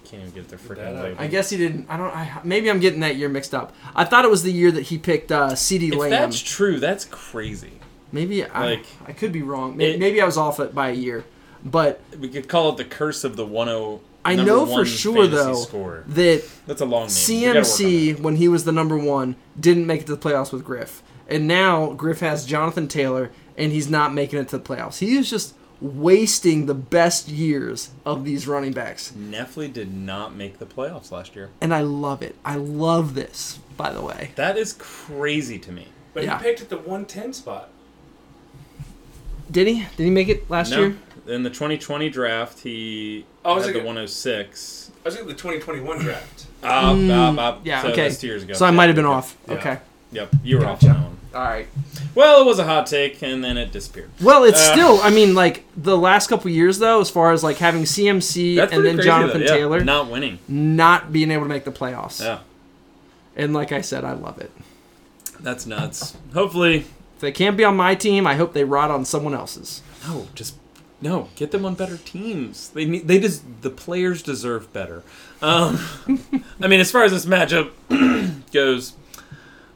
Can't 0.06 0.24
even 0.24 0.34
get 0.34 0.50
their 0.50 0.58
That 0.58 0.78
freaking 0.78 1.04
label. 1.04 1.22
I 1.22 1.28
guess 1.28 1.50
he 1.52 1.58
didn't. 1.58 1.86
I 1.90 1.98
don't. 1.98 2.16
I, 2.16 2.42
maybe 2.44 2.70
I'm 2.70 2.80
getting 2.80 3.00
that 3.02 3.16
year 3.16 3.30
mixed 3.30 3.54
up. 3.54 3.76
I 3.96 4.06
thought 4.06 4.26
it 4.26 4.32
was 4.32 4.42
the 4.44 4.52
year 4.52 4.72
that 4.72 4.84
he 4.84 4.98
picked 4.98 5.32
uh, 5.32 5.50
CeeDee 5.52 5.90
If 5.94 5.96
Lamb. 6.00 6.10
that's 6.12 6.40
true, 6.42 6.80
that's 6.80 7.06
crazy. 7.06 7.74
Maybe 8.12 8.44
I, 8.44 8.66
like- 8.66 8.86
I 9.08 9.12
could 9.12 9.32
be 9.32 9.44
wrong. 9.44 9.78
Maybe, 9.78 9.92
It- 9.94 10.00
maybe 10.00 10.20
I 10.22 10.26
was 10.26 10.36
off 10.38 10.60
it 10.60 10.74
by 10.74 10.90
a 10.90 10.94
year, 10.94 11.26
but 11.64 12.02
We 12.20 12.28
could 12.30 12.48
call 12.48 12.70
it 12.70 12.78
the 12.78 12.86
curse 12.86 13.24
of 13.24 13.36
the 13.36 13.46
10. 13.46 14.00
I 14.30 14.36
know 14.36 14.66
for 14.66 14.86
sure 14.86 15.28
though 15.28 15.54
Scorer. 15.56 16.04
that 16.08 16.44
That's 16.68 16.82
a 16.82 16.86
long 16.86 17.08
name. 17.08 17.16
We 17.28 17.46
gotta 17.46 17.60
work 17.60 17.66
on 17.66 17.66
CMC 17.66 18.20
when 18.20 18.36
he 18.38 18.48
was 18.48 18.64
the 18.66 18.72
number 18.72 18.98
one 18.98 19.36
didn't 19.60 19.86
make 19.88 20.02
it 20.02 20.08
to 20.08 20.16
the 20.16 20.30
playoffs 20.30 20.52
with 20.52 20.64
Griff, 20.64 21.02
and 21.28 21.48
now 21.48 21.94
Griff 21.94 22.20
has 22.22 22.46
Jonathan 22.46 22.88
Taylor, 22.88 23.32
and 23.58 23.72
he's 23.72 23.90
not 23.90 24.14
making 24.14 24.40
it 24.40 24.48
to 24.50 24.58
the 24.58 24.64
playoffs. 24.64 25.00
He 25.00 25.16
is 25.18 25.30
just 25.30 25.56
wasting 25.82 26.66
the 26.66 26.74
best 26.74 27.30
years 27.30 27.92
of 28.06 28.26
these 28.26 28.46
running 28.48 28.74
backs, 28.74 29.12
that. 29.12 29.18
Neffley 29.18 29.72
did 29.72 29.94
not 29.94 30.36
make 30.36 30.60
the 30.60 30.66
playoffs 30.66 31.10
last 31.12 31.36
year. 31.38 31.50
and 31.62 31.74
I 31.74 31.82
love 31.82 32.22
it. 32.22 32.36
I 32.44 32.56
love 32.56 33.16
this. 33.16 33.60
By 33.78 33.94
the 33.94 34.02
way, 34.02 34.32
That 34.36 34.58
is 34.58 34.74
crazy 34.74 35.58
to 35.60 35.72
me. 35.72 35.88
But 36.14 36.24
Yeah. 36.26 36.38
he 36.38 36.44
picked 36.44 36.60
at 36.62 36.68
the 36.70 36.78
110 36.78 37.32
spot. 37.32 37.70
did 39.50 39.68
he? 39.68 39.86
Did 39.98 40.04
he 40.04 40.10
make 40.10 40.28
it 40.28 40.50
last 40.50 40.72
no, 40.72 40.80
year? 40.80 40.98
In 41.30 41.44
the 41.44 41.50
2020 41.50 42.10
draft, 42.10 42.60
he 42.60 43.26
Oh, 43.46 43.56
was 43.56 43.66
had 43.66 43.76
the 43.76 43.80
106. 43.80 44.92
I 45.06 45.08
was 45.08 45.16
in 45.18 45.28
the 45.28 45.34
2021 45.34 46.00
draft. 46.00 46.46
Up, 46.64 46.98
up, 46.98 47.38
up. 47.40 47.62
Yeah. 47.64 47.82
So 47.82 47.90
okay. 47.90 48.10
two 48.12 48.28
years 48.28 48.44
ago. 48.44 48.54
So 48.54 48.66
I 48.66 48.72
might 48.72 48.88
have 48.88 48.96
been 48.96 49.06
okay. 49.06 49.14
off. 49.14 49.38
Yeah. 49.48 49.54
Okay. 49.54 49.78
Yep, 50.12 50.36
you 50.44 50.58
were 50.58 50.66
off 50.66 50.82
Gotcha. 50.82 50.94
on 50.96 51.02
that 51.02 51.08
one. 51.08 51.18
All 51.36 51.44
right. 51.48 51.68
Well, 52.16 52.42
it 52.42 52.46
was 52.46 52.58
a 52.58 52.64
hot 52.64 52.88
take, 52.88 53.22
and 53.22 53.44
then 53.44 53.56
it 53.58 53.72
disappeared. 53.72 54.10
Well, 54.20 54.44
it's 54.44 54.60
Uh, 54.60 54.74
still. 54.74 55.00
I 55.04 55.12
mean, 55.12 55.36
like 55.36 55.64
the 55.78 55.96
last 55.96 56.28
couple 56.28 56.50
years 56.50 56.80
though, 56.80 57.00
as 57.00 57.10
far 57.12 57.32
as 57.32 57.44
like 57.44 57.58
having 57.58 57.84
CMC 57.84 58.58
and 58.72 58.84
then 58.84 59.00
Jonathan 59.00 59.42
though, 59.42 59.46
yeah. 59.46 59.54
Taylor 59.54 59.84
not, 59.84 60.10
winning, 60.10 60.40
not 60.48 61.14
being 61.14 61.30
able 61.30 61.44
to 61.44 61.50
make 61.50 61.64
the 61.66 61.72
playoffs. 61.72 62.20
Yeah, 62.24 62.40
And 63.36 63.54
like 63.54 63.72
I 63.72 63.82
said, 63.82 64.04
I 64.04 64.14
love 64.14 64.40
it. 64.40 64.52
that's 65.40 65.68
nuts. 65.68 66.18
Hopefully, 66.34 66.78
If 67.16 67.22
they 67.22 67.32
can't 67.32 67.56
be 67.56 67.64
on 67.64 67.78
my 67.78 67.94
team, 67.94 68.26
I 68.26 68.34
hope 68.36 68.54
they 68.54 68.64
rot 68.64 68.90
on 68.90 69.06
someone 69.06 69.36
else's. 69.36 69.82
no, 70.08 70.28
just 70.34 70.56
no. 71.02 71.30
Get 71.36 71.52
them 71.52 71.66
on 71.66 71.76
better 71.76 71.98
teams. 71.98 72.70
They 72.70 72.86
need. 72.86 73.08
They 73.08 73.20
just 73.20 73.44
the 73.62 73.70
players 73.70 74.22
deserve 74.22 74.72
better. 74.74 75.04
Um, 75.42 75.80
I 76.62 76.68
mean, 76.68 76.80
as 76.80 76.92
far 76.92 77.04
as 77.04 77.12
this 77.12 77.26
matchup 77.26 77.72
goes, 78.52 78.94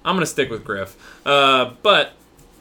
I'm 0.03 0.15
gonna 0.15 0.25
stick 0.25 0.49
with 0.49 0.63
Griff. 0.63 0.95
Uh, 1.25 1.73
but 1.81 2.13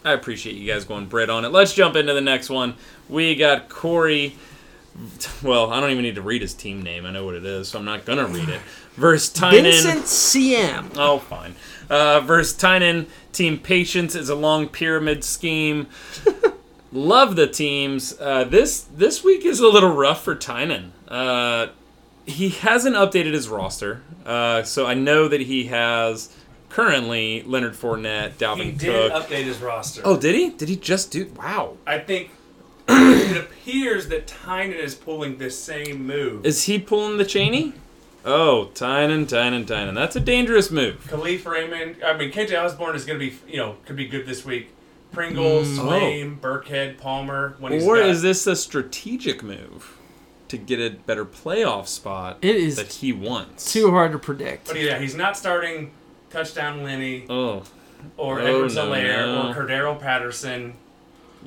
I 0.04 0.12
appreciate 0.12 0.56
you 0.56 0.70
guys 0.70 0.84
going 0.84 1.06
Brit 1.06 1.30
on 1.30 1.44
it. 1.44 1.48
Let's 1.48 1.74
jump 1.74 1.96
into 1.96 2.14
the 2.14 2.20
next 2.20 2.50
one. 2.50 2.74
We 3.08 3.34
got 3.34 3.68
Corey. 3.68 4.36
Well, 5.42 5.72
I 5.72 5.80
don't 5.80 5.90
even 5.90 6.02
need 6.02 6.16
to 6.16 6.22
read 6.22 6.42
his 6.42 6.52
team 6.52 6.82
name. 6.82 7.06
I 7.06 7.10
know 7.10 7.24
what 7.24 7.34
it 7.34 7.46
is, 7.46 7.68
so 7.68 7.78
I'm 7.78 7.84
not 7.86 8.04
gonna 8.04 8.26
read 8.26 8.50
it. 8.50 8.60
Versus 8.94 9.30
Tynan. 9.30 9.64
Vincent 9.64 10.02
CM. 10.02 10.90
Oh, 10.98 11.18
fine. 11.18 11.54
Uh, 11.88 12.20
versus 12.20 12.54
Tynan, 12.54 13.06
Team 13.32 13.58
Patience 13.58 14.14
is 14.14 14.28
a 14.28 14.34
long 14.34 14.68
pyramid 14.68 15.24
scheme. 15.24 15.86
Love 16.92 17.36
the 17.36 17.46
teams. 17.46 18.18
Uh, 18.20 18.44
this 18.44 18.82
this 18.82 19.24
week 19.24 19.44
is 19.46 19.60
a 19.60 19.68
little 19.68 19.92
rough 19.94 20.22
for 20.22 20.34
Tynan. 20.34 20.92
Uh, 21.08 21.68
he 22.26 22.50
hasn't 22.50 22.94
updated 22.96 23.32
his 23.32 23.48
roster, 23.48 24.02
uh, 24.26 24.62
so 24.62 24.86
I 24.86 24.94
know 24.94 25.26
that 25.28 25.40
he 25.42 25.64
has 25.64 26.34
currently 26.68 27.42
Leonard 27.42 27.74
Fournette, 27.74 28.32
Dalvin 28.34 28.64
He 28.64 28.72
did 28.72 29.10
Cook. 29.12 29.22
update 29.24 29.44
his 29.44 29.58
roster. 29.60 30.02
oh, 30.04 30.16
did 30.18 30.34
he? 30.34 30.50
Did 30.50 30.68
he 30.68 30.76
just 30.76 31.10
do? 31.10 31.30
Wow. 31.36 31.76
I 31.86 31.98
think 31.98 32.30
it 32.88 33.36
appears 33.36 34.08
that 34.08 34.26
Tynan 34.26 34.76
is 34.78 34.94
pulling 34.94 35.38
this 35.38 35.58
same 35.58 36.06
move. 36.06 36.44
Is 36.46 36.64
he 36.64 36.78
pulling 36.78 37.16
the 37.18 37.24
Cheney? 37.24 37.72
Oh, 38.24 38.66
Tynan, 38.74 39.26
Tynan, 39.26 39.66
Tynan. 39.66 39.94
That's 39.94 40.14
a 40.14 40.20
dangerous 40.20 40.70
move. 40.70 41.04
Kalif 41.08 41.44
Raymond. 41.44 41.96
I 42.04 42.16
mean, 42.16 42.30
KJ 42.30 42.62
Osborn 42.62 42.94
is 42.94 43.04
going 43.04 43.18
to 43.18 43.26
be, 43.30 43.36
you 43.50 43.56
know, 43.56 43.76
could 43.84 43.96
be 43.96 44.06
good 44.06 44.26
this 44.26 44.44
week. 44.44 44.70
Pringles, 45.12 45.68
Mm. 45.68 45.78
Swaim, 45.78 46.40
Burkhead, 46.40 46.98
Palmer. 46.98 47.54
When 47.58 47.72
he's 47.72 47.84
Or 47.86 47.96
got, 47.96 48.06
is 48.06 48.22
this 48.22 48.46
a 48.46 48.56
strategic 48.56 49.42
move 49.42 49.96
to 50.48 50.56
get 50.58 50.80
a 50.80 50.90
better 50.90 51.24
playoff 51.24 51.86
spot 51.88 52.38
It 52.42 52.56
is 52.56 52.76
that 52.76 52.92
he 52.94 53.12
wants? 53.12 53.72
Too 53.72 53.90
hard 53.90 54.12
to 54.12 54.18
predict. 54.18 54.68
But 54.68 54.80
yeah, 54.80 54.98
he's 54.98 55.14
not 55.14 55.36
starting 55.36 55.90
touchdown 56.30 56.82
Lenny 56.82 57.24
Oh, 57.28 57.62
or 58.16 58.40
Oh, 58.40 58.44
Edward 58.46 58.74
no, 58.74 58.86
Alaire 58.90 59.26
no. 59.26 59.50
or 59.50 59.54
Cordarrelle 59.54 60.00
Patterson 60.00 60.74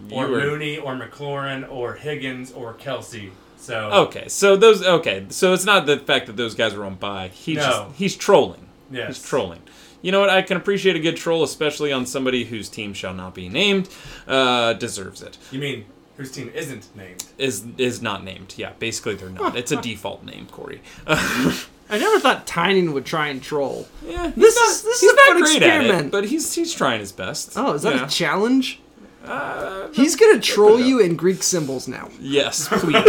you 0.10 0.15
or 0.15 0.28
were 0.28 0.39
Mooney 0.39 0.78
or 0.78 0.93
McLaurin 0.95 1.69
or 1.71 1.93
Higgins 1.93 2.51
or 2.51 2.73
Kelce. 2.73 3.32
So 3.58 3.89
okay. 3.91 4.28
So 4.28 4.56
those 4.56 4.84
okay. 4.84 5.25
So 5.30 5.54
it's 5.54 5.65
not 5.65 5.86
the 5.86 5.97
fact 5.97 6.28
that 6.28 6.36
those 6.38 6.54
guys 6.54 6.75
were 6.75 6.84
on 6.86 6.95
bye. 6.95 7.30
He's 7.34 7.58
No. 7.58 7.63
just, 7.63 7.95
he's 7.95 8.15
trolling. 8.15 8.67
yes, 8.91 9.08
He's 9.17 9.28
trolling. 9.28 9.62
You 10.05 10.11
know 10.11 10.19
what? 10.19 10.29
I 10.29 10.43
can 10.43 10.55
appreciate 10.55 10.95
a 10.95 10.99
good 10.99 11.17
troll, 11.17 11.41
especially 11.43 11.91
on 11.91 12.05
somebody 12.05 12.43
whose 12.43 12.69
team 12.69 12.93
shall 12.93 13.15
not 13.15 13.33
be 13.33 13.49
named. 13.49 13.89
Uh, 14.27 14.73
deserves 14.73 15.23
it. 15.23 15.39
You 15.51 15.59
mean 15.59 15.85
whose 16.15 16.29
team 16.31 16.51
isn't 16.53 16.95
named? 16.95 17.23
Is 17.39 17.65
is 17.79 18.03
not 18.03 18.23
named. 18.23 18.53
Yeah, 18.56 18.73
basically 18.77 19.15
they're 19.15 19.31
not. 19.31 19.56
It's 19.58 19.71
a 19.71 19.81
default 19.81 20.23
name, 20.23 20.45
Corey. 20.51 20.81
I 21.08 21.97
never 21.97 22.19
thought 22.19 22.45
Tynan 22.45 22.93
would 22.93 23.06
try 23.08 23.29
and 23.29 23.41
troll. 23.41 23.87
yeah, 24.06 24.27
he's 24.27 24.35
This 24.35 24.56
not, 24.56 24.69
is- 24.69 24.81
this 24.83 25.01
he's 25.01 25.10
is 25.10 25.13
a 25.13 25.15
not 25.15 25.25
fun 25.27 25.41
great 25.41 25.56
at 25.56 25.63
it, 25.63 25.81
experiment. 25.81 26.12
but 26.12 26.25
he's 26.25 26.53
he's 26.53 26.71
trying 26.71 26.99
his 26.99 27.12
best. 27.12 27.53
Oh, 27.56 27.73
is 27.73 27.81
that 27.81 27.95
Yeah. 27.95 28.06
a 28.06 28.08
challenge? 28.10 28.81
Uh, 29.25 29.87
He's 29.91 30.15
gonna 30.15 30.39
troll 30.39 30.79
you 30.79 30.99
in 30.99 31.15
Greek 31.15 31.41
symbols 31.41 31.87
now. 31.87 32.10
Yes, 32.21 32.67
please. 32.71 33.01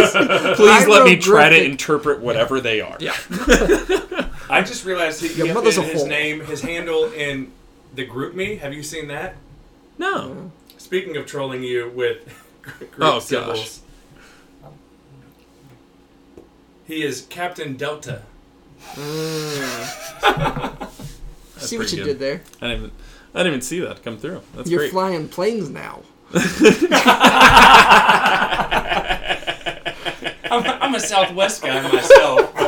Please 0.55 0.87
let 0.87 1.03
me 1.05 1.15
try 1.15 1.47
to 1.49 1.63
interpret 1.63 2.21
whatever 2.21 2.59
they 2.59 2.81
are. 2.81 2.97
Yeah. 2.99 3.15
I 4.57 4.63
just 4.63 4.85
realized 4.85 5.21
he, 5.21 5.33
Your 5.33 5.47
he 5.47 5.53
mother's 5.53 5.77
a 5.77 5.83
his 5.83 6.03
whore. 6.03 6.07
name, 6.09 6.41
his 6.45 6.61
handle 6.61 7.11
in 7.11 7.51
the 7.93 8.05
GroupMe. 8.07 8.59
Have 8.59 8.73
you 8.73 8.81
seen 8.83 9.07
that? 9.09 9.35
No. 9.97 10.51
Speaking 10.77 11.15
of 11.17 11.25
trolling 11.25 11.63
you 11.63 11.91
with 11.93 12.17
Greek 12.61 12.91
Oh, 12.99 13.19
gosh. 13.29 13.79
he 16.85 17.03
is 17.03 17.25
Captain 17.29 17.75
Delta. 17.77 18.23
Mm. 18.93 20.87
See 21.57 21.77
what 21.77 21.87
pretty 21.87 21.97
you 21.97 22.03
good. 22.03 22.09
did 22.13 22.19
there. 22.19 22.41
I 22.61 22.67
didn't 22.67 22.77
even, 22.83 22.91
I 23.33 23.37
didn't 23.39 23.47
even 23.53 23.61
see 23.61 23.79
that 23.81 24.03
come 24.03 24.17
through. 24.17 24.41
That's 24.55 24.69
You're 24.69 24.79
great. 24.81 24.91
flying 24.91 25.27
planes 25.27 25.69
now. 25.69 26.01
I'm, 30.49 30.63
I'm 30.81 30.95
a 30.95 30.99
Southwest 30.99 31.61
guy 31.61 31.81
myself. 31.91 32.66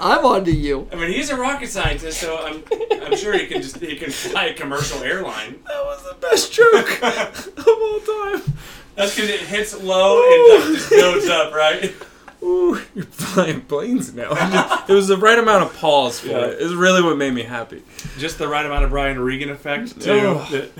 I'm 0.00 0.24
onto 0.24 0.50
you. 0.50 0.88
I 0.92 0.96
mean, 0.96 1.10
he's 1.12 1.30
a 1.30 1.36
rocket 1.36 1.68
scientist, 1.68 2.18
so 2.20 2.38
I'm 2.38 2.62
I'm 3.02 3.16
sure 3.16 3.32
he 3.36 3.46
can 3.46 3.62
just 3.62 3.76
he 3.78 3.96
can 3.96 4.10
fly 4.10 4.46
a 4.46 4.54
commercial 4.54 5.02
airline. 5.02 5.60
that 5.66 5.84
was 5.84 6.02
the 6.08 6.14
best 6.20 6.52
joke 6.52 7.02
of 7.02 7.58
all 7.68 8.00
time. 8.00 8.54
That's 8.96 9.14
because 9.14 9.30
it 9.30 9.40
hits 9.40 9.80
low 9.82 10.22
and 10.22 10.64
like, 10.64 10.74
just 10.78 10.90
goes 10.90 11.28
up, 11.28 11.52
right? 11.54 11.94
Ooh, 12.42 12.80
you're 12.94 13.04
flying 13.04 13.60
planes 13.62 14.14
now. 14.14 14.30
it 14.88 14.92
was 14.92 15.08
the 15.08 15.16
right 15.18 15.38
amount 15.38 15.62
of 15.64 15.76
pause 15.76 16.20
for 16.20 16.28
Yeah. 16.28 16.46
it. 16.46 16.56
It's 16.60 16.72
really 16.72 17.02
what 17.02 17.16
made 17.18 17.34
me 17.34 17.42
happy. 17.42 17.82
Just 18.18 18.38
the 18.38 18.48
right 18.48 18.64
amount 18.64 18.84
of 18.84 18.90
Brian 18.90 19.18
Regan 19.20 19.50
effect 19.50 20.00
too. 20.00 20.10
Oh. 20.12 20.48
That- 20.50 20.70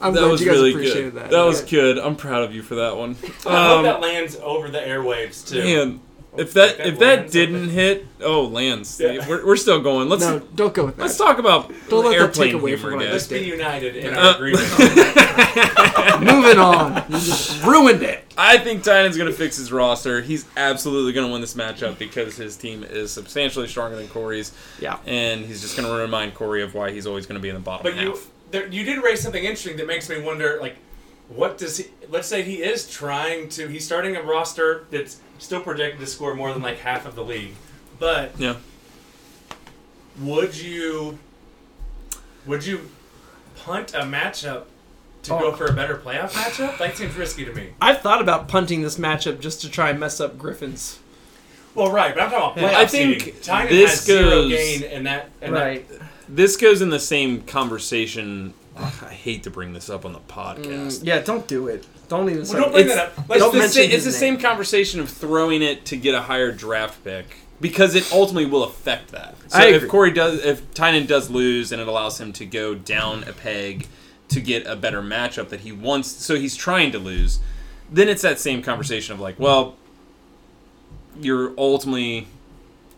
I'm 0.00 0.14
that 0.14 0.20
glad 0.20 0.30
was 0.30 0.40
you 0.40 0.46
guys 0.46 0.56
really 0.58 0.70
appreciated 0.70 1.14
good. 1.14 1.30
that. 1.30 1.44
was 1.44 1.60
good. 1.62 1.98
I'm 1.98 2.14
proud 2.14 2.44
of 2.44 2.54
you 2.54 2.62
for 2.62 2.76
that 2.76 2.96
one. 2.96 3.16
I 3.44 3.66
hope 3.66 3.78
Um, 3.78 3.82
that 3.82 4.00
lands 4.00 4.36
over 4.36 4.68
the 4.70 4.78
airwaves 4.78 5.44
too. 5.48 5.58
man, 5.64 6.00
if 6.38 6.52
that 6.54 6.78
That 6.78 6.86
if 6.86 6.98
that 7.00 7.30
didn't 7.30 7.68
hit, 7.70 8.06
oh, 8.22 8.44
lands. 8.44 8.98
Yeah. 9.00 9.28
We're, 9.28 9.44
we're 9.44 9.56
still 9.56 9.80
going. 9.80 10.08
Let's 10.08 10.22
No, 10.22 10.38
don't 10.54 10.72
go 10.74 10.86
with 10.86 10.96
that. 10.96 11.02
let's 11.02 11.16
talk 11.18 11.38
about 11.38 11.70
Don't 11.88 12.04
let 12.04 12.12
that 12.12 12.20
airplane 12.20 12.52
take 12.52 12.54
away 12.60 12.70
humor, 12.76 12.90
from 12.90 12.98
what 13.00 13.08
I 13.08 13.12
Let's 13.12 13.26
guys. 13.26 13.40
be 13.40 13.46
united 13.46 13.96
in 13.96 14.14
Uh, 14.14 14.20
our 14.20 14.34
agreement. 14.36 14.64
Moving 16.20 16.58
on. 16.58 17.04
You 17.08 17.18
just 17.18 17.62
ruined 17.64 18.02
it. 18.02 18.24
I 18.36 18.58
think 18.58 18.82
Tynan's 18.84 19.16
going 19.16 19.30
to 19.30 19.36
fix 19.36 19.56
his 19.56 19.72
roster. 19.72 20.20
He's 20.20 20.44
absolutely 20.56 21.12
going 21.12 21.26
to 21.26 21.32
win 21.32 21.40
this 21.40 21.54
matchup 21.54 21.98
because 21.98 22.36
his 22.36 22.56
team 22.56 22.84
is 22.84 23.10
substantially 23.10 23.66
stronger 23.68 23.96
than 23.96 24.08
Corey's, 24.08 24.52
Yeah. 24.80 24.98
and 25.06 25.44
he's 25.44 25.60
just 25.60 25.76
going 25.76 25.88
to 25.88 25.94
remind 25.94 26.34
Corey 26.34 26.62
of 26.62 26.74
why 26.74 26.90
he's 26.92 27.06
always 27.06 27.26
going 27.26 27.36
to 27.38 27.42
be 27.42 27.48
in 27.48 27.54
the 27.54 27.60
bottom 27.60 27.82
But 27.84 27.94
half. 27.94 28.04
you 28.04 28.18
there, 28.50 28.66
you 28.68 28.84
did 28.84 29.02
raise 29.02 29.20
something 29.20 29.42
interesting 29.42 29.76
that 29.76 29.86
makes 29.86 30.08
me 30.08 30.20
wonder, 30.22 30.58
like, 30.60 30.76
what 31.28 31.58
does 31.58 31.76
he? 31.78 31.86
Let's 32.08 32.26
say 32.28 32.42
he 32.42 32.62
is 32.62 32.88
trying 32.90 33.48
to. 33.50 33.68
He's 33.68 33.84
starting 33.84 34.16
a 34.16 34.22
roster 34.22 34.86
that's 34.90 35.20
still 35.38 35.60
projected 35.60 36.00
to 36.00 36.06
score 36.06 36.34
more 36.34 36.52
than 36.52 36.62
like 36.62 36.78
half 36.78 37.06
of 37.06 37.14
the 37.14 37.24
league. 37.24 37.54
But 37.98 38.32
yeah. 38.38 38.56
would 40.20 40.56
you? 40.56 41.18
Would 42.46 42.64
you 42.64 42.88
punt 43.56 43.94
a 43.94 44.00
matchup 44.02 44.64
to 45.24 45.34
Oh. 45.34 45.38
go 45.40 45.52
for 45.52 45.66
a 45.66 45.72
better 45.72 45.96
playoff 45.96 46.30
matchup? 46.30 46.78
That 46.78 46.96
seems 46.96 47.14
risky 47.16 47.44
to 47.44 47.52
me. 47.52 47.70
I've 47.80 48.00
thought 48.00 48.20
about 48.20 48.48
punting 48.48 48.82
this 48.82 48.96
matchup 48.98 49.40
just 49.40 49.60
to 49.62 49.68
try 49.70 49.90
and 49.90 50.00
mess 50.00 50.20
up 50.20 50.38
Griffin's. 50.38 50.98
Well, 51.74 51.90
right, 51.92 52.14
but 52.14 52.24
I'm 52.24 52.30
talking 52.30 52.64
about 52.64 52.74
playoff 52.74 52.76
I 52.78 52.86
think 52.86 53.20
seeding. 53.22 53.40
Tynan 53.40 53.68
this 53.72 53.90
has 53.90 54.04
zero 54.04 54.30
goes- 54.30 54.50
gain, 54.50 54.82
and 54.84 55.06
that 55.06 55.30
and 55.42 55.54
that- 55.54 55.82
This 56.28 56.56
goes 56.56 56.82
in 56.82 56.90
the 56.90 57.00
same 57.00 57.42
conversation. 57.42 58.54
Ugh, 58.78 59.04
I 59.08 59.12
hate 59.12 59.42
to 59.42 59.50
bring 59.50 59.72
this 59.72 59.90
up 59.90 60.04
on 60.04 60.12
the 60.12 60.20
podcast. 60.20 61.00
Mm, 61.00 61.06
yeah, 61.06 61.20
don't 61.20 61.46
do 61.48 61.66
it. 61.68 61.84
Don't 62.08 62.28
even. 62.28 62.38
Well, 62.38 62.46
say 62.46 62.58
don't 62.58 62.72
bring 62.72 62.84
It's- 62.86 62.96
that 62.96 63.06
up. 63.08 63.18
It's 63.18 63.28
Let's 63.28 63.42
Don't 63.42 63.52
the, 63.52 63.58
mention 63.58 63.90
sa- 63.90 63.94
it's 63.96 64.04
the 64.04 64.12
same 64.12 64.38
conversation 64.38 65.00
of 65.00 65.08
throwing 65.10 65.62
it 65.62 65.84
to 65.86 65.96
get 65.96 66.14
a 66.14 66.22
higher 66.22 66.52
draft 66.52 67.02
pick 67.04 67.26
because 67.60 67.94
it 67.94 68.10
ultimately 68.12 68.48
will 68.48 68.62
affect 68.64 69.10
that. 69.10 69.34
So 69.48 69.58
I 69.58 69.66
if 69.66 69.76
agree. 69.78 69.88
Corey 69.88 70.10
does, 70.12 70.44
if 70.44 70.72
Tynan 70.74 71.06
does 71.06 71.28
lose, 71.28 71.72
and 71.72 71.80
it 71.82 71.88
allows 71.88 72.20
him 72.20 72.32
to 72.34 72.46
go 72.46 72.74
down 72.74 73.24
a 73.24 73.32
peg 73.32 73.86
to 74.28 74.40
get 74.40 74.66
a 74.66 74.76
better 74.76 75.02
matchup 75.02 75.48
that 75.48 75.60
he 75.60 75.72
wants, 75.72 76.08
so 76.08 76.36
he's 76.36 76.54
trying 76.54 76.92
to 76.92 76.98
lose, 76.98 77.40
then 77.90 78.08
it's 78.08 78.22
that 78.22 78.38
same 78.38 78.62
conversation 78.62 79.12
of 79.14 79.20
like, 79.20 79.38
well, 79.40 79.76
you're 81.20 81.52
ultimately, 81.58 82.28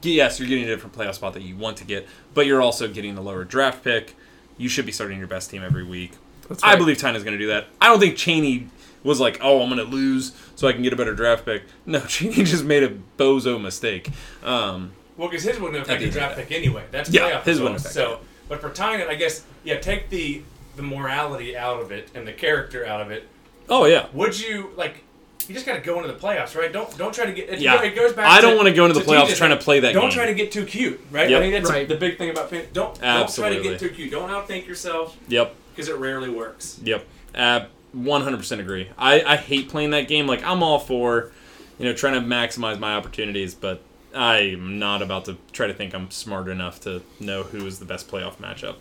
yes, 0.03 0.39
you're 0.39 0.49
getting 0.49 0.64
a 0.64 0.66
different 0.68 0.95
playoff 0.95 1.14
spot 1.14 1.33
that 1.35 1.43
you 1.43 1.57
want 1.57 1.76
to 1.78 1.85
get, 1.85 2.07
but 2.35 2.47
you're 2.47 2.61
also 2.61 2.87
getting 2.89 3.16
a 3.16 3.20
lower 3.20 3.45
draft 3.45 3.83
pick. 3.83 4.14
You 4.61 4.69
should 4.69 4.87
be 4.87 4.93
starting 4.93 5.19
your 5.19 5.27
best 5.29 5.51
team 5.51 5.63
every 5.63 5.85
week. 5.85 6.13
That's 6.49 6.63
I 6.63 6.71
right. 6.71 6.79
believe 6.79 6.99
Tynan's 6.99 7.25
going 7.25 7.37
to 7.37 7.43
do 7.43 7.49
that. 7.49 7.67
I 7.81 7.87
don't 7.87 7.99
think 8.01 8.17
Cheney 8.17 8.69
was 9.03 9.19
like, 9.21 9.39
"Oh, 9.41 9.63
I'm 9.63 9.69
going 9.71 9.85
to 9.85 9.91
lose 9.91 10.33
so 10.57 10.69
I 10.69 10.73
can 10.73 10.83
get 10.83 10.93
a 10.93 10.97
better 10.97 11.15
draft 11.15 11.45
pick." 11.45 11.63
No, 11.87 12.01
Cheney 12.07 12.45
just 12.45 12.65
made 12.65 12.83
a 12.83 12.91
bozo 13.19 13.61
mistake. 13.61 14.11
Um, 14.45 14.93
Well, 15.17 15.29
because 15.29 15.45
his 15.45 15.59
wouldn't 15.59 15.83
affect 15.83 16.03
the 16.03 16.11
draft 16.11 16.37
pick 16.37 16.53
anyway. 16.53 16.85
That's 16.91 17.09
Yeah, 17.11 17.31
playoff 17.31 17.43
his 17.45 17.61
wouldn't 17.61 17.81
affect 17.81 17.95
So, 17.95 18.21
but 18.49 18.61
for 18.61 18.71
Tynan, 18.71 19.09
I 19.09 19.15
guess 19.15 19.45
yeah, 19.65 19.79
take 19.79 20.11
the 20.11 20.43
the 20.77 20.83
morality 20.83 21.57
out 21.57 21.81
of 21.81 21.91
it 21.91 22.11
and 22.15 22.27
the 22.27 22.33
character 22.33 22.85
out 22.87 23.01
of 23.01 23.11
it. 23.11 23.29
oh 23.69 23.87
yeah, 23.87 24.07
Would 24.13 24.39
you 24.39 24.73
like? 24.77 25.05
You 25.51 25.55
just 25.55 25.66
got 25.66 25.74
to 25.74 25.80
go 25.80 25.96
into 26.01 26.07
the 26.12 26.16
playoffs, 26.18 26.55
right? 26.55 26.72
Don't 26.72 26.96
don't 26.96 27.12
try 27.12 27.26
to 27.26 27.32
get. 27.32 27.48
It, 27.48 27.59
Yeah. 27.59 27.82
it 27.82 27.96
goes 27.96 28.12
back. 28.12 28.26
I 28.30 28.40
don't 28.40 28.57
wanna 28.57 28.72
go 28.72 28.86
into 28.86 28.96
the 28.96 29.05
playoffs 29.05 29.26
TJ's 29.30 29.38
trying 29.38 29.51
to 29.51 29.57
play 29.57 29.80
that 29.80 29.94
Don't 29.94 30.03
game. 30.05 30.12
try 30.12 30.26
to 30.26 30.34
get 30.34 30.53
too 30.53 30.64
cute, 30.64 31.01
right? 31.11 31.28
Yep. 31.28 31.38
I 31.38 31.42
think 31.42 31.55
that's 31.55 31.68
Right. 31.68 31.88
the 31.88 31.96
big 31.96 32.18
thing 32.18 32.30
about 32.30 32.51
fan. 32.51 32.66
Don't 32.72 33.01
don't 33.01 33.34
try 33.34 33.48
to 33.53 33.61
get 33.61 33.80
too 33.80 33.88
cute. 33.88 34.12
Don't 34.12 34.28
outthink 34.30 34.68
yourself 34.68 35.16
yep, 35.26 35.53
because 35.74 35.88
it 35.88 35.96
rarely 35.96 36.28
works. 36.30 36.78
yep. 36.84 37.05
Uh, 37.34 37.62
100% 37.96 38.61
agree. 38.61 38.88
I, 38.96 39.22
I 39.24 39.36
hate 39.36 39.68
playing 39.68 39.90
that 39.90 40.07
game. 40.07 40.28
Like 40.28 40.44
I'm 40.44 40.62
all 40.62 40.78
for, 40.78 41.32
you 41.80 41.84
know, 41.84 41.94
trying 41.94 42.14
to 42.14 42.20
maximize 42.20 42.78
my 42.78 42.94
opportunities, 42.94 43.53
but 43.57 43.82
I'm 44.14 44.78
not 44.78 45.03
about 45.03 45.24
to 45.24 45.36
try 45.53 45.66
to 45.66 45.74
think 45.74 45.94
I'm 45.94 46.12
smart 46.12 46.46
enough 46.46 46.80
to 46.82 47.03
know 47.18 47.42
who 47.42 47.66
is 47.66 47.80
the 47.80 47.84
best 47.84 48.09
playoff 48.09 48.36
matchup. 48.36 48.76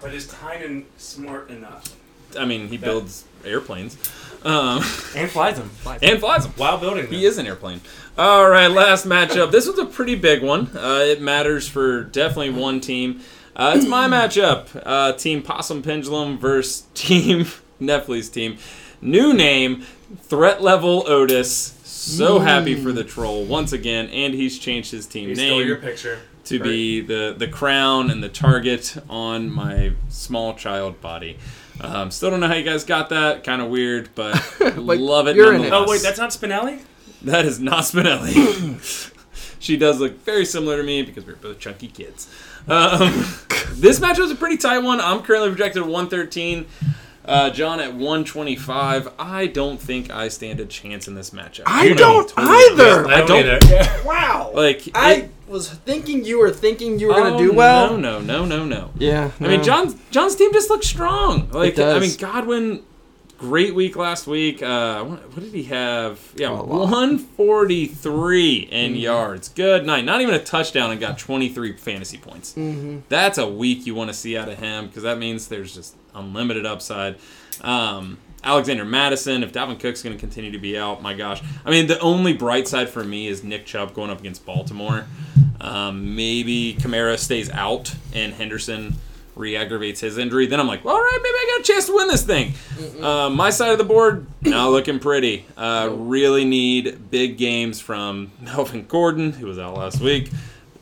But 0.00 0.12
is 0.12 0.26
Tynan 0.26 0.86
smart 0.98 1.50
enough? 1.50 1.84
I 2.36 2.46
mean, 2.46 2.66
he 2.68 2.78
builds 2.78 3.26
airplanes, 3.44 3.96
um, 4.44 4.78
And 5.16 5.30
flies 5.30 5.56
them 5.56 5.70
and 6.02 6.18
flies 6.20 6.44
them. 6.44 6.52
while 6.56 6.78
building 6.78 7.04
them. 7.04 7.12
He 7.12 7.24
is 7.24 7.38
an 7.38 7.46
airplane. 7.46 7.80
All 8.18 8.48
right, 8.48 8.66
last 8.68 9.06
matchup. 9.06 9.50
This 9.52 9.66
was 9.66 9.78
a 9.78 9.86
pretty 9.86 10.14
big 10.16 10.42
one. 10.42 10.76
Uh, 10.76 11.00
it 11.06 11.20
matters 11.22 11.68
for 11.68 12.02
definitely 12.04 12.50
one 12.50 12.80
team. 12.80 13.20
Uh, 13.54 13.74
it's 13.76 13.86
my 13.86 14.06
matchup. 14.08 14.68
Uh, 14.84 15.12
team 15.12 15.42
Possum 15.42 15.82
Pendulum 15.82 16.38
versus 16.38 16.86
Team 16.94 17.46
Netflix 17.80 18.32
team. 18.32 18.58
New 19.00 19.32
name, 19.34 19.82
Threat 20.22 20.62
Level 20.62 21.04
Otis. 21.06 21.78
So 21.84 22.38
happy 22.40 22.74
for 22.74 22.90
the 22.92 23.04
troll 23.04 23.44
once 23.44 23.72
again, 23.72 24.08
and 24.08 24.34
he's 24.34 24.58
changed 24.58 24.90
his 24.90 25.06
team 25.06 25.28
He 25.28 25.34
name 25.34 25.66
your 25.66 25.76
picture. 25.76 26.18
to 26.46 26.58
be 26.58 27.00
the 27.00 27.34
the 27.36 27.46
crown 27.46 28.10
and 28.10 28.22
the 28.22 28.28
target 28.28 28.96
on 29.08 29.50
my 29.50 29.92
small 30.08 30.54
child 30.54 31.00
body. 31.00 31.38
Um, 31.82 32.10
still 32.10 32.30
don't 32.30 32.40
know 32.40 32.48
how 32.48 32.54
you 32.54 32.64
guys 32.64 32.84
got 32.84 33.08
that. 33.10 33.44
Kind 33.44 33.60
of 33.60 33.68
weird, 33.68 34.10
but, 34.14 34.34
But 34.58 34.98
love 34.98 35.26
it. 35.28 35.36
you're 35.36 35.52
in 35.54 35.62
it. 35.64 35.70
nonetheless. 35.70 35.88
Oh 35.88 35.90
wait, 35.90 36.02
that's 36.02 36.18
not 36.18 36.30
Spinelli. 36.30 36.82
That 37.22 37.44
is 37.44 37.58
not 37.60 37.84
Spinelli. 37.84 39.12
she 39.58 39.76
does 39.76 40.00
look 40.00 40.22
very 40.24 40.44
similar 40.44 40.76
to 40.76 40.82
me 40.82 41.02
because 41.02 41.26
we're 41.26 41.36
both 41.36 41.58
chunky 41.58 41.88
kids. 41.88 42.28
Um, 42.68 43.24
this 43.72 44.00
match 44.00 44.18
was 44.18 44.30
a 44.30 44.34
pretty 44.36 44.56
tight 44.56 44.78
one. 44.78 45.00
I'm 45.00 45.22
currently 45.22 45.48
projected 45.50 45.82
at 45.82 45.88
113. 45.88 46.66
Uh, 47.24 47.50
John 47.50 47.78
at 47.78 47.94
125. 47.94 49.08
I 49.18 49.46
don't 49.46 49.78
think 49.80 50.10
I 50.10 50.26
stand 50.28 50.58
a 50.58 50.66
chance 50.66 51.06
in 51.06 51.14
this 51.14 51.30
matchup. 51.30 51.62
I 51.66 51.84
You 51.84 51.94
know 51.94 52.26
don't 52.26 52.36
me, 52.36 52.44
totally. 52.44 52.82
either. 52.82 53.06
I 53.08 53.24
don't. 53.24 53.46
either. 53.46 54.02
Wow. 54.04 54.50
Like 54.54 54.88
I 54.94 55.12
it- 55.14 55.30
was 55.52 55.68
thinking 55.70 56.24
you 56.24 56.38
were 56.40 56.50
thinking 56.50 56.98
you 56.98 57.08
were 57.08 57.14
gonna 57.14 57.34
Oh, 57.36 57.38
do 57.38 57.52
well. 57.52 57.96
No, 57.96 58.20
no, 58.20 58.44
no, 58.44 58.44
no, 58.44 58.64
no. 58.64 58.90
Yeah. 58.98 59.30
I 59.38 59.42
mean, 59.48 59.58
no. 59.58 59.62
John's 59.62 59.94
John's 60.10 60.34
team 60.34 60.52
just 60.52 60.68
looks 60.70 60.86
strong. 60.86 61.48
Like. 61.50 61.78
I 61.78 61.98
mean, 62.00 62.16
Godwin, 62.18 62.82
great 63.38 63.74
week 63.74 63.94
last 63.96 64.26
week. 64.26 64.62
Uh, 64.62 65.04
what, 65.04 65.34
did 65.40 65.52
he 65.52 65.64
have? 65.64 66.18
Yeah, 66.36 66.48
A 66.50 66.62
143 66.62 68.54
in 68.70 68.92
Mm-hmm. 68.92 69.00
yards. 69.00 69.48
Good 69.48 69.86
night. 69.86 70.04
Not 70.04 70.20
even 70.20 70.34
a 70.34 70.42
touchdown 70.42 70.90
and 70.90 71.00
got 71.00 71.18
23 71.18 71.76
fantasy 71.76 72.18
points. 72.18 72.52
Mm-hmm. 72.54 73.00
That's 73.08 73.38
a 73.38 73.48
week 73.48 73.86
you 73.86 73.94
want 73.94 74.10
to 74.10 74.14
see 74.14 74.36
out 74.36 74.48
of 74.48 74.58
him 74.58 74.86
because 74.86 75.02
that 75.02 75.18
means 75.18 75.48
there's 75.48 75.74
just 75.74 75.94
unlimited 76.14 76.66
upside. 76.66 77.16
Um, 77.60 78.18
Alexander 78.44 78.84
Mattison, 78.84 79.42
if 79.42 79.52
Dalvin 79.52 79.78
Cook's 79.78 80.02
going 80.02 80.14
to 80.16 80.20
continue 80.20 80.50
to 80.50 80.58
be 80.58 80.76
out, 80.76 81.00
my 81.02 81.14
gosh. 81.14 81.42
I 81.64 81.70
mean, 81.70 81.86
the 81.86 81.98
only 82.00 82.32
bright 82.32 82.66
side 82.66 82.88
for 82.88 83.04
me 83.04 83.28
is 83.28 83.44
Nick 83.44 83.66
Chubb 83.66 83.94
going 83.94 84.10
up 84.10 84.20
against 84.20 84.44
Baltimore. 84.44 85.06
Um, 85.60 86.16
maybe 86.16 86.74
Kamara 86.74 87.18
stays 87.18 87.48
out 87.50 87.94
and 88.12 88.32
Henderson 88.34 88.96
re-aggravates 89.36 90.00
his 90.00 90.18
injury. 90.18 90.46
Then 90.46 90.60
I'm 90.60 90.66
like, 90.66 90.84
all 90.84 90.98
right, 90.98 91.18
maybe 91.22 91.34
I 91.34 91.52
got 91.56 91.60
a 91.60 91.72
chance 91.72 91.86
to 91.86 91.94
win 91.94 92.08
this 92.08 92.24
thing. 92.24 92.54
Uh, 93.00 93.30
my 93.30 93.50
side 93.50 93.70
of 93.70 93.78
the 93.78 93.84
board, 93.84 94.26
now 94.42 94.68
looking 94.70 94.98
pretty. 94.98 95.46
Uh, 95.56 95.88
really 95.92 96.44
need 96.44 97.10
big 97.10 97.38
games 97.38 97.80
from 97.80 98.32
Melvin 98.40 98.86
Gordon, 98.86 99.32
who 99.32 99.46
was 99.46 99.58
out 99.58 99.76
last 99.76 100.00
week. 100.00 100.30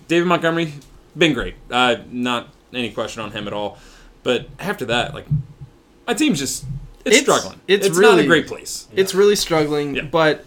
David 0.08 0.26
Montgomery, 0.26 0.72
been 1.16 1.34
great. 1.34 1.54
Uh, 1.70 1.96
not 2.10 2.48
any 2.72 2.90
question 2.90 3.22
on 3.22 3.32
him 3.32 3.46
at 3.46 3.52
all. 3.52 3.78
But 4.22 4.48
after 4.58 4.84
that, 4.86 5.14
like, 5.14 5.26
my 6.06 6.14
team's 6.14 6.38
just 6.38 6.64
it's, 7.10 7.20
It's- 7.22 7.38
struggling. 7.38 7.60
it's 7.68 7.98
not 7.98 8.18
a 8.18 8.26
great 8.26 8.46
place. 8.46 8.86
It's 8.94 9.14
really 9.14 9.36
struggling, 9.36 9.94
Yeah. 9.96 10.02
but 10.02 10.44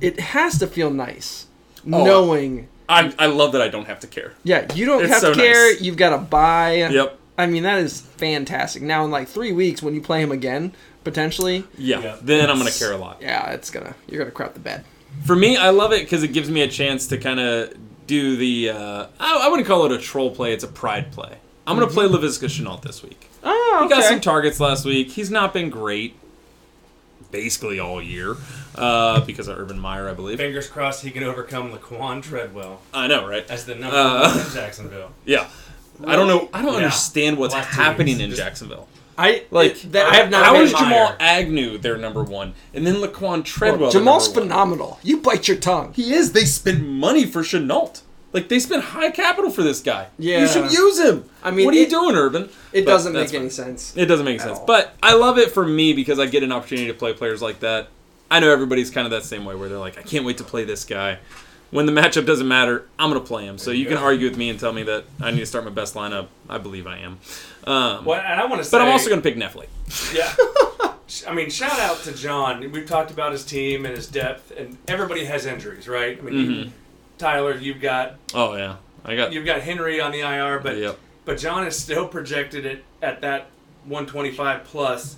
it 0.00 0.20
has 0.20 0.58
to 0.58 0.66
feel 0.66 0.90
nice 0.90 1.46
Oh. 1.84 2.04
knowing. 2.04 2.68
I, 2.88 3.12
I 3.18 3.26
love 3.26 3.52
that 3.52 3.62
I 3.62 3.68
don't 3.68 3.86
have 3.86 4.00
to 4.00 4.06
care. 4.06 4.32
Yeah, 4.44 4.72
you 4.74 4.86
don't 4.86 5.02
It's 5.02 5.12
have 5.12 5.20
so 5.20 5.34
to 5.34 5.40
care. 5.40 5.72
nice. 5.72 5.80
You've 5.80 5.96
got 5.96 6.10
to 6.10 6.18
buy. 6.18 6.74
Yep. 6.90 7.18
I 7.38 7.46
mean, 7.46 7.64
that 7.64 7.78
is 7.80 8.00
fantastic. 8.00 8.82
Now, 8.82 9.04
in 9.04 9.10
like 9.10 9.28
three 9.28 9.52
weeks, 9.52 9.82
when 9.82 9.94
you 9.94 10.00
play 10.00 10.22
him 10.22 10.30
again, 10.32 10.72
potentially, 11.04 11.64
Yeah. 11.76 12.00
Yeah. 12.00 12.16
Then 12.22 12.48
I'm 12.50 12.58
gonna 12.58 12.70
care 12.70 12.92
a 12.92 12.96
lot. 12.96 13.18
yeah, 13.20 13.50
it's 13.50 13.70
gonna 13.70 13.94
you're 14.08 14.18
gonna 14.20 14.30
crap 14.30 14.54
the 14.54 14.60
bed. 14.60 14.84
for 15.24 15.36
me, 15.36 15.56
I 15.56 15.70
love 15.70 15.92
it 15.92 16.00
because 16.02 16.22
it 16.22 16.28
gives 16.32 16.50
me 16.50 16.62
a 16.62 16.68
chance 16.68 17.06
to 17.08 17.18
kind 17.18 17.38
of 17.40 17.72
do 18.06 18.36
the. 18.36 18.70
Uh, 18.70 19.06
I, 19.20 19.40
I 19.44 19.48
wouldn't 19.48 19.66
call 19.68 19.84
it 19.86 19.92
a 19.92 19.98
troll 19.98 20.30
play; 20.30 20.52
it's 20.52 20.64
a 20.64 20.68
pride 20.68 21.12
play. 21.12 21.36
I'm 21.66 21.76
gonna 21.78 21.90
play 21.90 22.06
Laviska 22.06 22.46
Shenault 22.48 22.82
this 22.82 23.02
week. 23.02 23.25
Oh, 23.48 23.80
He 23.84 23.88
got 23.88 24.02
some 24.04 24.20
targets 24.20 24.58
last 24.60 24.84
week. 24.84 25.10
He's 25.12 25.30
not 25.30 25.52
been 25.54 25.70
great, 25.70 26.16
basically 27.30 27.78
all 27.78 28.02
year, 28.02 28.36
uh, 28.74 29.20
because 29.20 29.48
of 29.48 29.58
Urban 29.58 29.78
Meyer, 29.78 30.08
I 30.08 30.14
believe. 30.14 30.38
Fingers 30.38 30.68
crossed 30.68 31.02
he 31.04 31.10
can 31.10 31.22
overcome 31.22 31.70
Laquan 31.72 32.22
Treadwell 32.22 32.80
I 32.92 33.06
know, 33.06 33.26
right? 33.26 33.48
as 33.50 33.64
the 33.66 33.74
number 33.74 33.96
Uh, 33.96 34.30
one 34.34 34.46
in 34.46 34.52
Jacksonville. 34.52 35.10
Yeah. 35.24 35.46
I 36.06 36.14
don't 36.14 36.28
know. 36.28 36.48
I 36.52 36.60
don't 36.60 36.72
Yeah. 36.72 36.78
understand 36.86 37.38
what's 37.38 37.54
Last 37.54 37.68
happening 37.74 38.14
weeks. 38.16 38.24
in 38.24 38.30
Just- 38.30 38.42
Jacksonville. 38.42 38.88
I 39.18 39.44
Like, 39.50 39.82
it- 39.82 39.92
that, 39.92 40.12
I 40.12 40.16
have 40.16 40.30
not. 40.30 40.44
How 40.44 40.56
is 40.56 40.72
Jamal 40.72 40.90
Meyer. 40.90 41.16
Agnew 41.18 41.78
their 41.78 41.96
number 41.96 42.22
one, 42.22 42.52
and 42.74 42.86
then 42.86 42.96
Laquan 42.96 43.42
Treadwell? 43.44 43.80
Well, 43.82 43.90
Jamal's 43.90 44.26
number 44.26 44.40
one? 44.40 44.48
phenomenal. 44.50 45.00
You 45.02 45.16
bite 45.18 45.48
your 45.48 45.56
tongue. 45.56 45.94
He 45.94 46.12
is. 46.12 46.32
They 46.32 46.44
spend 46.44 46.86
money 47.00 47.24
for 47.24 47.40
Shenault. 47.42 48.02
Like 48.32 48.48
they 48.48 48.58
spent 48.58 48.82
high 48.82 49.10
capital 49.10 49.50
for 49.50 49.62
this 49.62 49.80
guy. 49.80 50.08
Yeah. 50.18 50.40
you 50.40 50.48
should 50.48 50.70
use 50.70 50.98
him. 51.00 51.24
I 51.42 51.50
mean, 51.50 51.64
what 51.64 51.74
are 51.74 51.78
you 51.78 51.88
doing, 51.88 52.14
Urban? 52.16 52.50
It 52.72 52.84
But 52.84 52.90
doesn't 52.92 53.12
that's 53.14 53.32
make 53.32 53.40
any 53.40 53.50
sense. 53.50 53.96
It 53.96 54.06
doesn't 54.06 54.24
make 54.26 54.40
sense. 54.40 54.58
all. 54.58 54.66
But 54.66 54.94
I 55.02 55.14
love 55.14 55.38
it 55.38 55.52
for 55.52 55.64
me 55.66 55.92
because 55.94 56.18
I 56.18 56.26
get 56.26 56.42
an 56.42 56.52
opportunity 56.52 56.88
to 56.88 56.94
play 56.94 57.12
players 57.14 57.40
like 57.40 57.60
that. 57.60 57.88
I 58.30 58.40
know 58.40 58.50
everybody's 58.50 58.90
kind 58.90 59.06
of 59.06 59.12
that 59.12 59.22
same 59.24 59.44
way 59.44 59.54
where 59.54 59.68
they're 59.68 59.78
like, 59.78 59.96
I 59.96 60.02
can't 60.02 60.24
wait 60.24 60.38
to 60.38 60.44
play 60.44 60.64
this 60.64 60.84
guy. 60.84 61.18
When 61.70 61.86
the 61.86 61.92
matchup 61.92 62.26
doesn't 62.26 62.46
matter, 62.46 62.86
I'm 62.98 63.10
going 63.10 63.20
to 63.20 63.26
play 63.26 63.44
him. 63.44 63.56
So 63.58 63.70
you 63.70 63.86
can 63.86 63.96
argue 63.96 64.28
with 64.28 64.36
me 64.38 64.50
and 64.50 64.58
tell 64.60 64.72
me 64.72 64.82
that 64.84 65.04
I 65.20 65.30
need 65.30 65.40
to 65.40 65.46
start 65.46 65.64
my 65.64 65.70
best 65.70 65.94
lineup. 65.94 66.26
I 66.48 66.58
believe 66.58 66.86
I 66.86 66.98
am. 66.98 67.18
Um, 67.64 68.04
Well, 68.04 68.20
and 68.20 68.40
I 68.40 68.44
want 68.46 68.62
to 68.62 68.70
but 68.70 68.80
I'm 68.82 68.88
also 68.88 69.08
going 69.08 69.22
to 69.22 69.28
pick 69.28 69.36
Neffley. 69.36 69.66
yeah. 70.14 70.34
I 71.28 71.32
mean, 71.34 71.50
shout 71.50 71.78
out 71.80 71.98
to 72.02 72.12
John. 72.12 72.70
We've 72.72 72.86
talked 72.86 73.10
about 73.12 73.32
his 73.32 73.44
team 73.44 73.86
and 73.86 73.96
his 73.96 74.08
depth, 74.08 74.52
and 74.56 74.76
everybody 74.88 75.24
has 75.24 75.46
injuries, 75.46 75.88
right? 75.88 76.18
I 76.18 76.22
mean, 76.22 76.34
you- 76.34 76.64
Mhm. 76.66 76.70
Tyler, 77.18 77.56
you've 77.56 77.80
got 77.80 78.16
Oh 78.34 78.56
yeah, 78.56 78.76
I 79.04 79.16
got. 79.16 79.32
you've 79.32 79.46
got 79.46 79.60
Henry 79.62 80.00
on 80.00 80.12
the 80.12 80.20
IR, 80.20 80.58
but 80.60 80.76
Yep. 80.76 80.98
but 81.24 81.38
John 81.38 81.66
is 81.66 81.78
still 81.78 82.06
projected 82.08 82.66
it 82.66 82.84
at 83.02 83.20
that 83.22 83.46
125 83.86 84.64
plus, 84.64 85.16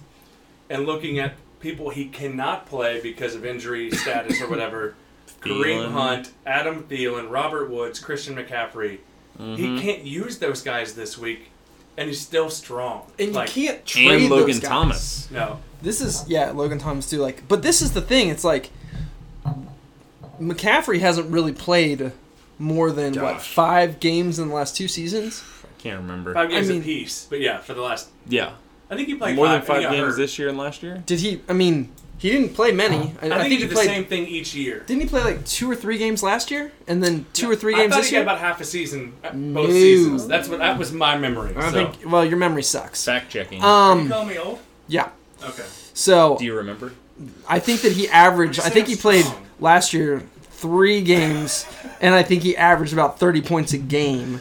and 0.70 0.86
looking 0.86 1.18
at 1.18 1.34
people 1.61 1.90
he 1.90 2.07
cannot 2.07 2.66
play 2.66 3.01
because 3.01 3.34
of 3.34 3.44
injury 3.44 3.90
status 3.92 4.40
or 4.40 4.49
whatever. 4.49 4.94
Kareem 5.40 5.92
Hunt, 5.92 6.32
Adam 6.44 6.82
Thielen, 6.84 7.30
Robert 7.30 7.70
Woods, 7.70 8.01
Christian 8.01 8.34
McCaffrey. 8.34 8.99
Mm-hmm. 9.38 9.55
He 9.55 9.80
can't 9.80 10.03
use 10.05 10.38
those 10.38 10.62
guys 10.62 10.94
this 10.94 11.16
week, 11.16 11.51
and 11.96 12.09
he's 12.09 12.20
still 12.20 12.51
strong. 12.51 13.11
And 13.20 13.32
you 13.34 13.42
can't 13.46 13.86
trade 13.86 14.22
and 14.22 14.30
Logan 14.30 14.46
those 14.46 14.59
guys. 14.61 14.68
Thomas. 14.68 15.30
No, 15.30 15.61
This 15.80 16.01
is 16.01 16.24
yeah, 16.28 16.51
Logan 16.51 16.78
Thomas 16.78 17.09
too. 17.09 17.18
Like, 17.18 17.46
but 17.46 17.62
this 17.62 17.80
is 17.82 17.92
the 17.92 18.01
thing. 18.01 18.28
It's 18.30 18.42
like 18.42 18.70
McCaffrey 20.41 21.01
hasn't 21.01 21.30
really 21.30 21.53
played 21.53 22.12
more 22.59 22.91
than 22.91 23.20
what 23.20 23.41
five 23.41 24.01
games 24.01 24.39
in 24.39 24.49
the 24.49 24.55
last 24.55 24.76
two 24.76 24.89
seasons. 24.89 25.43
I 25.64 25.80
can't 25.82 26.01
remember. 26.01 26.34
five 26.34 26.51
games 26.51 26.68
I 26.68 26.72
mean- 26.74 26.82
apiece. 26.82 27.26
But 27.30 27.41
yeah, 27.41 27.59
for 27.59 27.74
the 27.74 27.82
last, 27.82 28.09
Yeah, 28.28 28.53
I 28.91 28.97
think 28.97 29.09
he 29.09 29.14
played 29.14 29.36
more 29.36 29.49
than 29.49 29.61
five, 29.61 29.66
five 29.66 29.76
and 29.76 29.84
he 29.84 29.91
got 29.91 29.97
games 30.05 30.14
hurt. 30.14 30.20
this 30.20 30.39
year 30.39 30.49
and 30.49 30.59
last 30.59 30.82
year. 30.82 31.03
Did 31.07 31.20
he? 31.20 31.41
I 31.49 31.53
mean, 31.53 31.91
he 32.18 32.30
didn't 32.30 32.55
play 32.55 32.72
many. 32.72 33.14
I, 33.22 33.26
I, 33.30 33.39
think, 33.39 33.53
he 33.53 33.59
did 33.59 33.70
the 33.70 33.74
played. 33.74 33.86
same 33.86 34.05
thing 34.07 34.26
each 34.26 34.53
year. 34.55 34.80
Didn't 34.86 35.03
he 35.03 35.09
play 35.09 35.22
like 35.22 35.45
two 35.47 35.70
or 35.70 35.76
three 35.76 35.99
games 35.99 36.20
last 36.22 36.51
year, 36.51 36.72
and 36.89 37.01
then 37.03 37.26
two 37.32 37.49
or 37.49 37.55
three 37.55 37.74
I 37.74 37.78
games 37.78 37.93
thought 37.95 38.01
this 38.01 38.11
he 38.11 38.16
year? 38.16 38.24
got 38.24 38.32
about 38.32 38.41
half 38.45 38.61
a 38.61 38.64
season, 38.64 39.12
uh, 39.22 39.28
both 39.30 39.68
No. 39.68 39.70
seasons. 39.70 40.26
That's 40.26 40.49
what 40.49 40.59
that 40.59 40.78
was 40.78 40.91
my 40.93 41.16
memory. 41.16 41.55
I 41.57 41.70
so. 41.70 41.72
think. 41.93 42.11
Well, 42.11 42.24
your 42.24 42.39
memory 42.39 42.64
sucks. 42.64 43.05
Fact 43.05 43.30
checking. 43.30 43.61
you 43.61 43.64
Um. 43.64 44.09
call 44.09 44.24
me 44.24 44.36
old? 44.36 44.59
Yeah. 44.89 45.11
Okay. 45.45 45.64
So 45.95 46.36
Do 46.39 46.45
you 46.45 46.55
remember? 46.57 46.93
I 47.49 47.61
think 47.61 47.82
that 47.82 47.93
he 47.93 48.09
averaged. 48.09 48.59
I 48.61 48.68
think 48.70 48.89
he 48.89 48.97
played 48.97 49.26
last 49.61 49.92
year 49.92 50.22
three 50.42 51.00
games, 51.02 51.66
and 52.00 52.14
I 52.14 52.22
think 52.22 52.42
he 52.42 52.56
averaged 52.56 52.92
about 52.92 53.18
thirty 53.18 53.42
points 53.42 53.72
a 53.72 53.78
game. 53.78 54.40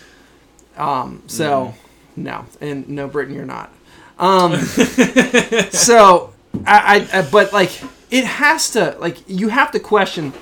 Um, 0.75 1.23
so 1.27 1.73
no, 2.15 2.45
and 2.61 2.87
no, 2.89 3.07
Britain, 3.07 3.33
you're 3.33 3.45
not. 3.45 3.71
Um, 4.19 4.55
so 5.69 6.33
I, 6.65 7.07
I, 7.13 7.19
I, 7.19 7.29
but 7.29 7.53
like 7.53 7.81
it 8.09 8.25
has 8.25 8.71
to, 8.71 8.95
like 8.99 9.17
you 9.27 9.49
have 9.49 9.71
to 9.71 9.79
question. 9.79 10.33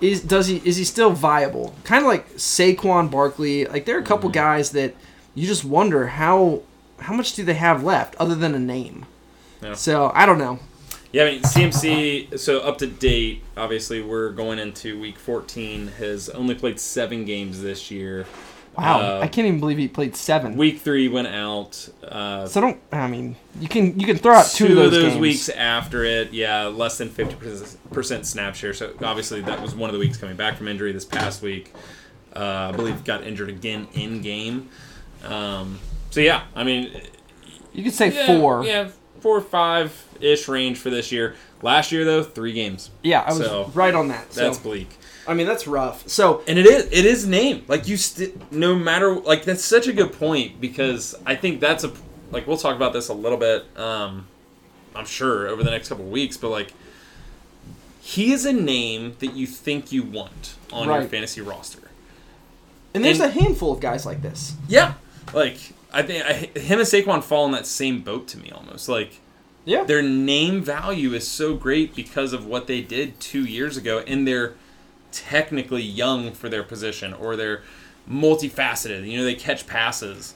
Is 0.00 0.22
does 0.22 0.46
he 0.46 0.62
is 0.64 0.76
he 0.76 0.84
still 0.84 1.10
viable? 1.10 1.74
Kind 1.84 2.02
of 2.04 2.08
like 2.08 2.30
Saquon 2.32 3.10
Barkley. 3.10 3.66
Like 3.66 3.84
there 3.84 3.96
are 3.96 4.00
a 4.00 4.04
couple 4.04 4.30
guys 4.30 4.70
that 4.70 4.94
you 5.34 5.46
just 5.46 5.64
wonder 5.64 6.06
how 6.06 6.62
how 6.98 7.14
much 7.14 7.34
do 7.34 7.44
they 7.44 7.54
have 7.54 7.84
left 7.84 8.16
other 8.16 8.34
than 8.34 8.54
a 8.54 8.58
name. 8.58 9.06
Yeah. 9.62 9.74
So 9.74 10.10
I 10.14 10.24
don't 10.24 10.38
know. 10.38 10.58
Yeah, 11.12 11.24
I 11.24 11.30
mean 11.32 11.42
CMC. 11.42 12.38
So 12.38 12.60
up 12.60 12.78
to 12.78 12.86
date, 12.86 13.42
obviously 13.56 14.02
we're 14.02 14.30
going 14.30 14.58
into 14.58 14.98
week 15.00 15.18
14. 15.18 15.88
Has 15.98 16.28
only 16.28 16.54
played 16.54 16.78
seven 16.78 17.24
games 17.24 17.62
this 17.62 17.90
year. 17.90 18.26
Wow, 18.78 19.00
Uh, 19.00 19.20
I 19.20 19.26
can't 19.26 19.48
even 19.48 19.58
believe 19.58 19.78
he 19.78 19.88
played 19.88 20.14
seven. 20.14 20.56
Week 20.56 20.78
three 20.80 21.08
went 21.08 21.26
out. 21.26 21.88
Uh, 22.06 22.46
so 22.46 22.60
don't. 22.60 22.80
I 22.92 23.08
mean, 23.08 23.34
you 23.60 23.68
can 23.68 23.98
you 23.98 24.06
can 24.06 24.16
throw 24.16 24.34
out 24.36 24.46
two, 24.46 24.80
of 24.80 24.92
those, 24.92 25.02
games. 25.02 25.16
weeks 25.20 25.48
after 25.48 26.04
it, 26.04 26.32
yeah, 26.32 26.66
less 26.66 26.96
than 26.96 27.08
50% 27.08 28.24
snap 28.24 28.54
share. 28.54 28.72
So 28.72 28.94
obviously 29.02 29.40
that 29.42 29.60
was 29.60 29.74
one 29.74 29.90
of 29.90 29.94
the 29.94 30.00
weeks 30.00 30.16
coming 30.16 30.36
back 30.36 30.56
from 30.56 30.68
injury 30.68 30.92
this 30.92 31.04
past 31.04 31.42
week. 31.42 31.74
Uh, 32.34 32.70
I 32.72 32.76
believe 32.76 33.02
got 33.02 33.24
injured 33.26 33.48
again 33.48 33.88
in 33.92 34.22
game. 34.22 34.68
Um, 35.24 35.80
so 36.10 36.20
yeah, 36.20 36.44
I 36.54 36.62
mean, 36.62 36.92
You 37.72 37.82
could 37.82 37.92
say 37.92 38.12
yeah, 38.12 38.26
four. 38.38 38.64
Yeah, 38.64 38.90
four 39.20 39.36
or 39.36 39.40
five 39.42 40.04
ish 40.20 40.48
range 40.48 40.78
for 40.78 40.90
this 40.90 41.10
year. 41.12 41.34
Last 41.62 41.92
year 41.92 42.04
though, 42.04 42.22
three 42.22 42.52
games. 42.52 42.90
Yeah, 43.02 43.20
I 43.20 43.32
was 43.32 43.38
So, 43.38 43.70
right 43.74 43.94
on 43.94 44.08
that. 44.08 44.32
So 44.32 44.42
That's 44.44 44.58
bleak. 44.58 44.88
I 45.26 45.34
mean, 45.34 45.46
that's 45.46 45.66
rough. 45.66 46.08
So 46.08 46.42
And 46.48 46.58
it 46.58 46.66
is 46.66 46.86
it 46.86 47.04
is 47.04 47.26
name. 47.26 47.64
Like 47.68 47.86
you 47.86 47.96
st- 47.96 48.50
no 48.52 48.74
matter 48.74 49.14
like 49.14 49.44
that's 49.44 49.64
such 49.64 49.86
a 49.86 49.92
good 49.92 50.12
point 50.12 50.60
because 50.60 51.14
I 51.26 51.36
think 51.36 51.60
that's 51.60 51.84
a 51.84 51.92
like 52.32 52.46
we'll 52.46 52.56
talk 52.56 52.74
about 52.76 52.92
this 52.92 53.08
a 53.08 53.14
little 53.14 53.38
bit 53.38 53.64
um 53.78 54.26
I'm 54.94 55.04
sure 55.06 55.46
over 55.48 55.62
the 55.62 55.70
next 55.70 55.88
couple 55.88 56.04
of 56.06 56.10
weeks 56.10 56.36
but 56.36 56.48
like 56.50 56.72
he 58.00 58.32
is 58.32 58.46
a 58.46 58.52
name 58.52 59.14
that 59.20 59.34
you 59.34 59.46
think 59.46 59.92
you 59.92 60.02
want 60.02 60.54
on 60.72 60.86
your 60.88 61.02
fantasy 61.02 61.40
roster. 61.42 61.90
and 62.94 63.04
there's 63.04 63.20
and- 63.20 63.30
a 63.36 63.40
handful 63.40 63.72
of 63.72 63.80
guys 63.80 64.06
like 64.06 64.22
this. 64.22 64.54
Yeah. 64.68 64.94
Like 65.34 65.58
I 65.92 66.02
think 66.02 66.24
I, 66.24 66.32
him 66.58 66.78
and 66.78 66.88
Saquon 66.88 67.22
fall 67.22 67.46
in 67.46 67.52
that 67.52 67.66
same 67.66 68.00
boat 68.02 68.28
to 68.28 68.38
me 68.38 68.50
almost. 68.50 68.88
Like 68.88 69.20
Yeah. 69.64 69.84
their 69.84 70.02
name 70.02 70.62
value 70.62 71.12
is 71.14 71.26
so 71.26 71.54
great 71.54 71.94
because 71.94 72.32
of 72.32 72.46
what 72.46 72.66
they 72.66 72.80
did 72.80 73.18
2 73.20 73.44
years 73.44 73.76
ago 73.76 74.02
and 74.06 74.26
they're 74.26 74.54
technically 75.12 75.82
young 75.82 76.32
for 76.32 76.48
their 76.48 76.62
position 76.62 77.12
or 77.12 77.34
they're 77.36 77.62
multifaceted. 78.08 79.08
You 79.10 79.18
know, 79.18 79.24
they 79.24 79.34
catch 79.34 79.66
passes. 79.66 80.34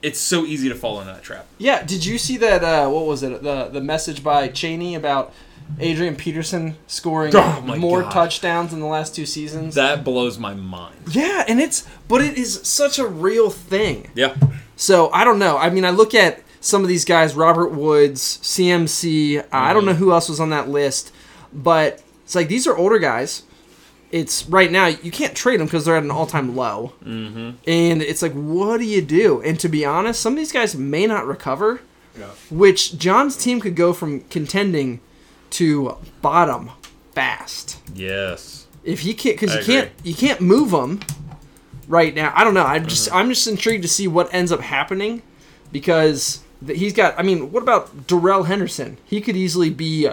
It's 0.00 0.20
so 0.20 0.44
easy 0.44 0.68
to 0.68 0.74
fall 0.76 1.00
into 1.00 1.12
that 1.12 1.22
trap. 1.24 1.46
Yeah. 1.58 1.82
Did 1.82 2.06
you 2.06 2.18
see 2.18 2.36
that? 2.36 2.62
Uh, 2.62 2.88
what 2.88 3.04
was 3.06 3.22
it? 3.24 3.42
The 3.42 3.64
the 3.68 3.80
message 3.80 4.22
by 4.22 4.46
Cheney 4.48 4.94
about 4.94 5.32
Adrian 5.80 6.16
Peterson 6.16 6.76
scoring 6.86 7.32
Oh 7.34 7.60
more 7.78 8.02
God. 8.02 8.12
touchdowns 8.12 8.72
in 8.72 8.80
the 8.80 8.86
last 8.86 9.14
two 9.14 9.26
seasons. 9.26 9.74
That 9.74 10.04
blows 10.04 10.38
my 10.38 10.54
mind. 10.54 10.96
yeah, 11.10 11.44
and 11.46 11.60
it's 11.60 11.86
but 12.08 12.20
it 12.20 12.36
is 12.36 12.60
such 12.66 12.98
a 12.98 13.06
real 13.06 13.50
thing. 13.50 14.10
Yeah. 14.14 14.34
So 14.76 15.10
I 15.12 15.24
don't 15.24 15.38
know. 15.38 15.56
I 15.58 15.70
mean, 15.70 15.84
I 15.84 15.90
look 15.90 16.14
at 16.14 16.42
some 16.60 16.82
of 16.82 16.88
these 16.88 17.04
guys: 17.04 17.34
Robert 17.34 17.68
Woods, 17.68 18.38
CMC. 18.42 19.46
I 19.52 19.72
don't 19.72 19.84
know 19.84 19.94
who 19.94 20.12
else 20.12 20.28
was 20.28 20.40
on 20.40 20.50
that 20.50 20.68
list, 20.68 21.12
but 21.52 22.02
it's 22.24 22.34
like 22.34 22.48
these 22.48 22.66
are 22.66 22.76
older 22.76 22.98
guys. 22.98 23.42
It's 24.10 24.48
right 24.48 24.72
now 24.72 24.86
you 24.86 25.10
can't 25.10 25.34
trade 25.36 25.60
them 25.60 25.66
because 25.66 25.84
they're 25.84 25.96
at 25.96 26.02
an 26.02 26.10
all-time 26.10 26.56
low, 26.56 26.94
mm-hmm. 27.04 27.50
and 27.66 28.02
it's 28.02 28.22
like, 28.22 28.32
what 28.32 28.78
do 28.78 28.84
you 28.86 29.02
do? 29.02 29.42
And 29.42 29.60
to 29.60 29.68
be 29.68 29.84
honest, 29.84 30.20
some 30.20 30.32
of 30.32 30.38
these 30.38 30.50
guys 30.52 30.74
may 30.74 31.06
not 31.06 31.26
recover. 31.26 31.80
Yeah. 32.18 32.30
Which 32.50 32.98
John's 32.98 33.36
team 33.36 33.60
could 33.60 33.76
go 33.76 33.92
from 33.92 34.22
contending 34.22 35.00
to 35.50 35.96
bottom 36.22 36.70
fast. 37.12 37.78
Yes. 37.94 38.66
if 38.84 39.00
he 39.00 39.12
can't 39.14 39.38
because 39.40 39.54
you 39.56 39.62
can't 39.74 39.90
you 40.04 40.14
can't 40.14 40.40
move 40.40 40.72
him 40.72 41.00
right 41.88 42.14
now. 42.14 42.32
I 42.34 42.44
don't 42.44 42.54
know. 42.54 42.64
I'm 42.64 42.80
Mm-hmm. 42.82 42.88
just 42.88 43.12
i'm 43.14 43.28
just 43.28 43.46
intrigued 43.46 43.82
to 43.82 43.88
see 43.88 44.06
what 44.08 44.32
ends 44.32 44.52
up 44.52 44.60
happening 44.60 45.22
because 45.72 46.42
th- 46.66 46.78
he's 46.78 46.92
got 46.92 47.18
i 47.18 47.22
mean 47.22 47.50
what 47.52 47.62
about 47.62 48.06
Darrell 48.06 48.44
henderson? 48.44 48.98
He 49.04 49.20
could 49.20 49.36
easily 49.36 49.70
be 49.70 50.08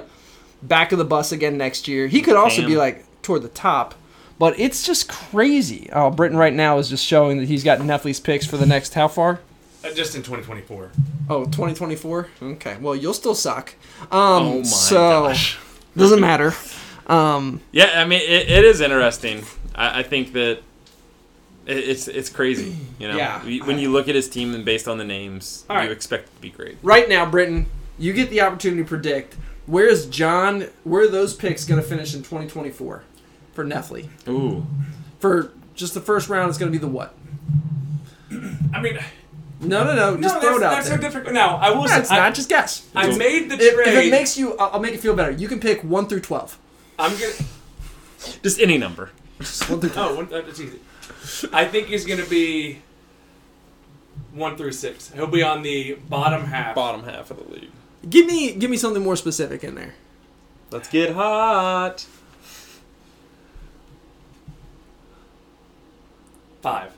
back 0.64 0.92
of 0.92 0.98
the 0.98 1.06
bus 1.06 1.32
again 1.32 1.58
next 1.58 1.88
year. 1.88 2.08
He 2.08 2.22
could 2.22 2.36
also 2.36 2.66
be 2.66 2.76
like 2.76 3.06
toward 3.22 3.42
the 3.44 3.50
top 3.50 3.94
but 4.38 4.60
it's 4.60 4.86
just 4.86 5.08
crazy 5.08 5.90
oh 5.94 6.10
britain 6.12 6.38
right 6.38 6.54
now 6.54 6.78
is 6.78 6.90
just 6.90 7.06
showing 7.06 7.38
that 7.38 7.48
he's 7.48 7.64
got 7.64 7.80
Netflix 7.80 8.22
picks 8.24 8.46
for 8.46 8.58
the 8.58 8.66
next 8.66 8.94
how 8.94 9.08
far 9.08 9.40
Uh, 9.86 9.94
just 9.94 10.16
in 10.16 10.24
2024. 10.24 10.92
oh 11.30 11.44
2024 11.46 12.28
okay 12.42 12.78
well 12.82 12.96
you'll 12.96 13.14
still 13.14 13.36
suck 13.36 13.74
um 14.04 14.10
Oh 14.12 14.58
my 14.58 14.64
so 14.64 14.96
gosh. 15.28 15.58
doesn't 15.96 16.20
matter 16.22 16.54
um 17.08 17.62
Yeah, 17.72 17.92
I 18.02 18.06
mean, 18.06 18.22
it, 18.22 18.50
it 18.50 18.64
is 18.66 18.82
interesting. 18.82 19.44
I, 19.76 20.00
I 20.00 20.04
think 20.04 20.34
that 20.34 20.60
it, 21.68 21.78
it's 21.78 22.08
it's 22.08 22.30
crazy. 22.30 22.76
You 23.00 23.10
know, 23.10 23.18
Yeah. 23.18 23.44
We- 23.46 23.62
when 23.62 23.78
you 23.80 23.92
look 23.92 24.08
at 24.08 24.16
his 24.16 24.28
team 24.30 24.54
and 24.56 24.64
based 24.66 24.88
on 24.88 24.98
the 24.98 25.04
names, 25.06 25.66
All 25.70 25.76
right. 25.76 25.86
you 25.86 25.92
expect 25.92 26.30
it 26.30 26.36
to 26.36 26.42
be 26.42 26.50
great. 26.50 26.78
right 26.82 27.08
now, 27.10 27.26
Britain, 27.30 27.68
you 28.00 28.12
get 28.14 28.30
the 28.32 28.42
opportunity 28.42 28.82
to 28.84 28.88
predict 28.90 29.36
Where's 29.68 30.06
John? 30.08 30.68
Where 30.84 31.04
are 31.04 31.08
those 31.08 31.34
picks 31.36 31.66
going 31.66 31.82
to 31.82 31.88
finish 31.88 32.14
in 32.14 32.22
2024 32.22 33.04
for 33.54 33.66
Neffley? 33.66 34.10
Ooh. 34.28 34.66
For 35.20 35.52
just 35.74 35.94
the 35.96 36.02
first 36.02 36.30
round, 36.30 36.50
it's 36.50 36.58
going 36.60 36.72
to 36.72 36.78
be 36.78 36.82
the 36.82 36.88
what? 36.92 37.16
I 38.74 38.80
mean, 38.82 39.00
No, 39.68 39.84
no, 39.84 39.96
no. 39.96 40.22
Just 40.22 40.36
no, 40.36 40.42
throw 40.42 40.58
it 40.58 40.64
out 40.64 40.72
that's 40.72 40.90
there. 40.90 40.98
so 40.98 41.02
different. 41.02 41.34
Now, 41.34 41.58
I 41.58 41.70
will 41.72 41.82
No, 41.82 41.88
say, 41.88 42.00
it's 42.00 42.12
I, 42.12 42.18
not. 42.18 42.34
Just 42.36 42.50
guess. 42.50 42.88
I 42.96 43.16
made 43.16 43.50
the 43.50 43.56
If, 43.56 43.74
trade. 43.76 43.88
if 43.88 44.06
it 44.06 44.12
makes 44.12 44.38
you, 44.38 44.56
I'll, 44.58 44.72
I'll 44.74 44.80
make 44.80 44.94
it 44.94 45.00
feel 45.00 45.16
better. 45.16 45.32
You 45.32 45.48
can 45.48 45.60
pick 45.60 45.82
one 45.84 46.08
through 46.08 46.22
twelve. 46.22 46.58
I'm 47.00 47.12
gonna. 47.12 47.34
Just 48.42 48.60
any 48.60 48.78
number. 48.78 49.12
Just 49.40 49.70
one 49.70 49.80
through 49.82 49.90
oh, 49.92 49.94
twelve. 49.94 50.12
Oh, 50.12 50.16
one, 50.16 50.30
that's 50.30 50.60
easy. 50.60 50.80
I 51.52 51.66
think 51.66 51.88
he's 51.88 52.06
gonna 52.06 52.26
be 52.26 52.82
one 54.34 54.58
through 54.58 54.72
six. 54.72 55.12
He'll 55.12 55.28
be 55.28 55.44
on 55.44 55.62
the 55.62 55.98
bottom 56.10 56.46
half. 56.46 56.76
Bottom 56.76 57.04
half 57.04 57.32
of 57.32 57.38
the 57.38 57.54
league. 57.54 57.72
Give 58.10 58.26
me, 58.26 58.54
give 58.54 58.70
me 58.70 58.78
something 58.78 59.02
more 59.04 59.16
specific 59.16 59.64
in 59.64 59.76
there. 59.76 59.96
Let's 60.72 60.90
get 60.90 61.14
hot. 61.14 62.06
Five. 66.62 66.92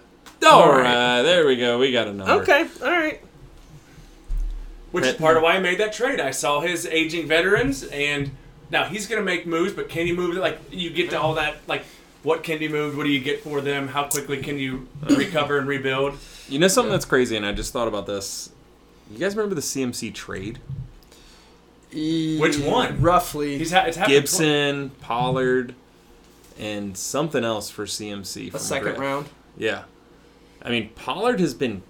All 0.46 0.62
All 0.64 0.72
right. 0.72 0.84
right. 0.84 1.22
there 1.24 1.46
we 1.48 1.56
go. 1.58 1.78
We 1.80 1.92
got 1.92 2.08
a 2.08 2.14
number. 2.14 2.34
Okay, 2.44 2.68
all 2.82 2.90
right. 2.92 3.22
Which 4.92 5.06
is 5.06 5.16
part 5.16 5.36
of 5.38 5.44
why 5.44 5.56
I 5.56 5.60
made 5.60 5.80
that 5.80 5.94
trade. 5.94 6.20
I 6.20 6.32
saw 6.32 6.62
his 6.62 6.86
aging 6.86 7.28
veterans, 7.28 7.84
and 7.84 8.32
now 8.72 8.86
he's 8.86 9.06
going 9.08 9.20
to 9.20 9.26
make 9.26 9.46
moves, 9.46 9.74
but 9.74 9.90
can 9.90 10.06
he 10.06 10.14
move 10.14 10.38
it? 10.38 10.40
Like, 10.40 10.60
you 10.72 10.90
get 10.90 11.10
to 11.10 11.20
all 11.20 11.34
that, 11.36 11.56
like, 11.68 11.84
what 12.24 12.44
can 12.44 12.58
be 12.60 12.68
moved? 12.70 12.98
What 12.98 13.04
do 13.04 13.10
you 13.10 13.20
get 13.20 13.42
for 13.42 13.60
them? 13.62 13.90
How 13.90 14.06
quickly 14.06 14.42
can 14.42 14.58
you 14.58 14.88
recover 15.10 15.58
and 15.58 15.68
rebuild? 15.68 16.16
You 16.48 16.60
know 16.60 16.68
something 16.70 16.92
that's 16.92 17.06
crazy, 17.06 17.36
and 17.36 17.46
I 17.46 17.52
just 17.52 17.74
thought 17.74 17.88
about 17.90 18.06
this. 18.08 18.50
You 19.12 19.20
guys 19.20 19.36
remember 19.36 19.56
the 19.56 19.62
CMC 19.62 20.14
trade? 20.14 20.60
Which 21.94 22.58
one? 22.60 23.02
Roughly. 23.02 23.58
He's 23.58 23.72
ha- 23.72 23.86
it's 23.86 23.98
happened 23.98 24.14
Gibson, 24.14 24.92
Pollard, 25.02 25.74
and 26.60 26.98
something 26.98 27.44
else 27.44 27.70
for 27.70 27.86
CMC. 27.86 28.48
a 28.48 28.52
from 28.52 28.60
second 28.60 28.88
Griff. 28.90 29.00
round. 29.00 29.26
Yeah. 29.58 29.84
I 30.68 30.72
mean, 30.72 30.90
Pollard 30.96 31.40
has 31.40 31.54
been 31.54 31.82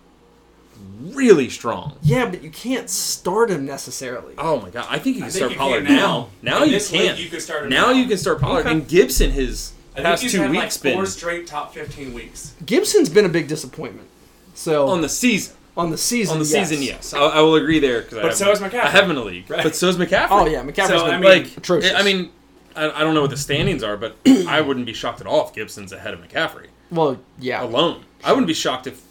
really 1.01 1.49
strong. 1.49 1.97
Yeah, 2.01 2.30
but 2.30 2.43
you 2.43 2.49
can't 2.51 2.89
start 2.89 3.49
him 3.49 3.65
necessarily. 3.65 4.34
Oh 4.38 4.61
my 4.61 4.69
god, 4.69 4.88
I 4.89 4.99
think 4.99 5.15
you 5.15 5.23
can 5.23 5.32
think 5.32 5.38
start 5.38 5.51
you 5.53 5.57
Pollard 5.57 5.86
can 5.86 5.95
now. 5.95 6.30
now. 6.41 6.57
Now 6.57 6.63
In 6.63 6.69
you 6.69 6.75
this 6.75 6.91
league, 6.91 7.01
can. 7.11 7.17
you 7.17 7.30
can 7.30 7.39
start 7.39 7.63
him 7.63 7.69
now 7.69 7.88
now. 7.88 7.91
you 7.91 8.05
can 8.07 8.17
start 8.17 8.39
Pollard. 8.39 8.61
Okay. 8.61 8.71
And 8.71 8.88
Gibson 8.88 9.32
has 9.32 9.73
I 9.93 9.95
think 9.95 10.05
past 10.05 10.23
he's 10.23 10.32
two 10.34 10.41
had 10.41 10.51
weeks 10.51 10.84
like 10.84 10.93
four 10.93 11.05
straight 11.05 11.47
top 11.47 11.73
15 11.73 12.13
weeks. 12.13 12.53
Gibson's 12.65 13.09
been 13.09 13.25
a 13.25 13.30
big 13.30 13.47
disappointment. 13.47 14.07
So 14.53 14.88
on 14.88 15.01
the 15.01 15.09
season. 15.09 15.55
on 15.75 15.89
the 15.91 15.97
season, 15.97 16.34
On 16.34 16.39
the 16.43 16.49
yes. 16.49 16.69
season, 16.69 16.84
yes, 16.84 17.13
I, 17.13 17.19
I 17.19 17.41
will 17.41 17.55
agree 17.55 17.80
there. 17.80 18.03
Cause 18.03 18.19
I 18.19 18.21
But 18.23 18.36
so 18.38 18.51
is 18.51 18.59
McCaffrey. 18.59 18.80
I 18.82 18.89
have 18.89 19.05
him 19.05 19.11
in 19.11 19.17
a 19.17 19.23
league, 19.23 19.49
Right. 19.49 19.63
but 19.63 19.75
so 19.75 19.88
is 19.89 19.97
McCaffrey. 19.97 20.28
Oh 20.32 20.45
yeah, 20.45 20.63
McCaffrey's 20.63 20.88
So, 20.89 21.05
been 21.05 21.13
I 21.15 21.19
mean- 21.19 21.43
like 21.43 21.57
atrocious. 21.57 21.93
I 21.95 22.03
mean, 22.03 22.32
I, 22.75 22.91
I 22.91 22.99
don't 23.03 23.15
know 23.15 23.21
what 23.21 23.32
the 23.32 23.38
standings 23.38 23.82
are, 23.84 23.97
but 23.97 24.15
I 24.47 24.61
wouldn't 24.61 24.86
be 24.86 24.93
shocked 24.93 25.21
at 25.21 25.25
all 25.28 25.47
if 25.47 25.53
Gibson's 25.55 25.91
ahead 25.91 26.13
of 26.13 26.19
McCaffrey 26.19 26.67
well, 26.91 27.19
yeah. 27.39 27.63
alone. 27.63 28.03
I 28.23 28.31
wouldn't 28.31 28.47
be 28.47 28.53
shocked 28.53 28.88
if. 28.88 29.03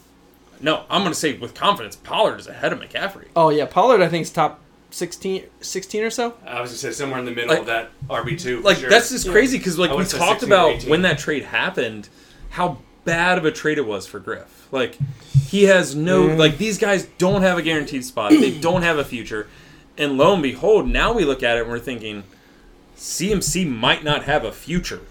No, 0.61 0.85
I'm 0.89 1.03
going 1.03 1.13
to 1.13 1.19
say 1.19 1.37
with 1.37 1.55
confidence, 1.55 1.97
Pollard 1.97 2.41
is 2.41 2.47
ahead 2.47 2.73
of 2.73 2.81
McCaffrey. 2.81 3.29
Oh 3.37 3.51
yeah, 3.51 3.67
Pollard 3.67 4.01
I 4.01 4.09
think 4.09 4.23
is 4.23 4.31
top 4.31 4.61
16, 4.91 5.45
16 5.61 6.03
or 6.03 6.11
so. 6.11 6.35
I 6.47 6.61
was 6.63 6.71
going 6.71 6.79
to 6.79 6.79
say 6.79 6.91
somewhere 6.93 7.19
in 7.19 7.27
the 7.27 7.31
middle 7.33 7.51
Like- 7.51 7.61
of 7.61 7.67
that 7.67 7.91
RB2. 8.09 8.63
Like 8.65 8.79
sure. 8.79 8.89
that's 8.89 9.11
just 9.11 9.29
crazy 9.29 9.59
because 9.59 9.79
like 9.79 9.91
we 9.97 10.05
talked 10.05 10.43
about 10.43 10.83
when 10.85 11.03
that 11.03 11.19
trade 11.19 11.45
happened, 11.45 12.09
how 12.51 12.79
bad 13.05 13.37
of 13.37 13.45
a 13.45 13.53
trade 13.53 13.77
it 13.79 13.87
was 13.87 14.07
for 14.07 14.19
Griff. 14.19 14.67
Like 14.73 14.97
he 15.49 15.65
has 15.65 15.95
no 15.95 16.29
Yeah. 16.29 16.35
like 16.37 16.57
these 16.57 16.79
guys 16.79 17.05
don't 17.19 17.43
have 17.43 17.59
a 17.59 17.63
guaranteed 17.63 18.05
spot. 18.05 18.31
They 18.31 18.59
don't 18.59 18.83
have 18.83 18.97
a 18.99 19.05
future, 19.05 19.49
and 19.99 20.17
lo 20.17 20.33
and 20.33 20.43
behold, 20.43 20.89
now 20.89 21.13
we 21.13 21.25
look 21.27 21.43
at 21.43 21.59
it 21.59 21.63
and 21.63 21.71
we're 21.71 21.79
thinking. 21.79 22.25
CMC 22.97 23.71
might 23.71 24.03
not 24.05 24.25
have 24.25 24.43
a 24.43 24.51
future, 24.53 25.03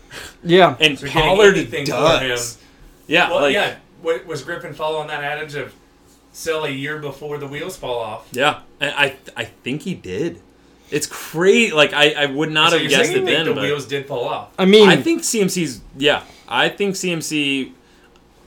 Yeah. 0.44 0.76
and 0.80 0.98
So 0.98 1.06
getting 1.06 1.22
Pollard 1.22 1.56
anything 1.58 1.86
for 1.86 1.92
does. 1.92 2.56
him- 2.56 2.62
Yeah, 3.08 3.30
Well, 3.30 3.42
like, 3.42 3.54
yeah. 3.54 3.76
wa- 4.04 4.20
Was 4.28 4.44
Griffin 4.44 4.74
following 4.74 5.08
that 5.08 5.24
adage 5.24 5.56
of 5.56 5.74
sell 6.32 6.66
a 6.66 6.70
year 6.70 6.98
before 7.00 7.38
the 7.38 7.48
wheels 7.48 7.78
fall 7.78 8.00
off? 8.00 8.28
Yeah, 8.32 8.60
I 8.82 8.88
I, 8.88 9.16
I 9.38 9.44
think 9.46 9.84
he 9.84 9.94
did. 9.94 10.42
It's 10.92 11.08
crazy. 11.08 11.72
Like 11.74 11.94
I, 11.94 12.12
I 12.12 12.26
would 12.28 12.52
not 12.52 12.72
so 12.72 12.78
have 12.80 12.90
guessed 12.90 13.10
saying 13.12 13.26
it 13.26 13.30
you 13.30 13.36
then, 13.36 13.46
the 13.46 13.54
but 13.54 13.64
wheels 13.64 13.86
did 13.88 14.06
fall 14.06 14.28
off. 14.28 14.50
I 14.60 14.66
mean, 14.66 14.88
I 14.88 14.98
think 14.98 15.22
CMC's 15.24 15.82
yeah. 15.98 16.24
I 16.48 16.70
think 16.70 16.96
CMC 16.96 17.72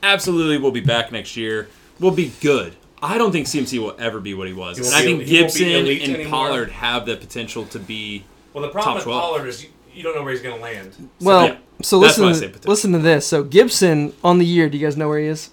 absolutely 0.03 0.59
will 0.59 0.71
be 0.71 0.81
back 0.81 1.11
next 1.13 1.37
year. 1.37 1.69
Will 2.01 2.13
be 2.13 2.33
good. 2.41 2.77
I 3.03 3.19
don't 3.19 3.33
think 3.33 3.47
CMC 3.47 3.79
will 3.81 3.95
ever 3.99 4.21
be 4.21 4.35
what 4.35 4.47
he 4.49 4.53
was, 4.53 4.77
He 4.77 4.83
and 4.85 4.93
won't 4.93 4.97
I 4.97 5.03
think 5.05 5.23
he 5.23 5.39
Gibson 5.39 5.69
and 5.69 5.89
anymore. 5.89 6.27
Pollard 6.31 6.71
have 6.71 7.07
the 7.07 7.17
potential 7.17 7.65
to 7.67 7.79
be. 7.79 8.25
Well, 8.53 8.63
the 8.63 8.71
problem 8.71 8.85
Top 8.91 8.97
with 8.97 9.05
12. 9.05 9.21
Pollard 9.23 9.47
is 9.49 9.67
you, 9.99 10.03
you 10.03 10.03
don't 10.05 10.15
know 10.15 10.23
where 10.23 10.33
he's 10.33 10.43
going 10.43 10.57
to 10.57 10.63
land. 10.63 11.11
well, 11.21 11.47
yeah. 11.47 11.57
so 11.83 12.01
That's 12.01 12.19
listen, 12.19 12.53
to, 12.53 12.69
listen 12.69 12.93
to 12.93 12.99
this. 12.99 13.27
So 13.27 13.43
Gibson 13.43 14.13
on 14.25 14.39
the 14.39 14.47
year. 14.47 14.69
Do 14.69 14.79
you 14.79 14.87
guys 14.87 14.97
know 14.97 15.09
where 15.09 15.19
he 15.19 15.27
is? 15.27 15.51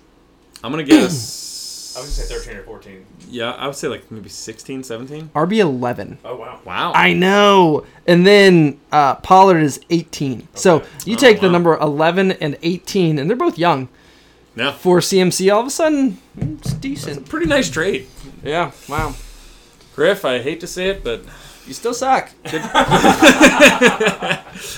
I'm 0.63 0.71
gonna 0.71 0.83
guess. 0.83 1.93
I 1.95 2.01
was 2.01 2.17
going 2.17 2.27
to 2.27 2.33
say 2.43 2.51
13 2.51 2.59
or 2.59 2.63
14. 2.63 3.05
Yeah, 3.29 3.51
I 3.51 3.67
would 3.67 3.75
say 3.75 3.87
like 3.87 4.11
maybe 4.11 4.27
16, 4.27 4.83
17. 4.83 5.29
RB 5.33 5.59
eleven. 5.59 6.17
Oh, 6.25 6.35
wow. 6.35 6.59
Wow. 6.65 6.91
I 6.93 7.13
know. 7.13 7.85
And 8.05 8.27
then 8.27 8.79
uh, 8.91 9.15
Pollard 9.15 9.61
is 9.61 9.79
18. 9.89 10.47
So 10.55 10.83
you 11.05 11.15
Oh, 11.15 11.17
take 11.19 11.39
the 11.39 11.49
number 11.49 11.77
11 11.77 12.33
and 12.33 12.57
18, 12.61 13.17
and 13.17 13.29
they're 13.29 13.37
both 13.37 13.57
young. 13.57 13.87
yeah, 14.57 14.73
For 14.73 14.99
CMC, 14.99 15.53
all 15.53 15.61
of 15.61 15.67
a 15.67 15.69
sudden, 15.69 16.17
it's 16.37 16.73
decent. 16.73 17.29
pretty 17.29 17.45
nice 17.45 17.69
trade. 17.69 18.07
Yeah, 18.43 18.71
wow. 18.89 19.15
Griff, 19.95 20.25
I 20.25 20.39
hate 20.39 20.59
to 20.59 20.67
say 20.67 20.89
it, 20.89 21.01
but 21.03 21.23
You 21.67 21.73
still 21.73 21.93
suck. 21.93 22.29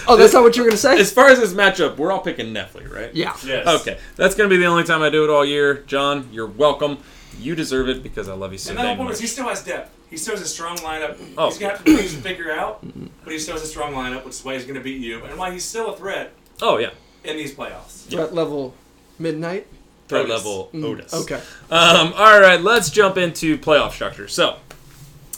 oh, 0.08 0.16
that's 0.18 0.34
not 0.34 0.44
what 0.44 0.56
you 0.56 0.64
were 0.64 0.70
going 0.70 0.72
to 0.72 0.78
say? 0.78 1.00
as 1.00 1.12
far 1.12 1.28
as 1.30 1.40
this 1.40 1.54
matchup, 1.54 1.98
we're 1.98 2.12
all 2.12 2.22
picking 2.22 2.54
Neffley, 2.54 2.90
right? 2.92 3.14
Yeah. 3.14 3.36
Yes. 3.46 3.68
Okay, 3.82 3.98
that's 4.16 4.36
gonna 4.36 4.50
be 4.50 4.58
the 4.58 4.66
only 4.66 4.84
time 4.84 5.02
I 5.02 5.10
do 5.10 5.24
it 5.24 5.30
all 5.30 5.44
year. 5.46 5.84
John, 5.88 6.30
you're 6.32 6.48
welcome. 6.48 7.00
You 7.40 7.56
deserve 7.56 7.90
it 7.90 8.02
because 8.04 8.30
I 8.30 8.34
love 8.34 8.52
you 8.52 8.58
so 8.58 8.72
And 8.72 8.80
the 8.80 8.84
dang 8.84 8.96
whole 8.96 9.06
point 9.06 9.16
is 9.16 9.20
he 9.20 9.28
still 9.28 9.48
has 9.48 9.64
depth. 9.64 9.94
He 10.10 10.18
still 10.18 10.36
has 10.36 10.42
a 10.42 10.48
strong 10.48 10.78
lineup. 10.78 11.18
Oh. 11.38 11.50
He's 11.50 11.60
got 11.60 11.80
things 11.80 12.16
to 12.16 12.22
figure 12.22 12.52
out, 12.52 12.84
but 13.24 13.34
he 13.34 13.38
still 13.38 13.54
has 13.56 13.64
a 13.64 13.68
strong 13.68 13.94
lineup, 13.94 14.24
which 14.26 14.36
is 14.36 14.46
why 14.46 14.54
he's 14.54 14.64
going 14.64 14.76
to 14.76 14.82
beat 14.82 15.02
you, 15.02 15.24
and 15.26 15.38
why 15.38 15.52
he's 15.52 15.66
still 15.66 15.94
a 15.94 15.98
threat 15.98 16.34
Oh 16.62 16.78
yeah, 16.78 16.92
in 17.24 17.36
these 17.38 17.54
playoffs. 17.54 18.08
Threat 18.10 18.34
level 18.34 18.74
midnight? 19.20 19.68
threat 20.08 20.22
Otis. 20.24 20.46
level 20.46 20.70
Otis. 20.74 21.14
Okay. 21.14 21.42
Um, 21.70 22.14
all 22.16 22.40
right, 22.40 22.62
let's 22.62 22.90
jump 22.90 23.18
into 23.18 23.58
playoff 23.58 23.92
structure. 23.92 24.28
So, 24.30 24.58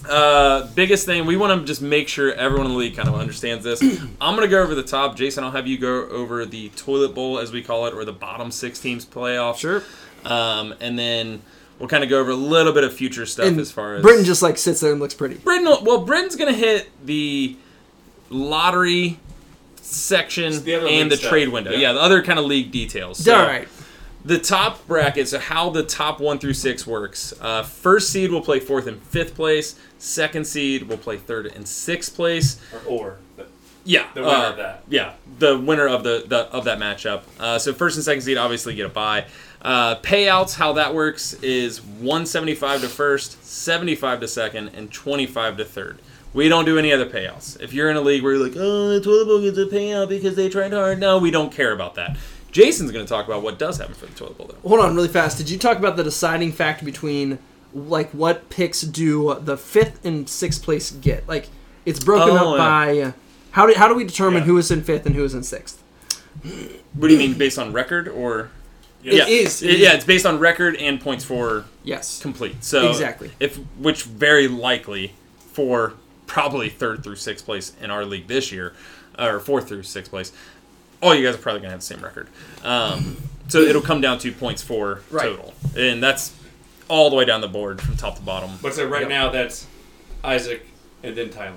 uh, 0.07 0.67
biggest 0.75 1.05
thing 1.05 1.25
we 1.25 1.35
want 1.37 1.59
to 1.59 1.65
just 1.65 1.81
make 1.81 2.07
sure 2.07 2.31
everyone 2.33 2.67
in 2.67 2.71
the 2.73 2.77
league 2.77 2.95
kind 2.95 3.09
of 3.09 3.15
understands 3.15 3.63
this. 3.63 3.81
I'm 4.21 4.35
gonna 4.35 4.47
go 4.47 4.61
over 4.61 4.75
the 4.75 4.83
top. 4.83 5.15
Jason, 5.15 5.43
I'll 5.43 5.51
have 5.51 5.67
you 5.67 5.77
go 5.77 6.07
over 6.09 6.45
the 6.45 6.69
toilet 6.69 7.13
bowl 7.15 7.39
as 7.39 7.51
we 7.51 7.61
call 7.63 7.85
it, 7.87 7.93
or 7.93 8.05
the 8.05 8.13
bottom 8.13 8.51
six 8.51 8.79
teams 8.79 9.05
playoff. 9.05 9.57
Sure. 9.57 9.83
Um, 10.25 10.73
and 10.79 10.97
then 10.99 11.41
we'll 11.79 11.89
kind 11.89 12.03
of 12.03 12.09
go 12.09 12.19
over 12.19 12.31
a 12.31 12.35
little 12.35 12.73
bit 12.73 12.83
of 12.83 12.93
future 12.93 13.25
stuff 13.25 13.45
And 13.47 13.59
as 13.59 13.71
far 13.71 13.95
as 13.95 14.01
Britain 14.01 14.25
just 14.25 14.41
like 14.41 14.57
sits 14.57 14.79
there 14.81 14.91
and 14.91 14.99
looks 14.99 15.13
pretty. 15.13 15.35
Britain. 15.35 15.65
Well, 15.83 16.03
Britain's 16.05 16.35
gonna 16.35 16.53
hit 16.53 16.89
the 17.05 17.55
lottery 18.29 19.19
section 19.81 20.45
It's 20.53 20.61
the 20.61 20.75
and 20.75 21.11
the 21.11 21.17
stuff. 21.17 21.29
trade 21.29 21.49
window. 21.49 21.71
Yeah. 21.71 21.77
Yeah. 21.79 21.93
the 21.93 22.01
other 22.01 22.21
kind 22.21 22.37
of 22.39 22.45
league 22.45 22.71
details. 22.71 23.17
So, 23.23 23.35
All 23.35 23.45
right. 23.45 23.67
The 24.29 24.37
top 24.37 24.85
bracket, 24.85 25.27
so 25.27 25.39
how 25.39 25.71
the 25.71 25.81
top 25.81 26.21
one 26.21 26.37
through 26.37 26.53
six 26.53 26.85
works. 26.85 27.33
Uh, 27.41 27.63
first 27.63 28.11
seed 28.11 28.31
will 28.31 28.41
play 28.41 28.59
fourth 28.59 28.85
and 28.85 29.01
fifth 29.01 29.33
place. 29.33 29.73
Second 29.97 30.45
seed 30.45 30.83
will 30.83 30.97
play 30.97 31.17
third 31.17 31.47
and 31.47 31.67
sixth 31.67 32.15
place. 32.15 32.61
Or, 32.71 32.99
or 32.99 33.17
the, 33.37 33.47
Yeah, 33.85 34.07
the 34.13 34.21
winner 34.21 34.35
uh, 34.35 34.49
of 34.51 34.57
that. 34.57 34.83
Yeah, 34.87 35.13
the 35.39 35.57
winner 35.57 35.87
of 35.87 36.03
the, 36.03 36.25
the 36.27 36.41
of 36.53 36.65
that 36.65 36.77
matchup. 36.77 37.23
Uh, 37.39 37.57
so 37.57 37.73
first 37.73 37.95
and 37.97 38.05
second 38.05 38.21
seed 38.21 38.37
obviously 38.37 38.75
get 38.75 38.85
a 38.85 38.89
bye. 38.89 39.25
Uh, 39.63 39.95
payouts, 39.95 40.55
how 40.55 40.73
that 40.73 40.93
works 40.93 41.33
is 41.41 41.81
175 41.81 42.81
to 42.81 42.87
first, 42.87 43.43
75 43.43 44.19
to 44.19 44.27
second, 44.27 44.69
and 44.75 44.91
25 44.91 45.57
to 45.57 45.65
third. 45.65 45.99
We 46.33 46.47
don't 46.49 46.65
do 46.65 46.77
any 46.77 46.93
other 46.93 47.07
payouts. 47.07 47.59
If 47.59 47.73
you're 47.73 47.89
in 47.89 47.97
a 47.97 48.01
league 48.01 48.21
where 48.21 48.35
you're 48.35 48.47
like, 48.47 48.55
oh, 48.55 48.89
the 48.89 49.01
toilet 49.01 49.25
bowl 49.25 49.41
gets 49.41 49.57
a 49.57 49.65
payout 49.65 50.07
because 50.07 50.35
they 50.35 50.47
tried 50.49 50.71
hard, 50.71 50.99
no, 50.99 51.17
we 51.17 51.31
don't 51.31 51.51
care 51.51 51.71
about 51.71 51.95
that. 51.95 52.15
Jason's 52.51 52.91
going 52.91 53.05
to 53.05 53.09
talk 53.09 53.25
about 53.27 53.43
what 53.43 53.59
does 53.59 53.77
happen 53.77 53.93
for 53.93 54.05
the 54.07 54.13
toilet 54.13 54.37
bowl, 54.37 54.47
though. 54.47 54.67
Hold 54.69 54.81
on, 54.81 54.95
really 54.95 55.07
fast. 55.07 55.37
Did 55.37 55.49
you 55.49 55.57
talk 55.57 55.77
about 55.77 55.95
the 55.97 56.03
deciding 56.03 56.51
factor 56.51 56.83
between 56.85 57.39
like 57.73 58.09
what 58.11 58.49
picks 58.49 58.81
do 58.81 59.37
the 59.41 59.55
fifth 59.57 60.03
and 60.05 60.27
sixth 60.27 60.63
place 60.63 60.89
get? 60.91 61.27
Like 61.27 61.49
it's 61.85 62.03
broken 62.03 62.35
Oh, 62.37 62.55
up 62.55 62.57
yeah. 62.95 63.05
by 63.11 63.13
how 63.51 63.65
do 63.67 63.73
how 63.75 63.87
do 63.87 63.93
we 63.95 64.03
determine 64.03 64.41
Yeah. 64.41 64.45
who 64.47 64.57
is 64.57 64.71
in 64.71 64.83
fifth 64.83 65.05
and 65.05 65.15
who 65.15 65.23
is 65.23 65.33
in 65.35 65.43
sixth? 65.43 65.81
What 66.93 67.07
do 67.07 67.13
you 67.13 67.19
mean, 67.19 67.37
based 67.37 67.59
on 67.59 67.73
record 67.73 68.07
or? 68.07 68.49
It 69.03 69.13
yeah, 69.13 69.27
is, 69.27 69.63
it 69.63 69.69
is. 69.69 69.79
yeah, 69.79 69.93
it's 69.93 70.03
based 70.03 70.25
on 70.25 70.39
record 70.39 70.75
and 70.75 70.99
points 70.99 71.23
for 71.23 71.63
Yes. 71.85 72.19
complete. 72.21 72.63
So 72.63 72.89
Exactly. 72.89 73.31
if 73.39 73.55
which 73.77 74.03
very 74.03 74.47
likely 74.49 75.13
for 75.53 75.93
probably 76.27 76.67
third 76.69 77.03
through 77.03 77.15
sixth 77.15 77.45
place 77.45 77.71
in 77.81 77.91
our 77.91 78.03
league 78.05 78.27
this 78.27 78.51
year, 78.51 78.73
or 79.17 79.39
fourth 79.39 79.67
through 79.69 79.83
sixth 79.83 80.11
place. 80.11 80.31
All 81.01 81.15
you 81.15 81.25
guys 81.25 81.35
are 81.35 81.39
probably 81.39 81.61
gonna 81.61 81.71
have 81.71 81.79
the 81.79 81.85
same 81.85 82.01
record. 82.03 82.27
Um, 82.63 83.17
so 83.47 83.59
it'll 83.61 83.81
come 83.81 84.01
down 84.01 84.19
to 84.19 84.31
points 84.31 84.61
for 84.61 85.01
Right. 85.09 85.23
total, 85.29 85.53
and 85.77 86.03
that's 86.03 86.33
all 86.87 87.09
the 87.09 87.15
way 87.15 87.25
down 87.25 87.41
the 87.41 87.47
board 87.47 87.81
from 87.81 87.95
top 87.97 88.15
to 88.17 88.21
bottom. 88.21 88.51
But 88.61 88.73
so 88.73 88.85
right 88.85 89.01
Yep. 89.01 89.09
now 89.09 89.29
that's 89.29 89.65
Isaac 90.23 90.65
and 91.03 91.15
then 91.15 91.29
Tyler. 91.29 91.53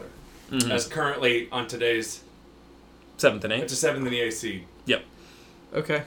Mm-hmm. 0.51 0.71
as 0.71 0.87
currently 0.87 1.49
on 1.51 1.67
today's. 1.67 2.21
Seventh 3.17 3.43
and 3.45 3.53
eighth. 3.55 3.63
It's 3.65 3.73
a 3.73 3.77
seventh 3.77 4.05
in 4.07 4.13
the 4.13 4.21
AC. 4.21 4.65
Yep. 4.87 5.05
Okay. 5.75 6.03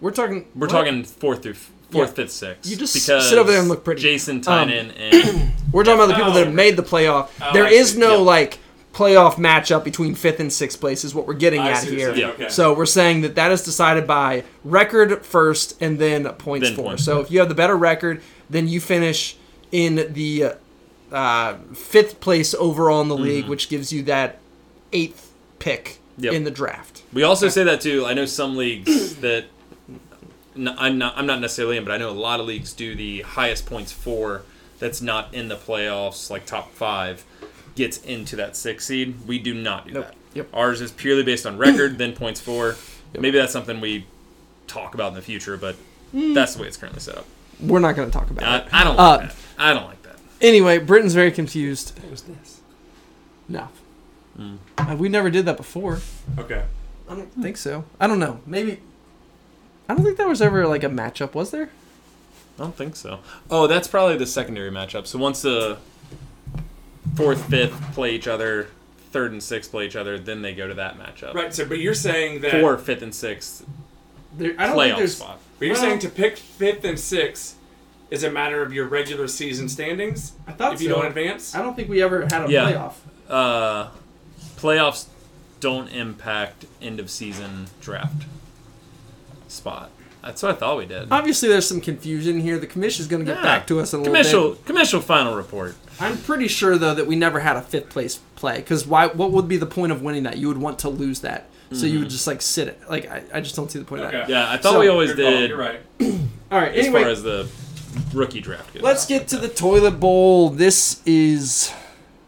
We're 0.00 0.10
talking. 0.10 0.46
We're 0.54 0.66
what? 0.66 0.70
talking 0.72 1.04
fourth 1.04 1.42
through 1.42 1.52
f- 1.52 1.70
fourth, 1.90 2.10
Yeah. 2.10 2.14
fifth, 2.14 2.32
sixth. 2.32 2.70
You 2.70 2.76
just 2.76 2.92
because 2.94 3.28
sit 3.28 3.38
over 3.38 3.50
there 3.50 3.60
and 3.60 3.68
look 3.68 3.84
pretty. 3.84 4.02
Jason 4.02 4.36
Um, 4.36 4.42
Tynan 4.42 4.90
and 4.92 5.52
We're 5.72 5.84
talking 5.84 6.00
about 6.00 6.08
the 6.08 6.14
people 6.14 6.32
that 6.32 6.42
Oh. 6.42 6.44
have 6.46 6.54
made 6.54 6.76
the 6.76 6.82
playoff. 6.82 7.28
Oh, 7.40 7.52
there 7.52 7.64
I 7.66 7.70
is 7.70 7.92
see. 7.92 7.98
no 7.98 8.16
Yeah. 8.16 8.22
like 8.22 8.58
playoff 8.92 9.34
matchup 9.34 9.84
between 9.84 10.14
fifth 10.14 10.40
and 10.40 10.52
sixth 10.52 10.80
place. 10.80 11.04
Is 11.04 11.14
what 11.14 11.26
we're 11.26 11.34
getting 11.34 11.60
I 11.60 11.70
at 11.70 11.84
here. 11.84 12.14
Yeah. 12.14 12.28
Okay. 12.30 12.48
So 12.48 12.74
we're 12.74 12.86
saying 12.86 13.20
that 13.22 13.34
that 13.36 13.52
is 13.52 13.62
decided 13.62 14.06
by 14.06 14.44
record 14.64 15.24
first 15.24 15.80
and 15.80 15.98
then 15.98 16.24
points 16.34 16.68
Then 16.68 16.76
for. 16.76 16.82
points 16.82 17.04
So 17.04 17.20
if 17.20 17.30
you 17.30 17.38
have 17.40 17.48
the 17.48 17.54
better 17.54 17.76
record, 17.76 18.22
then 18.48 18.68
you 18.68 18.80
finish 18.80 19.36
in 19.72 20.12
the 20.12 20.54
uh, 21.12 21.54
fifth 21.74 22.20
place 22.20 22.54
overall 22.54 23.00
in 23.02 23.08
the 23.08 23.16
league, 23.16 23.46
which 23.46 23.68
gives 23.68 23.92
you 23.92 24.02
that 24.04 24.38
eighth 24.92 25.32
pick 25.58 25.98
Mm-hmm. 26.16 26.24
Yep. 26.24 26.34
in 26.34 26.44
the 26.44 26.50
draft. 26.50 27.02
we 27.14 27.22
also 27.22 27.48
say 27.48 27.64
that 27.64 27.80
too. 27.80 28.04
I 28.04 28.12
know 28.12 28.26
some 28.26 28.54
leagues 28.56 29.16
that 29.20 29.46
I'm 30.56 30.98
not 30.98 31.16
I'm 31.16 31.24
not 31.24 31.40
necessarily 31.40 31.78
in, 31.78 31.84
but 31.84 31.92
I 31.92 31.96
know 31.96 32.10
a 32.10 32.12
lot 32.12 32.40
of 32.40 32.46
leagues 32.46 32.74
do 32.74 32.94
the 32.94 33.22
highest 33.22 33.64
points 33.64 33.90
for 33.92 34.42
that's 34.78 35.00
not 35.00 35.32
in 35.32 35.48
the 35.48 35.56
playoffs, 35.56 36.28
like 36.28 36.44
top 36.44 36.72
five, 36.74 37.24
gets 37.74 37.98
into 37.98 38.36
that 38.36 38.56
six 38.56 38.86
seed. 38.86 39.14
We 39.26 39.38
do 39.38 39.54
not 39.54 39.86
do 39.86 39.94
Nope. 39.94 40.06
that. 40.06 40.14
Yep. 40.34 40.48
Ours 40.52 40.80
is 40.80 40.92
purely 40.92 41.22
based 41.22 41.46
on 41.46 41.58
record, 41.58 41.98
then 41.98 42.12
points 42.14 42.40
for. 42.40 42.76
Maybe 43.18 43.38
that's 43.38 43.52
something 43.52 43.80
we 43.80 44.06
talk 44.68 44.94
about 44.94 45.08
in 45.08 45.14
the 45.14 45.22
future, 45.22 45.56
but 45.56 45.76
Mm. 46.14 46.34
that's 46.34 46.54
the 46.54 46.62
way 46.62 46.68
it's 46.68 46.76
currently 46.76 47.00
set 47.00 47.16
up. 47.18 47.26
We're 47.60 47.78
not 47.80 47.94
going 47.96 48.08
to 48.10 48.16
talk 48.16 48.30
about 48.30 48.44
I, 48.44 48.56
it. 48.58 48.68
I 48.72 48.84
don't 48.84 48.98
Uh, 48.98 49.02
like 49.18 49.20
that. 49.28 49.36
I 49.58 49.74
don't 49.74 49.84
like 49.86 50.02
that. 50.02 50.16
Anyway, 50.40 50.78
Britain's 50.78 51.14
very 51.14 51.30
confused. 51.30 51.98
What 52.00 52.10
was 52.10 52.22
this? 52.22 52.60
No. 53.48 53.68
Mm. 54.38 54.58
Uh, 54.78 54.96
we 54.98 55.08
never 55.08 55.30
did 55.30 55.44
that 55.46 55.56
before. 55.56 56.00
Okay. 56.38 56.64
I 57.08 57.14
don't 57.14 57.32
think 57.42 57.56
so. 57.56 57.84
I 58.00 58.06
don't 58.06 58.18
know. 58.20 58.40
Maybe. 58.46 58.78
I 59.88 59.94
don't 59.94 60.04
think 60.04 60.16
there 60.16 60.28
was 60.28 60.40
ever 60.40 60.66
like 60.66 60.84
a 60.84 60.88
matchup, 60.88 61.34
was 61.34 61.50
there? 61.50 61.70
I 62.58 62.62
don't 62.62 62.76
think 62.76 62.94
so. 62.96 63.20
Oh, 63.50 63.66
that's 63.66 63.88
probably 63.88 64.16
the 64.16 64.26
secondary 64.26 64.70
matchup. 64.70 65.06
So 65.06 65.18
once 65.18 65.42
the 65.42 65.78
fourth, 67.16 67.48
fifth 67.48 67.80
play 67.94 68.14
each 68.14 68.26
other, 68.28 68.68
third 69.12 69.32
and 69.32 69.42
sixth 69.42 69.70
play 69.70 69.86
each 69.86 69.96
other, 69.96 70.18
then 70.18 70.42
they 70.42 70.54
go 70.54 70.66
to 70.68 70.74
that 70.74 70.98
matchup. 70.98 71.34
Right. 71.34 71.52
So, 71.54 71.64
but 71.66 71.78
you're 71.78 71.94
saying 71.94 72.40
that. 72.42 72.60
Four, 72.60 72.76
fifth, 72.78 73.02
and 73.02 73.14
sixth 73.14 73.64
There, 74.36 74.54
I 74.58 74.66
don't 74.68 74.76
playoff 74.76 74.84
think 74.86 74.98
there's. 74.98 75.16
spot. 75.16 75.38
But 75.58 75.64
you're 75.66 75.74
Well- 75.74 75.82
saying 75.82 75.98
to 76.00 76.08
pick 76.08 76.36
fifth 76.36 76.84
and 76.84 76.98
sixth 76.98 77.56
is 78.10 78.24
a 78.24 78.30
matter 78.30 78.62
of 78.62 78.72
your 78.72 78.86
regular 78.86 79.28
season 79.28 79.68
standings 79.68 80.32
I 80.46 80.52
thought 80.52 80.72
if 80.74 80.80
you 80.82 80.88
so. 80.88 80.96
don't 80.96 81.06
advance. 81.06 81.54
I 81.54 81.62
don't 81.62 81.76
think 81.76 81.88
we 81.88 82.02
ever 82.02 82.22
had 82.22 82.48
a 82.48 82.50
Yeah. 82.50 82.72
playoff. 82.72 82.92
Uh, 83.28 83.88
playoffs 84.56 85.06
don't 85.60 85.88
impact 85.88 86.64
end 86.82 86.98
of 86.98 87.10
season 87.10 87.66
draft 87.80 88.24
spot. 89.48 89.90
That's 90.22 90.42
what 90.42 90.52
I 90.52 90.54
thought 90.54 90.76
we 90.76 90.86
did. 90.86 91.08
Obviously, 91.10 91.48
there's 91.48 91.66
some 91.66 91.80
confusion 91.80 92.40
here. 92.40 92.58
The 92.58 92.66
commission 92.66 93.02
is 93.02 93.08
going 93.08 93.24
to 93.24 93.26
get 93.26 93.38
Yeah. 93.38 93.42
back 93.42 93.66
to 93.68 93.80
us 93.80 93.92
in 93.92 94.00
a 94.00 94.02
little 94.02 94.14
Commercial, 94.14 94.50
bit. 94.50 94.66
commercial 94.66 95.00
final 95.00 95.34
report. 95.34 95.76
I'm 95.98 96.18
pretty 96.18 96.48
sure 96.48 96.76
though 96.78 96.94
that 96.94 97.06
we 97.06 97.16
never 97.16 97.40
had 97.40 97.56
a 97.56 97.62
fifth 97.62 97.88
place 97.88 98.18
play 98.36 98.56
because 98.56 98.86
why? 98.86 99.06
What 99.06 99.30
would 99.32 99.48
be 99.48 99.56
the 99.56 99.66
point 99.66 99.92
of 99.92 100.02
winning 100.02 100.24
that? 100.24 100.38
You 100.38 100.48
would 100.48 100.58
want 100.58 100.78
to 100.80 100.88
lose 100.88 101.20
that, 101.20 101.48
so 101.72 101.86
you 101.86 101.98
would 101.98 102.02
mm-hmm. 102.02 102.08
just 102.10 102.26
like 102.26 102.42
sit 102.42 102.68
it. 102.68 102.80
Like 102.88 103.10
I, 103.10 103.22
I 103.34 103.40
just 103.40 103.56
don't 103.56 103.70
see 103.70 103.78
the 103.78 103.84
point 103.84 104.02
of 104.02 104.12
that. 104.12 104.28
Yeah, 104.28 104.50
I 104.50 104.56
thought 104.56 104.72
So- 104.72 104.80
we 104.80 104.88
always 104.88 105.12
Good 105.14 105.22
call, 105.24 105.30
did 105.40 105.50
You're 105.50 105.58
right. 105.58 105.80
All 106.50 106.58
right. 106.60 106.72
as 106.74 106.86
Anyway, 106.86 107.02
far 107.02 107.10
as 107.10 107.22
the 107.22 107.48
rookie 108.14 108.40
draft 108.40 108.74
goes. 108.74 108.82
Let's 108.82 109.06
get 109.06 109.28
to 109.28 109.36
the 109.36 109.48
toilet 109.48 110.00
bowl. 110.00 110.50
This 110.50 111.00
is 111.06 111.72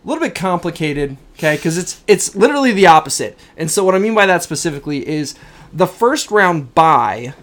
a 0.04 0.08
little 0.08 0.22
bit 0.22 0.34
complicated, 0.34 1.16
okay? 1.38 1.56
Because 1.56 1.78
it's 1.78 2.02
it's 2.06 2.34
literally 2.34 2.72
the 2.72 2.86
opposite. 2.86 3.38
And 3.56 3.70
so 3.70 3.84
what 3.84 3.94
I 3.94 3.98
mean 3.98 4.14
by 4.14 4.26
that 4.26 4.42
specifically 4.42 5.06
is 5.08 5.34
the 5.72 5.86
first 5.86 6.30
round 6.30 6.74
bye 6.74 7.34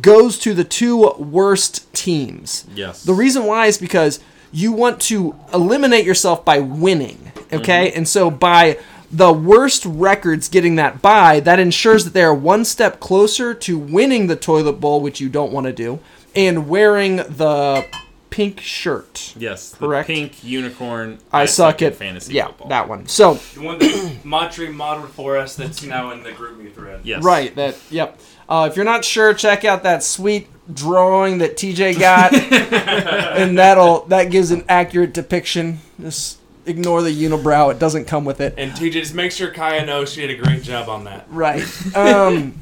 goes 0.00 0.38
to 0.40 0.54
the 0.54 0.64
two 0.64 1.10
worst 1.18 1.92
teams. 1.94 2.66
Yes. 2.74 3.02
The 3.04 3.14
reason 3.14 3.44
why 3.44 3.66
is 3.66 3.78
because 3.78 4.20
you 4.52 4.72
want 4.72 5.00
to 5.02 5.34
eliminate 5.52 6.04
yourself 6.04 6.44
by 6.44 6.58
winning, 6.60 7.32
okay? 7.52 7.88
Mm-hmm. 7.88 7.98
And 7.98 8.08
so 8.08 8.30
by 8.30 8.78
the 9.10 9.32
worst 9.32 9.84
records 9.86 10.48
getting 10.48 10.76
that 10.76 11.00
bye, 11.02 11.40
that 11.40 11.58
ensures 11.58 12.04
that 12.04 12.14
they 12.14 12.22
are 12.24 12.34
one 12.34 12.64
step 12.64 12.98
closer 13.00 13.54
to 13.54 13.78
winning 13.78 14.26
the 14.26 14.36
toilet 14.36 14.74
bowl, 14.80 15.00
which 15.00 15.20
you 15.20 15.28
don't 15.28 15.52
want 15.52 15.66
to 15.66 15.72
do, 15.72 16.00
and 16.34 16.68
wearing 16.68 17.16
the 17.16 17.86
pink 18.30 18.60
shirt. 18.60 19.34
Yes, 19.38 19.70
the 19.70 19.86
Correct. 19.86 20.06
pink 20.08 20.44
unicorn. 20.44 21.18
I, 21.32 21.46
suck 21.46 21.80
at 21.80 21.94
fantasy 21.94 22.34
Yeah, 22.34 22.48
football. 22.48 22.68
that 22.68 22.88
one. 22.88 23.06
So 23.06 23.34
The 23.34 23.62
one 23.62 23.78
that 23.78 24.18
Matri 24.24 24.68
modeled 24.68 25.10
for 25.10 25.38
us 25.38 25.56
that's 25.56 25.82
now 25.82 26.10
in 26.10 26.22
the 26.22 26.32
GroupMe 26.32 26.74
thread. 26.74 27.00
Yes. 27.04 27.22
right, 27.22 27.54
that 27.56 27.76
yep. 27.90 28.20
Uh, 28.48 28.68
if 28.70 28.76
you're 28.76 28.84
not 28.84 29.04
sure, 29.04 29.34
check 29.34 29.64
out 29.64 29.82
that 29.82 30.02
sweet 30.02 30.48
drawing 30.72 31.38
that 31.38 31.56
TJ 31.56 31.98
got, 31.98 32.32
and 33.38 33.58
that'll 33.58 34.04
that 34.06 34.30
gives 34.30 34.50
an 34.50 34.64
accurate 34.68 35.12
depiction. 35.12 35.80
Just 36.00 36.38
ignore 36.64 37.02
the 37.02 37.10
unibrow; 37.10 37.72
it 37.72 37.78
doesn't 37.78 38.04
come 38.06 38.24
with 38.24 38.40
it. 38.40 38.54
And 38.56 38.72
TJ, 38.72 38.92
just 38.92 39.14
make 39.14 39.32
sure 39.32 39.50
Kaya 39.50 39.84
knows 39.84 40.12
she 40.12 40.20
did 40.26 40.38
a 40.38 40.42
great 40.42 40.62
job 40.62 40.88
on 40.88 41.04
that. 41.04 41.26
Right. 41.28 41.64
Um. 41.96 42.54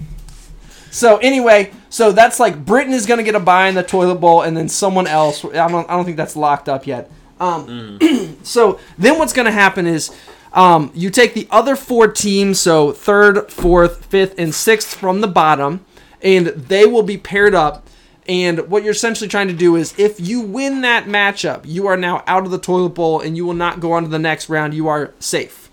so 0.91 1.19
anyway, 1.19 1.71
so 1.91 2.13
that's 2.13 2.41
like 2.41 2.65
Britain 2.65 2.95
is 2.95 3.05
gonna 3.05 3.23
get 3.23 3.35
a 3.35 3.41
buy 3.41 3.69
in 3.69 3.75
the 3.75 3.83
toilet 3.83 4.17
bowl, 4.17 4.43
and 4.43 4.57
then 4.57 4.69
someone 4.69 5.07
else. 5.07 5.45
I 5.45 5.69
don't. 5.69 5.89
I 5.91 5.95
don't 5.97 6.05
think 6.05 6.17
that's 6.17 6.37
locked 6.37 6.69
up 6.69 6.87
yet. 6.87 7.11
Um. 7.39 8.39
so 8.43 8.81
then 8.97 9.19
what's 9.19 9.33
gonna 9.33 9.53
happen 9.53 9.87
is. 9.87 10.11
Um, 10.55 10.93
you 10.95 11.11
take 11.11 11.35
the 11.35 11.49
other 11.51 11.75
four 11.75 12.09
teams, 12.09 12.61
so 12.61 12.93
third, 12.93 13.51
fourth, 13.51 14.07
fifth, 14.07 14.39
and 14.39 14.55
sixth 14.55 14.95
from 14.95 15.21
the 15.21 15.29
bottom, 15.29 15.85
and 16.23 16.47
they 16.47 16.87
will 16.87 17.03
be 17.03 17.19
paired 17.19 17.55
up. 17.55 17.87
And 18.27 18.71
what 18.71 18.85
you're 18.85 18.93
essentially 18.93 19.29
trying 19.29 19.49
to 19.49 19.55
do 19.55 19.77
is, 19.77 19.93
if 19.99 20.19
you 20.19 20.41
win 20.41 20.81
that 20.83 21.07
matchup, 21.07 21.63
you 21.65 21.89
are 21.89 21.97
now 21.97 22.23
out 22.27 22.45
of 22.45 22.53
the 22.53 22.59
toilet 22.59 22.91
bowl, 22.91 23.21
and 23.21 23.37
you 23.37 23.45
will 23.45 23.53
not 23.53 23.81
go 23.81 23.93
on 23.93 24.05
to 24.05 24.09
the 24.09 24.19
next 24.19 24.49
round. 24.49 24.73
You 24.73 24.89
are 24.89 25.13
safe. 25.19 25.69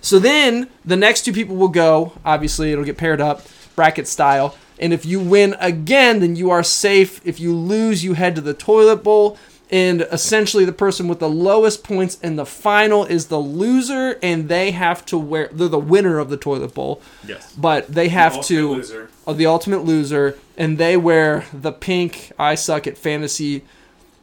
So 0.00 0.18
then 0.18 0.68
the 0.84 0.96
next 0.96 1.22
two 1.22 1.32
people 1.32 1.56
will 1.56 1.68
go. 1.68 2.12
Obviously, 2.24 2.70
it'll 2.70 2.84
get 2.84 2.98
paired 2.98 3.20
up, 3.20 3.42
bracket 3.74 4.06
style. 4.06 4.54
And 4.78 4.92
if 4.92 5.04
you 5.04 5.18
win 5.18 5.56
again, 5.58 6.20
then 6.20 6.36
you 6.36 6.50
are 6.50 6.62
safe. 6.62 7.20
If 7.26 7.40
you 7.40 7.52
lose, 7.52 8.04
you 8.04 8.12
head 8.12 8.36
to 8.36 8.40
the 8.40 8.54
toilet 8.54 9.02
bowl. 9.02 9.36
And 9.70 10.02
essentially, 10.10 10.64
the 10.64 10.72
person 10.72 11.08
with 11.08 11.18
the 11.18 11.28
lowest 11.28 11.84
points 11.84 12.18
in 12.20 12.36
the 12.36 12.46
final 12.46 13.04
is 13.04 13.26
the 13.26 13.38
loser, 13.38 14.18
and 14.22 14.48
they 14.48 14.70
have 14.70 15.04
to 15.06 15.18
wear. 15.18 15.50
They're 15.52 15.68
the 15.68 15.78
winner 15.78 16.18
of 16.18 16.30
the 16.30 16.38
toilet 16.38 16.72
bowl, 16.74 17.02
Yes. 17.26 17.52
but 17.56 17.86
they 17.86 18.08
have 18.08 18.36
Ultimate 18.36 18.46
to. 18.60 18.70
loser. 18.72 19.08
Of 19.26 19.36
the 19.36 19.44
ultimate 19.44 19.84
loser, 19.84 20.36
and 20.56 20.78
they 20.78 20.96
wear 20.96 21.44
the 21.52 21.70
pink 21.72 22.32
"I 22.38 22.54
suck 22.54 22.86
at 22.86 22.96
fantasy" 22.96 23.62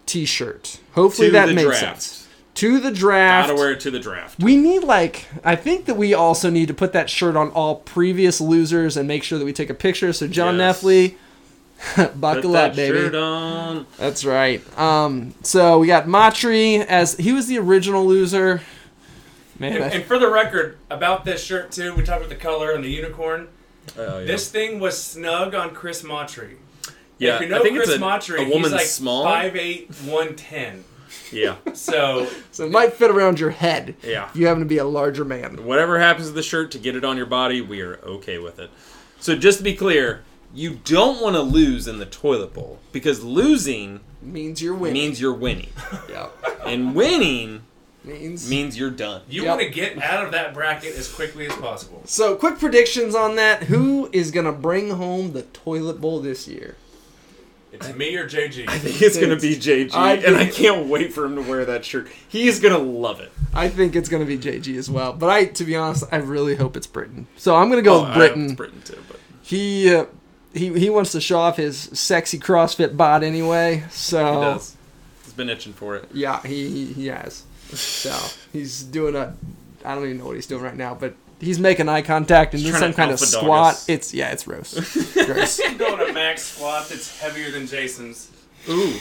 T-shirt. 0.08 0.80
Hopefully 0.94 1.28
To 1.28 1.34
that 1.34 1.46
the 1.48 1.54
makes 1.54 1.80
draft. 1.80 2.02
sense. 2.02 2.28
To 2.56 2.80
the 2.80 2.92
draft. 2.92 3.50
Gotta 3.50 3.60
wear 3.60 3.72
it 3.74 3.80
to 3.82 3.92
the 3.92 4.00
draft. 4.00 4.42
We 4.42 4.56
need 4.56 4.84
like 4.84 5.26
I 5.44 5.56
think 5.56 5.86
that 5.86 5.96
we 5.96 6.14
also 6.14 6.50
need 6.50 6.68
to 6.70 6.74
put 6.74 6.94
that 6.94 7.10
shirt 7.10 7.36
on 7.36 7.50
all 7.50 7.76
previous 7.76 8.40
losers 8.40 8.96
and 8.98 9.08
make 9.08 9.24
sure 9.24 9.38
that 9.38 9.46
we 9.46 9.52
take 9.54 9.70
a 9.70 9.74
picture. 9.74 10.14
So 10.14 10.28
John 10.28 10.58
Yes. 10.58 10.82
Neffley, 10.82 11.16
buckle 12.16 12.52
that 12.54 12.72
up, 12.72 12.76
baby. 12.76 12.98
shirt 12.98 13.16
on. 13.16 13.86
That's 13.98 14.24
right. 14.26 14.62
Um, 14.80 15.34
so 15.44 15.80
we 15.80 15.88
got 15.88 16.08
Matri 16.08 16.78
as 16.78 17.16
he 17.18 17.32
was 17.34 17.48
the 17.48 17.58
original 17.60 18.06
loser. 18.06 18.62
Man, 19.60 19.74
And, 19.76 19.84
I- 19.84 19.88
and 19.90 20.04
for 20.06 20.18
the 20.20 20.30
record, 20.30 20.78
about 20.90 21.26
this 21.26 21.44
shirt 21.44 21.72
too, 21.72 21.94
we 21.96 22.04
talked 22.04 22.20
about 22.20 22.30
the 22.30 22.36
color 22.36 22.72
and 22.72 22.84
the 22.84 22.90
unicorn. 22.90 23.48
Oh, 23.98 24.20
yeah. 24.20 24.26
This 24.26 24.50
thing 24.50 24.80
was 24.80 25.02
snug 25.02 25.54
on 25.54 25.72
Chris 25.74 26.02
Matry. 26.02 26.56
yeah, 27.20 27.36
if 27.36 27.42
you 27.42 27.48
know 27.50 27.60
I 27.60 27.62
think 27.62 27.76
Chris 27.78 27.90
it's 27.90 27.98
a, 27.98 28.02
Matry, 28.02 28.40
a 28.40 28.50
woman's 28.50 28.66
he's 28.66 28.72
like 28.74 28.86
small. 28.88 29.24
5'8", 29.26 29.88
110. 30.08 30.84
Yeah, 31.32 31.56
So 31.74 32.28
so 32.52 32.66
it 32.66 32.72
might 32.72 32.94
fit 32.94 33.10
around 33.12 33.40
your 33.40 33.52
head. 33.52 33.96
yeah. 34.04 34.30
You 34.34 34.48
happen 34.48 34.60
to 34.62 34.66
be 34.66 34.80
a 34.80 34.86
larger 34.86 35.24
man. 35.24 35.64
Whatever 35.66 36.00
happens 36.00 36.28
to 36.28 36.34
the 36.34 36.44
shirt 36.44 36.72
to 36.72 36.80
get 36.80 36.96
it 36.96 37.06
on 37.06 37.16
your 37.16 37.26
body, 37.26 37.62
we 37.62 37.82
are 37.82 38.00
okay 38.04 38.38
with 38.40 38.60
it. 38.60 38.70
So 39.20 39.36
just 39.36 39.60
to 39.60 39.64
be 39.64 39.76
clear, 39.76 40.24
you 40.54 40.80
don't 40.84 41.22
want 41.22 41.36
to 41.36 41.42
lose 41.42 41.88
in 41.88 41.98
the 42.00 42.06
toilet 42.06 42.54
bowl 42.54 42.80
because 42.92 43.24
losing 43.24 44.00
Means 44.22 44.62
you're 44.62 44.74
winning. 44.74 44.94
means 44.94 45.22
you're 45.22 45.34
winning, 45.34 45.70
yeah. 46.10 46.30
and 46.66 46.96
winning 46.96 47.62
Means. 48.04 48.50
means 48.50 48.78
you're 48.78 48.90
done. 48.92 49.22
you 49.30 49.44
Yep. 49.44 49.50
want 49.50 49.62
to 49.62 49.70
get 49.70 50.02
out 50.02 50.26
of 50.26 50.32
that 50.32 50.54
bracket 50.54 50.96
as 50.96 51.12
quickly 51.12 51.46
as 51.48 51.54
possible. 51.56 52.02
So 52.06 52.36
quick 52.36 52.58
predictions 52.60 53.16
on 53.16 53.36
that. 53.36 53.64
Who 53.64 54.10
is 54.14 54.32
gonna 54.32 54.52
bring 54.52 54.92
home 54.92 55.34
the 55.34 55.42
toilet 55.44 56.00
bowl 56.02 56.20
this 56.22 56.48
year? 56.48 56.76
It's 57.72 57.94
me 57.94 58.16
or 58.16 58.26
JG. 58.28 58.70
I 58.70 58.80
think 58.80 59.02
it's 59.02 59.18
gonna 59.20 59.36
be 59.36 59.56
JG, 59.58 59.94
I 59.94 60.14
and 60.16 60.38
I 60.38 60.46
can't 60.48 60.88
wait 60.88 61.12
for 61.14 61.26
him 61.26 61.36
to 61.36 61.42
wear 61.42 61.66
that 61.66 61.84
shirt. 61.84 62.08
He 62.28 62.48
is 62.48 62.60
gonna 62.62 62.78
love 62.78 63.20
it. 63.20 63.32
I 63.54 63.68
think 63.68 63.96
it's 63.96 64.08
gonna 64.08 64.24
be 64.26 64.38
JG 64.38 64.78
as 64.78 64.90
well. 64.90 65.12
But 65.12 65.30
I, 65.30 65.46
to 65.46 65.64
be 65.66 65.76
honest, 65.76 66.06
I 66.12 66.18
really 66.18 66.56
hope 66.56 66.78
it's 66.78 66.88
Britain. 66.88 67.28
So 67.38 67.56
I'm 67.56 67.70
gonna 67.70 67.82
go 67.82 67.96
Oh, 67.98 68.02
with 68.02 68.10
I 68.10 68.14
hope 68.14 68.18
Britain. 68.18 68.46
it's 68.46 68.54
Britain 68.54 68.82
too, 68.86 69.04
but 69.10 69.20
he 69.42 69.94
uh, 69.94 70.06
he 70.56 70.74
he 70.80 70.90
wants 70.90 71.12
to 71.12 71.22
show 71.22 71.40
off 71.40 71.58
his 71.58 71.78
sexy 71.94 72.40
CrossFit 72.40 72.98
bod 72.98 73.24
anyway. 73.24 73.84
So 73.92 74.26
he 74.26 74.42
does. 74.42 74.76
He's 75.24 75.34
been 75.34 75.50
itching 75.50 75.74
for 75.74 75.96
it. 75.96 76.10
yeah, 76.14 76.42
he 76.42 76.70
he- 76.70 76.94
he 76.94 77.08
has. 77.08 77.44
So 77.74 78.16
he's 78.54 78.82
doing 78.84 79.16
a 79.16 79.36
I 79.84 79.94
don't 79.96 80.06
even 80.06 80.18
know 80.18 80.26
what 80.26 80.36
he's 80.36 80.48
doing 80.48 80.64
right 80.64 80.76
now, 80.76 80.96
but 80.96 81.14
he's 81.40 81.60
making 81.60 81.90
eye 81.90 82.02
contact 82.02 82.54
and 82.54 82.64
doing 82.64 82.72
trying 82.76 82.92
some 82.92 82.94
kind 82.94 83.12
of 83.12 83.20
squat. 83.20 83.74
us. 83.74 83.90
It's 83.90 84.14
yeah, 84.14 84.32
it's 84.32 84.44
gross. 84.46 84.74
gross. 85.14 85.60
I'm 85.64 85.78
doing 85.78 86.10
a 86.10 86.14
max 86.14 86.44
squat 86.44 86.88
that's 86.90 87.20
heavier 87.20 87.52
than 87.52 87.68
Jason's. 87.68 88.32
Ooh. 88.70 88.96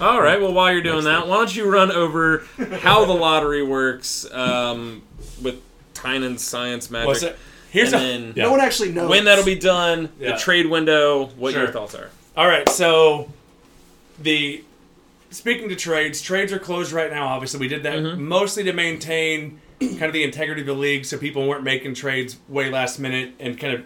All 0.00 0.20
right. 0.22 0.40
Well, 0.40 0.52
while 0.52 0.72
you're 0.72 0.82
doing 0.82 1.04
that, 1.04 1.26
why 1.26 1.36
don't 1.38 1.54
you 1.56 1.68
run 1.68 1.90
over 1.90 2.44
how 2.80 3.04
the 3.06 3.12
lottery 3.12 3.62
works 3.64 4.24
um, 4.32 5.02
with 5.42 5.60
Tynan's 5.94 6.44
science 6.44 6.90
magic, 6.92 7.08
What's 7.08 7.22
it? 7.24 7.36
Here's 7.70 7.92
and 7.92 8.02
a, 8.02 8.06
then 8.06 8.32
Yeah. 8.36 8.44
No 8.44 8.50
one 8.52 8.60
actually 8.60 8.92
knows 8.92 9.08
when 9.08 9.24
that'll 9.24 9.44
be 9.44 9.54
done, 9.54 10.08
Yeah. 10.18 10.32
the 10.32 10.38
trade 10.38 10.66
window, 10.66 11.26
what 11.36 11.54
your 11.54 11.68
thoughts 11.68 11.94
are. 11.94 12.10
All 12.36 12.46
right, 12.48 12.68
so 12.68 13.30
the 14.20 14.64
speaking 15.30 15.68
to 15.68 15.76
trades, 15.76 16.20
trades 16.20 16.52
are 16.52 16.58
closed 16.58 16.92
right 16.92 17.10
now. 17.10 17.26
Obviously, 17.28 17.60
we 17.60 17.68
did 17.68 17.82
that 17.84 17.98
Mm-hmm. 17.98 18.22
mostly 18.26 18.64
to 18.64 18.72
maintain 18.72 19.60
kind 19.80 20.02
of 20.02 20.12
the 20.12 20.24
integrity 20.24 20.60
of 20.62 20.66
the 20.66 20.72
league, 20.74 21.04
so 21.04 21.16
people 21.16 21.46
weren't 21.48 21.64
making 21.64 21.94
trades 21.94 22.36
way 22.48 22.68
last 22.70 22.98
minute 22.98 23.32
and 23.40 23.58
kind 23.58 23.72
of 23.74 23.84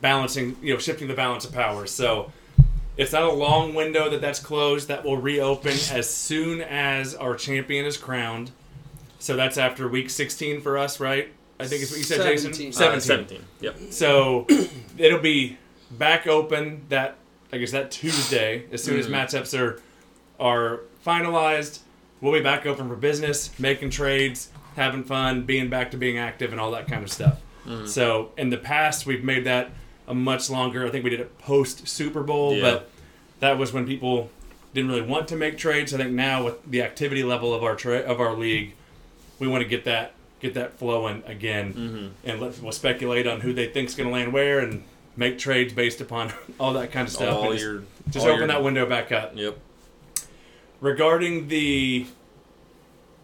balancing, 0.00 0.56
you 0.62 0.72
know, 0.72 0.78
shifting 0.78 1.08
the 1.08 1.14
balance 1.14 1.44
of 1.44 1.52
power. 1.52 1.86
So 1.86 2.32
it's 2.96 3.12
not 3.12 3.24
a 3.24 3.32
long 3.32 3.74
window 3.74 4.08
that 4.10 4.20
that's 4.20 4.38
closed. 4.40 4.88
That 4.88 5.04
will 5.04 5.16
reopen 5.16 5.72
as 5.92 6.08
soon 6.08 6.60
as 6.60 7.14
our 7.14 7.34
champion 7.34 7.84
is 7.86 7.96
crowned. 7.96 8.52
So 9.18 9.36
that's 9.36 9.58
after 9.58 9.88
week 9.88 10.10
16 10.10 10.60
for 10.60 10.78
us, 10.78 11.00
right? 11.00 11.32
I 11.64 11.68
think 11.68 11.82
it's 11.82 11.90
what 11.90 11.98
you 11.98 12.04
said, 12.04 12.22
Jason. 12.22 12.52
17. 12.72 12.96
Uh, 12.98 13.00
17. 13.00 13.44
Yep. 13.60 13.76
So 13.90 14.46
it'll 14.98 15.20
be 15.20 15.58
back 15.90 16.26
open 16.26 16.84
that 16.88 17.16
I 17.52 17.58
guess 17.58 17.70
that 17.72 17.90
Tuesday. 17.90 18.64
As 18.72 18.82
soon 18.82 18.98
as 18.98 19.06
matchups 19.06 19.58
are 19.58 19.80
are 20.40 20.80
finalized, 21.06 21.80
we'll 22.20 22.32
be 22.32 22.40
back 22.40 22.66
open 22.66 22.88
for 22.88 22.96
business, 22.96 23.56
making 23.58 23.90
trades, 23.90 24.50
having 24.76 25.04
fun, 25.04 25.42
being 25.44 25.68
back 25.70 25.90
to 25.92 25.96
being 25.96 26.18
active, 26.18 26.50
and 26.52 26.60
all 26.60 26.70
that 26.72 26.88
kind 26.88 27.02
of 27.04 27.10
stuff. 27.12 27.40
So 27.86 28.32
in 28.36 28.50
the 28.50 28.58
past, 28.58 29.06
we've 29.06 29.24
made 29.24 29.44
that 29.44 29.70
a 30.06 30.12
much 30.14 30.50
longer. 30.50 30.86
I 30.86 30.90
think 30.90 31.02
we 31.02 31.08
did 31.08 31.20
it 31.20 31.38
post 31.38 31.88
Super 31.88 32.22
Bowl, 32.22 32.54
Yeah. 32.54 32.60
but 32.60 32.90
that 33.40 33.56
was 33.56 33.72
when 33.72 33.86
people 33.86 34.28
didn't 34.74 34.90
really 34.90 35.00
want 35.06 35.28
to 35.28 35.36
make 35.36 35.56
trades. 35.56 35.94
I 35.94 35.96
think 35.96 36.10
now 36.10 36.44
with 36.44 36.56
the 36.70 36.82
activity 36.82 37.22
level 37.24 37.54
of 37.54 37.62
our 37.62 37.74
tra- 37.74 38.00
of 38.00 38.20
our 38.20 38.34
league, 38.36 38.74
we 39.38 39.48
want 39.48 39.62
to 39.62 39.68
get 39.68 39.84
that 39.86 40.12
get 40.40 40.54
that 40.54 40.78
flowing 40.78 41.22
again, 41.26 41.74
mm-hmm. 41.74 42.06
and 42.24 42.40
let 42.40 42.54
people 42.54 42.72
speculate 42.72 43.26
on 43.26 43.40
who 43.40 43.52
they 43.52 43.68
think's 43.68 43.94
going 43.94 44.08
to 44.08 44.12
land 44.12 44.32
where, 44.32 44.60
and 44.60 44.84
make 45.16 45.38
trades 45.38 45.72
based 45.72 46.00
upon 46.00 46.32
all 46.60 46.72
that 46.74 46.92
kind 46.92 47.06
of 47.06 47.14
stuff. 47.14 47.36
All 47.36 47.52
just 47.52 47.64
your 47.64 47.82
just 48.10 48.26
all 48.26 48.32
open 48.32 48.40
your- 48.40 48.48
that 48.48 48.62
window 48.62 48.86
back 48.86 49.12
up. 49.12 49.32
Yep. 49.34 49.58
Regarding 50.80 51.48
the 51.48 52.06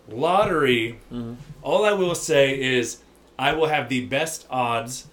lottery, 0.09 0.99
mm-hmm. 1.13 1.35
all 1.63 1.85
I 1.85 1.93
will 1.93 2.15
say 2.15 2.59
is 2.59 2.99
I 3.39 3.53
will 3.53 3.67
have 3.67 3.89
the 3.89 4.07
best 4.07 4.47
odds 4.51 5.07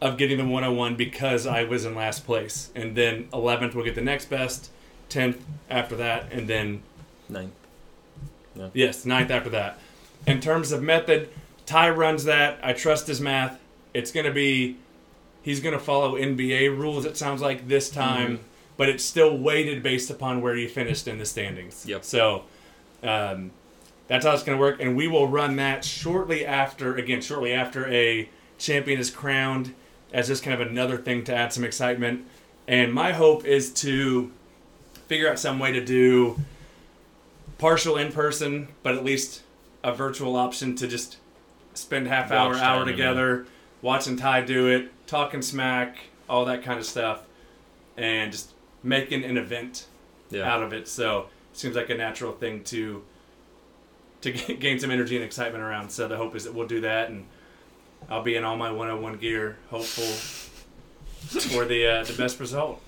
of 0.00 0.16
getting 0.16 0.38
the 0.38 0.44
101 0.44 0.94
because 0.94 1.46
I 1.46 1.64
was 1.64 1.84
in 1.84 1.94
last 1.94 2.24
place. 2.24 2.70
And 2.74 2.94
then 2.94 3.24
11th 3.32 3.74
will 3.74 3.84
get 3.84 3.94
the 3.94 4.00
next 4.00 4.26
best, 4.26 4.70
10th 5.10 5.40
after 5.68 5.96
that, 5.96 6.30
and 6.30 6.48
then, 6.48 6.82
Nine. 7.28 7.52
yes, 8.72 9.04
9th 9.04 9.30
after 9.30 9.50
that. 9.50 9.78
In 10.26 10.40
terms 10.40 10.72
of 10.72 10.82
method, 10.82 11.30
Ty 11.66 11.90
runs 11.90 12.24
that. 12.24 12.58
I 12.62 12.72
trust 12.72 13.06
his 13.06 13.20
math. 13.20 13.60
It's 13.94 14.10
going 14.10 14.26
to 14.26 14.32
be, 14.32 14.76
he's 15.42 15.60
going 15.60 15.74
to 15.74 15.80
follow 15.80 16.16
NBA 16.16 16.76
rules, 16.76 17.04
it 17.04 17.16
sounds 17.16 17.40
like, 17.40 17.68
this 17.68 17.90
time, 17.90 18.40
but 18.76 18.88
it's 18.88 19.04
still 19.04 19.36
weighted 19.36 19.82
based 19.82 20.10
upon 20.10 20.40
where 20.40 20.56
you 20.56 20.68
finished 20.68 21.08
in 21.08 21.18
the 21.18 21.24
standings. 21.24 21.84
Yep. 21.86 22.04
So, 22.04 22.44
um, 23.02 23.50
that's 24.08 24.24
how 24.24 24.32
it's 24.32 24.42
going 24.42 24.56
to 24.56 24.60
work, 24.60 24.80
and 24.80 24.96
we 24.96 25.06
will 25.06 25.28
run 25.28 25.56
that 25.56 25.84
shortly 25.84 26.44
after. 26.44 26.96
Again, 26.96 27.20
shortly 27.20 27.52
after 27.52 27.86
a 27.88 28.28
champion 28.56 28.98
is 28.98 29.10
crowned, 29.10 29.74
as 30.12 30.28
just 30.28 30.42
kind 30.42 30.58
of 30.60 30.66
another 30.66 30.96
thing 30.96 31.24
to 31.24 31.34
add 31.34 31.52
some 31.52 31.62
excitement. 31.62 32.24
And 32.66 32.92
my 32.92 33.12
hope 33.12 33.44
is 33.44 33.72
to 33.74 34.32
figure 35.06 35.30
out 35.30 35.38
some 35.38 35.58
way 35.58 35.72
to 35.72 35.84
do 35.84 36.38
partial 37.58 37.96
in 37.96 38.10
person, 38.10 38.68
but 38.82 38.94
at 38.94 39.04
least 39.04 39.42
a 39.92 39.94
virtual 39.94 40.36
option 40.36 40.74
to 40.76 40.86
just 40.86 41.16
spend 41.74 42.06
half 42.08 42.30
hour, 42.30 42.50
Watch 42.52 42.62
hour 42.62 42.84
together, 42.84 43.46
watching 43.82 44.16
Ty 44.16 44.42
do 44.42 44.66
it, 44.68 44.90
talking 45.06 45.42
smack, 45.42 45.96
all 46.28 46.44
that 46.46 46.62
kind 46.62 46.78
of 46.78 46.84
stuff, 46.86 47.22
and 47.96 48.32
just 48.32 48.52
making 48.82 49.24
an 49.24 49.36
event 49.36 49.86
Yeah. 50.30 50.52
out 50.52 50.62
of 50.62 50.72
it. 50.72 50.88
So 50.88 51.28
it 51.52 51.58
seems 51.58 51.76
like 51.76 51.90
a 51.90 51.94
natural 51.96 52.32
thing 52.32 52.64
to 52.64 53.04
to 54.20 54.32
g- 54.38 54.54
gain 54.54 54.78
some 54.80 54.90
energy 54.90 55.14
and 55.16 55.24
excitement 55.24 55.62
around. 55.62 55.90
So 55.90 56.08
the 56.08 56.16
hope 56.16 56.34
is 56.34 56.44
that 56.44 56.54
we'll 56.54 56.66
do 56.66 56.80
that, 56.80 57.08
and 57.10 57.26
I'll 58.10 58.22
be 58.22 58.34
in 58.36 58.44
all 58.44 58.56
my 58.56 58.70
101 58.70 59.18
gear, 59.18 59.56
hopeful 59.70 60.04
for 61.50 61.64
the 61.64 61.86
uh, 61.86 62.04
the 62.04 62.14
best 62.14 62.40
result. 62.40 62.80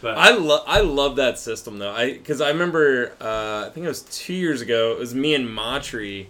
But 0.00 0.18
I 0.18 0.30
love 0.32 0.64
I 0.66 0.80
love 0.80 1.14
that 1.16 1.38
system 1.38 1.78
though. 1.78 1.92
I 1.92 2.12
because 2.14 2.40
I 2.40 2.48
remember 2.48 3.12
uh, 3.20 3.66
I 3.66 3.70
think 3.72 3.84
it 3.84 3.88
was 3.88 4.02
two 4.02 4.34
years 4.34 4.60
ago. 4.60 4.90
It 4.92 4.98
was 4.98 5.14
me 5.14 5.34
and 5.34 5.48
Matri, 5.48 6.28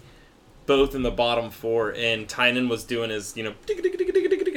both 0.77 0.95
in 0.95 1.03
the 1.03 1.11
bottom 1.11 1.51
four, 1.51 1.95
and 1.95 2.27
Tynan 2.29 2.69
was 2.69 2.85
doing 2.85 3.11
his 3.11 3.37
you 3.37 3.43
know 3.45 3.53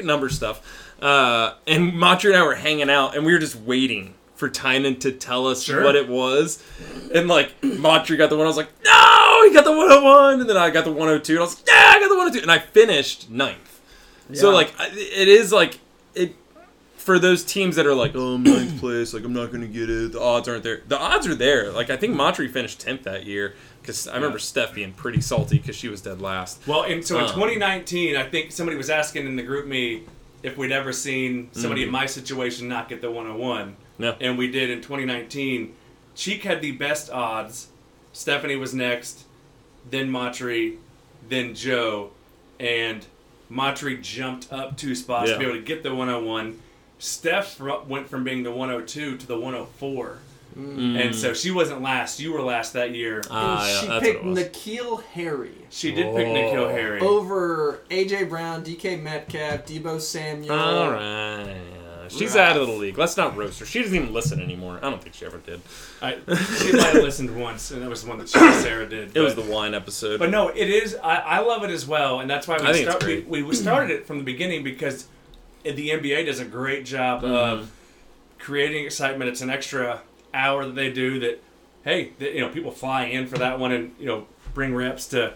number 0.03 0.29
stuff, 0.29 0.93
uh, 1.01 1.55
and 1.67 1.93
Matri 1.93 2.31
and 2.33 2.41
I 2.41 2.45
were 2.45 2.55
hanging 2.55 2.89
out, 2.89 3.15
and 3.15 3.25
we 3.25 3.33
were 3.33 3.39
just 3.39 3.55
waiting 3.55 4.13
for 4.35 4.49
Tynan 4.49 4.97
to 4.99 5.11
tell 5.11 5.47
us 5.47 5.63
Sure. 5.63 5.83
what 5.83 5.95
it 5.95 6.07
was, 6.07 6.63
and 7.13 7.27
like 7.27 7.51
Matri 7.63 8.17
got 8.17 8.29
the 8.29 8.37
one. 8.37 8.45
I 8.45 8.49
was 8.49 8.57
like, 8.57 8.69
no, 8.83 9.41
he 9.47 9.53
got 9.53 9.63
the 9.65 9.71
101, 9.71 10.41
and 10.41 10.49
then 10.49 10.57
I 10.57 10.69
got 10.69 10.83
the 10.85 10.91
102, 10.91 11.33
and 11.33 11.39
I 11.39 11.41
was 11.43 11.55
like, 11.57 11.67
yeah, 11.67 11.91
I 11.95 11.99
got 11.99 12.09
the 12.09 12.15
102, 12.15 12.41
and 12.41 12.51
I 12.51 12.59
finished 12.59 13.29
ninth. 13.29 13.81
So 14.33 14.49
like 14.51 14.73
it 14.79 15.27
is 15.27 15.51
like 15.51 15.79
it 16.15 16.35
for 16.97 17.19
those 17.19 17.43
teams 17.43 17.75
that 17.75 17.85
are 17.85 17.93
like, 17.93 18.13
oh, 18.15 18.33
I'm 18.35 18.43
ninth 18.43 18.79
place, 18.79 19.13
like 19.13 19.23
I'm 19.23 19.33
not 19.33 19.51
gonna 19.51 19.67
get 19.67 19.89
it. 19.89 20.13
The 20.13 20.21
odds 20.21 20.47
aren't 20.47 20.63
there. 20.63 20.81
The 20.87 20.97
odds 20.99 21.27
are 21.27 21.35
there. 21.35 21.71
Like 21.71 21.89
I 21.91 21.97
think 21.97 22.15
Matri 22.15 22.47
finished 22.47 22.79
tenth 22.79 23.03
that 23.03 23.25
year 23.25 23.53
because 23.85 24.07
I 24.07 24.15
remember 24.15 24.39
Steph 24.39 24.73
being 24.73 24.91
pretty 24.93 25.21
salty 25.21 25.57
because 25.59 25.75
she 25.75 25.87
was 25.87 26.01
dead 26.01 26.21
last. 26.21 26.59
well, 26.67 26.83
and 26.83 27.05
so 27.05 27.17
in 27.17 27.25
Um, 27.25 27.29
2019, 27.33 28.15
I 28.17 28.23
think 28.27 28.51
somebody 28.51 28.77
was 28.77 28.89
asking 28.89 29.27
in 29.27 29.35
the 29.35 29.43
GroupMe 29.43 30.01
if 30.43 30.57
we'd 30.57 30.71
ever 30.71 30.91
seen 30.93 31.49
somebody 31.53 31.83
in 31.83 31.89
my 31.91 32.05
situation 32.05 32.67
not 32.67 32.89
get 32.89 33.01
the 33.01 33.09
101. 33.11 33.75
No. 33.97 34.15
and 34.19 34.37
we 34.37 34.49
did 34.51 34.69
in 34.69 34.81
2019. 34.81 35.73
Cheek 36.15 36.43
had 36.43 36.61
the 36.61 36.71
best 36.71 37.09
odds. 37.09 37.67
Stephanie 38.11 38.55
was 38.57 38.73
next, 38.73 39.23
then 39.89 40.09
Matri, 40.11 40.77
then 41.29 41.53
Joe, 41.55 42.11
and 42.59 43.05
Matri 43.49 43.97
jumped 43.97 44.51
up 44.51 44.77
two 44.77 44.95
spots 44.95 45.29
Yeah. 45.29 45.33
to 45.35 45.39
be 45.39 45.45
able 45.45 45.55
to 45.57 45.61
get 45.63 45.83
the 45.83 45.93
101. 45.95 46.59
Steph 46.99 47.59
went 47.59 48.09
from 48.09 48.23
being 48.23 48.43
the 48.43 48.51
102 48.51 49.17
to 49.17 49.27
the 49.27 49.37
104, 49.37 50.19
and 50.55 51.13
so 51.13 51.33
she 51.33 51.51
wasn't 51.51 51.81
last. 51.81 52.19
You 52.19 52.31
were 52.33 52.41
last 52.41 52.73
that 52.73 52.91
year. 52.95 53.17
And 53.17 53.25
yeah, 53.29 53.67
she 53.81 53.87
that's 53.87 54.05
picked 54.05 54.23
what. 54.23 54.35
N'Keal 54.35 55.03
Harry 55.13 55.51
she 55.69 55.91
did 55.91 56.15
pick 56.15 56.27
N'Keal. 56.27 56.71
Harry. 56.71 57.01
over 57.01 57.81
AJ 57.89 58.29
Brown, 58.29 58.63
DK 58.63 59.01
Metcalf, 59.01 59.65
Deebo 59.65 59.99
Samuel. 59.99 60.53
All 60.57 60.91
right. 60.91 61.55
She's 62.07 62.35
Right. 62.35 62.51
out 62.51 62.57
of 62.57 62.67
the 62.67 62.73
league. 62.73 62.97
Let's 62.99 63.17
not 63.17 63.35
roast 63.35 63.59
her. 63.59 63.65
She 63.65 63.81
doesn't 63.81 63.95
even 63.95 64.13
listen 64.13 64.39
anymore. 64.39 64.77
I 64.81 64.91
don't 64.91 65.01
think 65.01 65.15
she 65.15 65.25
ever 65.25 65.39
did. 65.39 65.59
I, 66.03 66.11
she 66.59 66.71
might 66.71 66.93
have 66.93 67.01
listened 67.03 67.35
once, 67.35 67.71
and 67.71 67.81
that 67.81 67.89
was 67.89 68.03
the 68.03 68.09
one 68.09 68.19
that 68.19 68.29
she 68.29 68.37
Sarah 68.61 68.87
did. 68.87 69.17
It 69.17 69.21
was 69.21 69.33
the 69.33 69.41
wine 69.41 69.73
episode. 69.73 70.19
But 70.19 70.29
no, 70.29 70.49
it 70.49 70.69
is. 70.69 70.95
I, 71.03 71.15
I 71.15 71.39
love 71.39 71.63
it 71.63 71.71
as 71.71 71.87
well, 71.87 72.19
and 72.19 72.29
that's 72.29 72.47
why 72.47 72.57
we 72.59 72.67
I 72.67 72.73
think 72.73 72.87
it's 72.87 72.95
start, 72.95 73.27
we, 73.27 73.41
we 73.41 73.55
started 73.55 73.89
it 73.91 74.05
from 74.05 74.19
the 74.19 74.23
beginning 74.23 74.63
because 74.63 75.07
the 75.63 75.89
NBA 75.89 76.27
does 76.27 76.39
a 76.39 76.45
great 76.45 76.85
job 76.85 77.23
Mm-hmm. 77.23 77.33
of 77.33 77.71
creating 78.37 78.85
excitement. 78.85 79.27
It's 79.31 79.41
an 79.41 79.49
extra 79.49 80.01
hour 80.35 80.65
that 80.65 80.75
they 80.75 80.91
do. 80.91 81.19
That 81.19 81.41
hey, 81.83 82.11
that, 82.19 82.33
you 82.33 82.41
know, 82.41 82.49
people 82.49 82.71
fly 82.71 83.05
in 83.05 83.27
for 83.27 83.37
that 83.37 83.59
one, 83.59 83.71
and 83.71 83.95
you 83.99 84.05
know, 84.05 84.27
bring 84.53 84.75
reps 84.75 85.07
to 85.07 85.33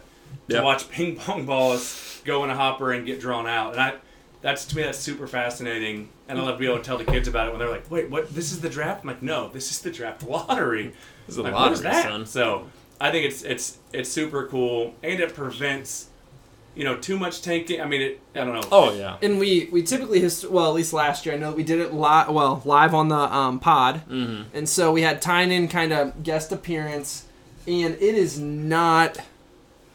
to 0.49 0.55
Yep. 0.55 0.63
watch 0.63 0.89
ping 0.89 1.15
pong 1.15 1.45
balls 1.45 2.21
go 2.25 2.43
in 2.43 2.49
a 2.49 2.55
hopper 2.55 2.91
and 2.91 3.05
get 3.05 3.19
drawn 3.19 3.47
out. 3.47 3.73
And 3.73 3.81
I, 3.81 3.93
that's 4.41 4.65
to 4.65 4.75
me, 4.75 4.83
that's 4.83 4.97
super 4.99 5.25
fascinating. 5.27 6.09
And 6.27 6.37
I 6.39 6.43
love 6.43 6.55
to 6.55 6.59
be 6.59 6.65
able 6.65 6.77
to 6.77 6.83
tell 6.83 6.97
the 6.97 7.05
kids 7.05 7.27
about 7.27 7.47
it 7.47 7.51
when 7.51 7.59
they're 7.59 7.69
like, 7.69 7.89
"Wait, 7.89 8.09
what? 8.09 8.33
This 8.33 8.51
is 8.51 8.61
the 8.61 8.69
draft?" 8.69 9.01
I'm 9.03 9.07
like, 9.09 9.23
"No, 9.23 9.49
this 9.49 9.71
is 9.71 9.79
the 9.81 9.91
draft 9.91 10.23
lottery." 10.23 10.93
This 11.27 11.35
is 11.35 11.37
a 11.37 11.43
Like, 11.43 11.53
lottery, 11.53 11.77
son. 11.93 12.25
So 12.25 12.67
I 12.99 13.11
think 13.11 13.25
it's 13.25 13.43
it's 13.43 13.77
it's 13.93 14.09
super 14.09 14.47
cool, 14.47 14.95
and 15.03 15.19
it 15.19 15.33
prevents 15.35 16.07
you 16.75 16.83
know 16.83 16.95
too 16.95 17.17
much 17.19 17.41
tanking. 17.41 17.81
I 17.81 17.85
mean, 17.85 18.01
it. 18.01 18.19
I 18.35 18.39
don't 18.45 18.53
know. 18.53 18.67
Oh 18.71 18.93
yeah. 18.93 19.17
And 19.21 19.39
we 19.39 19.67
we 19.71 19.83
typically 19.83 20.19
hist- 20.21 20.49
well 20.49 20.67
at 20.67 20.73
least 20.75 20.93
last 20.93 21.25
year 21.25 21.35
I 21.35 21.37
know 21.37 21.51
that 21.51 21.57
we 21.57 21.63
did 21.63 21.79
it 21.79 21.93
live 21.93 22.29
well 22.29 22.61
live 22.65 22.93
on 22.93 23.09
the 23.09 23.15
um, 23.17 23.59
pod, 23.59 24.01
Mm-hmm. 24.09 24.55
and 24.55 24.67
so 24.69 24.91
we 24.91 25.01
had 25.01 25.21
Tynan 25.21 25.67
kind 25.67 25.91
of 25.91 26.23
guest 26.23 26.51
appearance, 26.51 27.25
and 27.67 27.95
it 27.95 28.15
is 28.15 28.39
not 28.39 29.17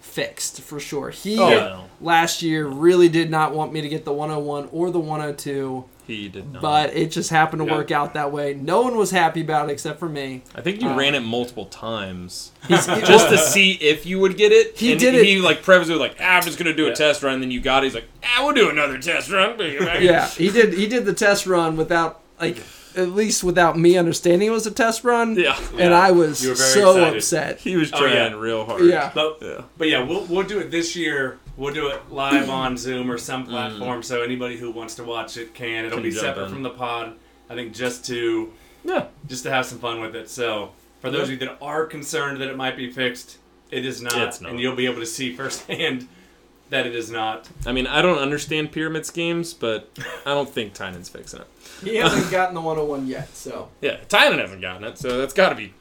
fixed 0.00 0.60
for 0.60 0.78
sure. 0.78 1.10
He 1.10 1.38
Oh, 1.40 1.48
no. 1.50 1.84
last 2.00 2.42
year 2.42 2.66
really 2.66 3.08
did 3.08 3.30
not 3.30 3.52
want 3.54 3.72
me 3.72 3.80
to 3.80 3.88
get 3.88 4.04
the 4.04 4.12
101 4.12 4.68
or 4.72 4.90
the 4.90 5.00
102. 5.00 5.84
He 6.06 6.28
did 6.28 6.52
not. 6.52 6.60
but 6.62 6.94
it 6.94 7.10
just 7.10 7.30
happened 7.30 7.62
to 7.62 7.66
Yeah. 7.66 7.76
work 7.78 7.90
out 7.90 8.14
that 8.14 8.30
way. 8.32 8.54
No 8.54 8.82
one 8.82 8.96
was 8.96 9.10
happy 9.10 9.40
about 9.40 9.68
it 9.68 9.72
except 9.72 9.98
for 9.98 10.08
me. 10.08 10.42
I 10.54 10.60
think 10.60 10.82
you 10.82 10.88
uh, 10.88 10.96
ran 10.96 11.14
it 11.14 11.20
multiple 11.20 11.66
times 11.66 12.52
He's, 12.68 12.86
just 12.86 13.28
to 13.30 13.38
see 13.38 13.72
if 13.72 14.04
you 14.06 14.18
would 14.20 14.36
get 14.36 14.52
it. 14.52 14.76
He 14.76 14.92
and 14.92 15.00
did 15.00 15.14
He 15.24 15.36
it- 15.36 15.42
like 15.42 15.62
prefaced 15.62 15.88
it 15.90 15.94
with 15.94 16.00
like, 16.02 16.16
ah, 16.20 16.36
"I'm 16.36 16.42
just 16.42 16.58
gonna 16.58 16.74
do 16.74 16.86
a 16.88 16.94
test 16.94 17.22
run." 17.22 17.34
And 17.34 17.42
Then 17.42 17.50
you 17.50 17.60
got 17.60 17.82
it. 17.82 17.86
He's 17.86 17.94
like, 17.94 18.08
"Ah, 18.22 18.44
we'll 18.44 18.54
do 18.54 18.68
another 18.70 18.98
test 18.98 19.30
run." 19.30 19.58
yeah, 19.60 20.28
he 20.28 20.50
did. 20.50 20.74
He 20.74 20.86
did 20.86 21.04
the 21.06 21.14
test 21.14 21.46
run 21.46 21.76
without 21.76 22.20
like 22.40 22.58
at 22.96 23.08
least 23.08 23.42
without 23.42 23.76
me 23.76 23.96
understanding 23.98 24.46
it 24.46 24.52
was 24.52 24.66
a 24.68 24.70
test 24.70 25.02
run. 25.02 25.34
yeah. 25.36 25.56
and 25.72 25.78
Yeah. 25.80 25.98
I 25.98 26.12
was 26.12 26.42
You 26.44 26.50
were 26.50 26.54
very 26.54 26.70
so 26.70 26.90
excited. 26.96 27.16
upset. 27.16 27.58
He 27.60 27.76
was 27.76 27.92
Oh, 27.92 27.98
trying 27.98 28.14
yeah. 28.32 28.38
real 28.38 28.64
hard. 28.64 28.84
Yeah. 28.84 29.10
But 29.12 29.38
Yeah. 29.42 29.62
but 29.78 29.88
yeah, 29.88 30.02
we'll 30.04 30.24
we'll 30.26 30.44
do 30.44 30.58
it 30.60 30.70
this 30.70 30.94
year. 30.94 31.38
We'll 31.56 31.72
do 31.74 31.88
it 31.88 32.10
live 32.10 32.50
on 32.50 32.76
Zoom 32.76 33.10
or 33.10 33.18
some 33.18 33.46
mm. 33.46 33.50
platform, 33.50 34.02
so 34.02 34.22
anybody 34.22 34.56
who 34.56 34.70
wants 34.70 34.94
to 34.96 35.04
watch 35.04 35.36
it 35.36 35.54
can. 35.54 35.84
It'll 35.84 35.96
Can 35.98 36.02
be 36.02 36.10
jump 36.10 36.22
separate 36.22 36.44
in. 36.44 36.50
from 36.50 36.62
the 36.62 36.70
pod. 36.70 37.14
I 37.48 37.54
think 37.54 37.72
just 37.74 38.04
to 38.06 38.52
Yeah. 38.84 39.06
just 39.28 39.44
to 39.44 39.50
have 39.50 39.66
some 39.66 39.78
fun 39.78 40.00
with 40.00 40.16
it. 40.16 40.28
So 40.28 40.72
for 41.00 41.10
those 41.10 41.24
of 41.24 41.30
you 41.30 41.36
that 41.38 41.58
are 41.60 41.86
concerned 41.86 42.40
that 42.40 42.48
it 42.48 42.56
might 42.56 42.76
be 42.76 42.90
fixed, 42.90 43.38
it 43.70 43.84
is 43.84 44.00
not, 44.02 44.16
It's 44.16 44.40
not. 44.40 44.50
and 44.52 44.60
you'll 44.60 44.76
be 44.76 44.86
able 44.86 45.00
to 45.00 45.06
see 45.06 45.32
firsthand 45.34 46.08
that 46.70 46.86
it 46.86 46.94
is 46.94 47.10
not. 47.10 47.48
I 47.66 47.72
mean, 47.72 47.86
I 47.86 48.02
don't 48.02 48.18
understand 48.18 48.72
pyramid 48.72 49.04
schemes, 49.06 49.52
but 49.54 49.90
I 50.24 50.30
don't 50.30 50.48
think 50.48 50.72
Tynan's 50.74 51.08
fixing 51.08 51.40
it. 51.40 51.46
He 51.84 51.96
hasn't 51.96 52.30
gotten 52.30 52.54
the 52.54 52.60
101 52.62 53.06
yet, 53.06 53.34
so 53.36 53.68
Yeah, 53.80 53.98
Tynan 54.08 54.38
hasn't 54.38 54.62
gotten 54.62 54.84
it, 54.84 54.98
so 54.98 55.18
that's 55.18 55.34
got 55.34 55.50
to 55.50 55.54
be 55.54 55.74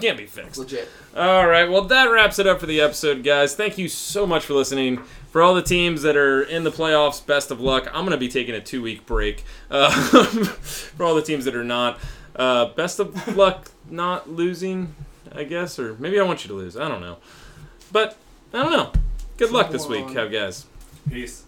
can't 0.00 0.18
be 0.18 0.26
fixed. 0.26 0.58
legit. 0.58 0.88
All 1.16 1.46
right, 1.46 1.68
well 1.70 1.82
that 1.82 2.06
wraps 2.10 2.38
it 2.38 2.46
up 2.46 2.60
for 2.60 2.66
the 2.66 2.80
episode, 2.80 3.22
guys. 3.22 3.54
Thank 3.54 3.78
you 3.78 3.88
so 3.88 4.26
much 4.26 4.44
for 4.44 4.54
listening. 4.54 4.98
For 5.30 5.42
all 5.42 5.54
the 5.54 5.62
teams 5.62 6.02
that 6.02 6.16
are 6.16 6.42
in 6.42 6.62
the 6.62 6.70
playoffs, 6.70 7.24
best 7.24 7.50
of 7.50 7.60
luck. 7.60 7.88
I'm 7.92 8.04
gonna 8.04 8.16
be 8.16 8.28
taking 8.28 8.54
a 8.54 8.60
two 8.60 8.82
week 8.82 9.04
break. 9.06 9.44
Uh, 9.70 9.90
for 10.44 11.04
all 11.04 11.14
the 11.14 11.22
teams 11.22 11.44
that 11.44 11.56
are 11.56 11.64
not, 11.64 11.98
uh, 12.36 12.66
best 12.66 13.00
of 13.00 13.36
luck 13.36 13.70
not 13.90 14.28
losing, 14.30 14.94
I 15.32 15.44
guess, 15.44 15.78
or 15.78 15.94
maybe 15.98 16.18
I 16.20 16.22
want 16.22 16.44
you 16.44 16.48
to 16.48 16.54
lose. 16.54 16.76
I 16.76 16.88
don't 16.88 17.00
know, 17.00 17.16
but 17.90 18.16
I 18.52 18.62
don't 18.62 18.72
know. 18.72 18.92
Good 19.36 19.50
luck 19.50 19.70
this 19.70 19.86
week, 19.88 20.02
Come 20.06 20.10
on. 20.10 20.16
how 20.16 20.26
guys. 20.28 20.66
Peace. 21.10 21.43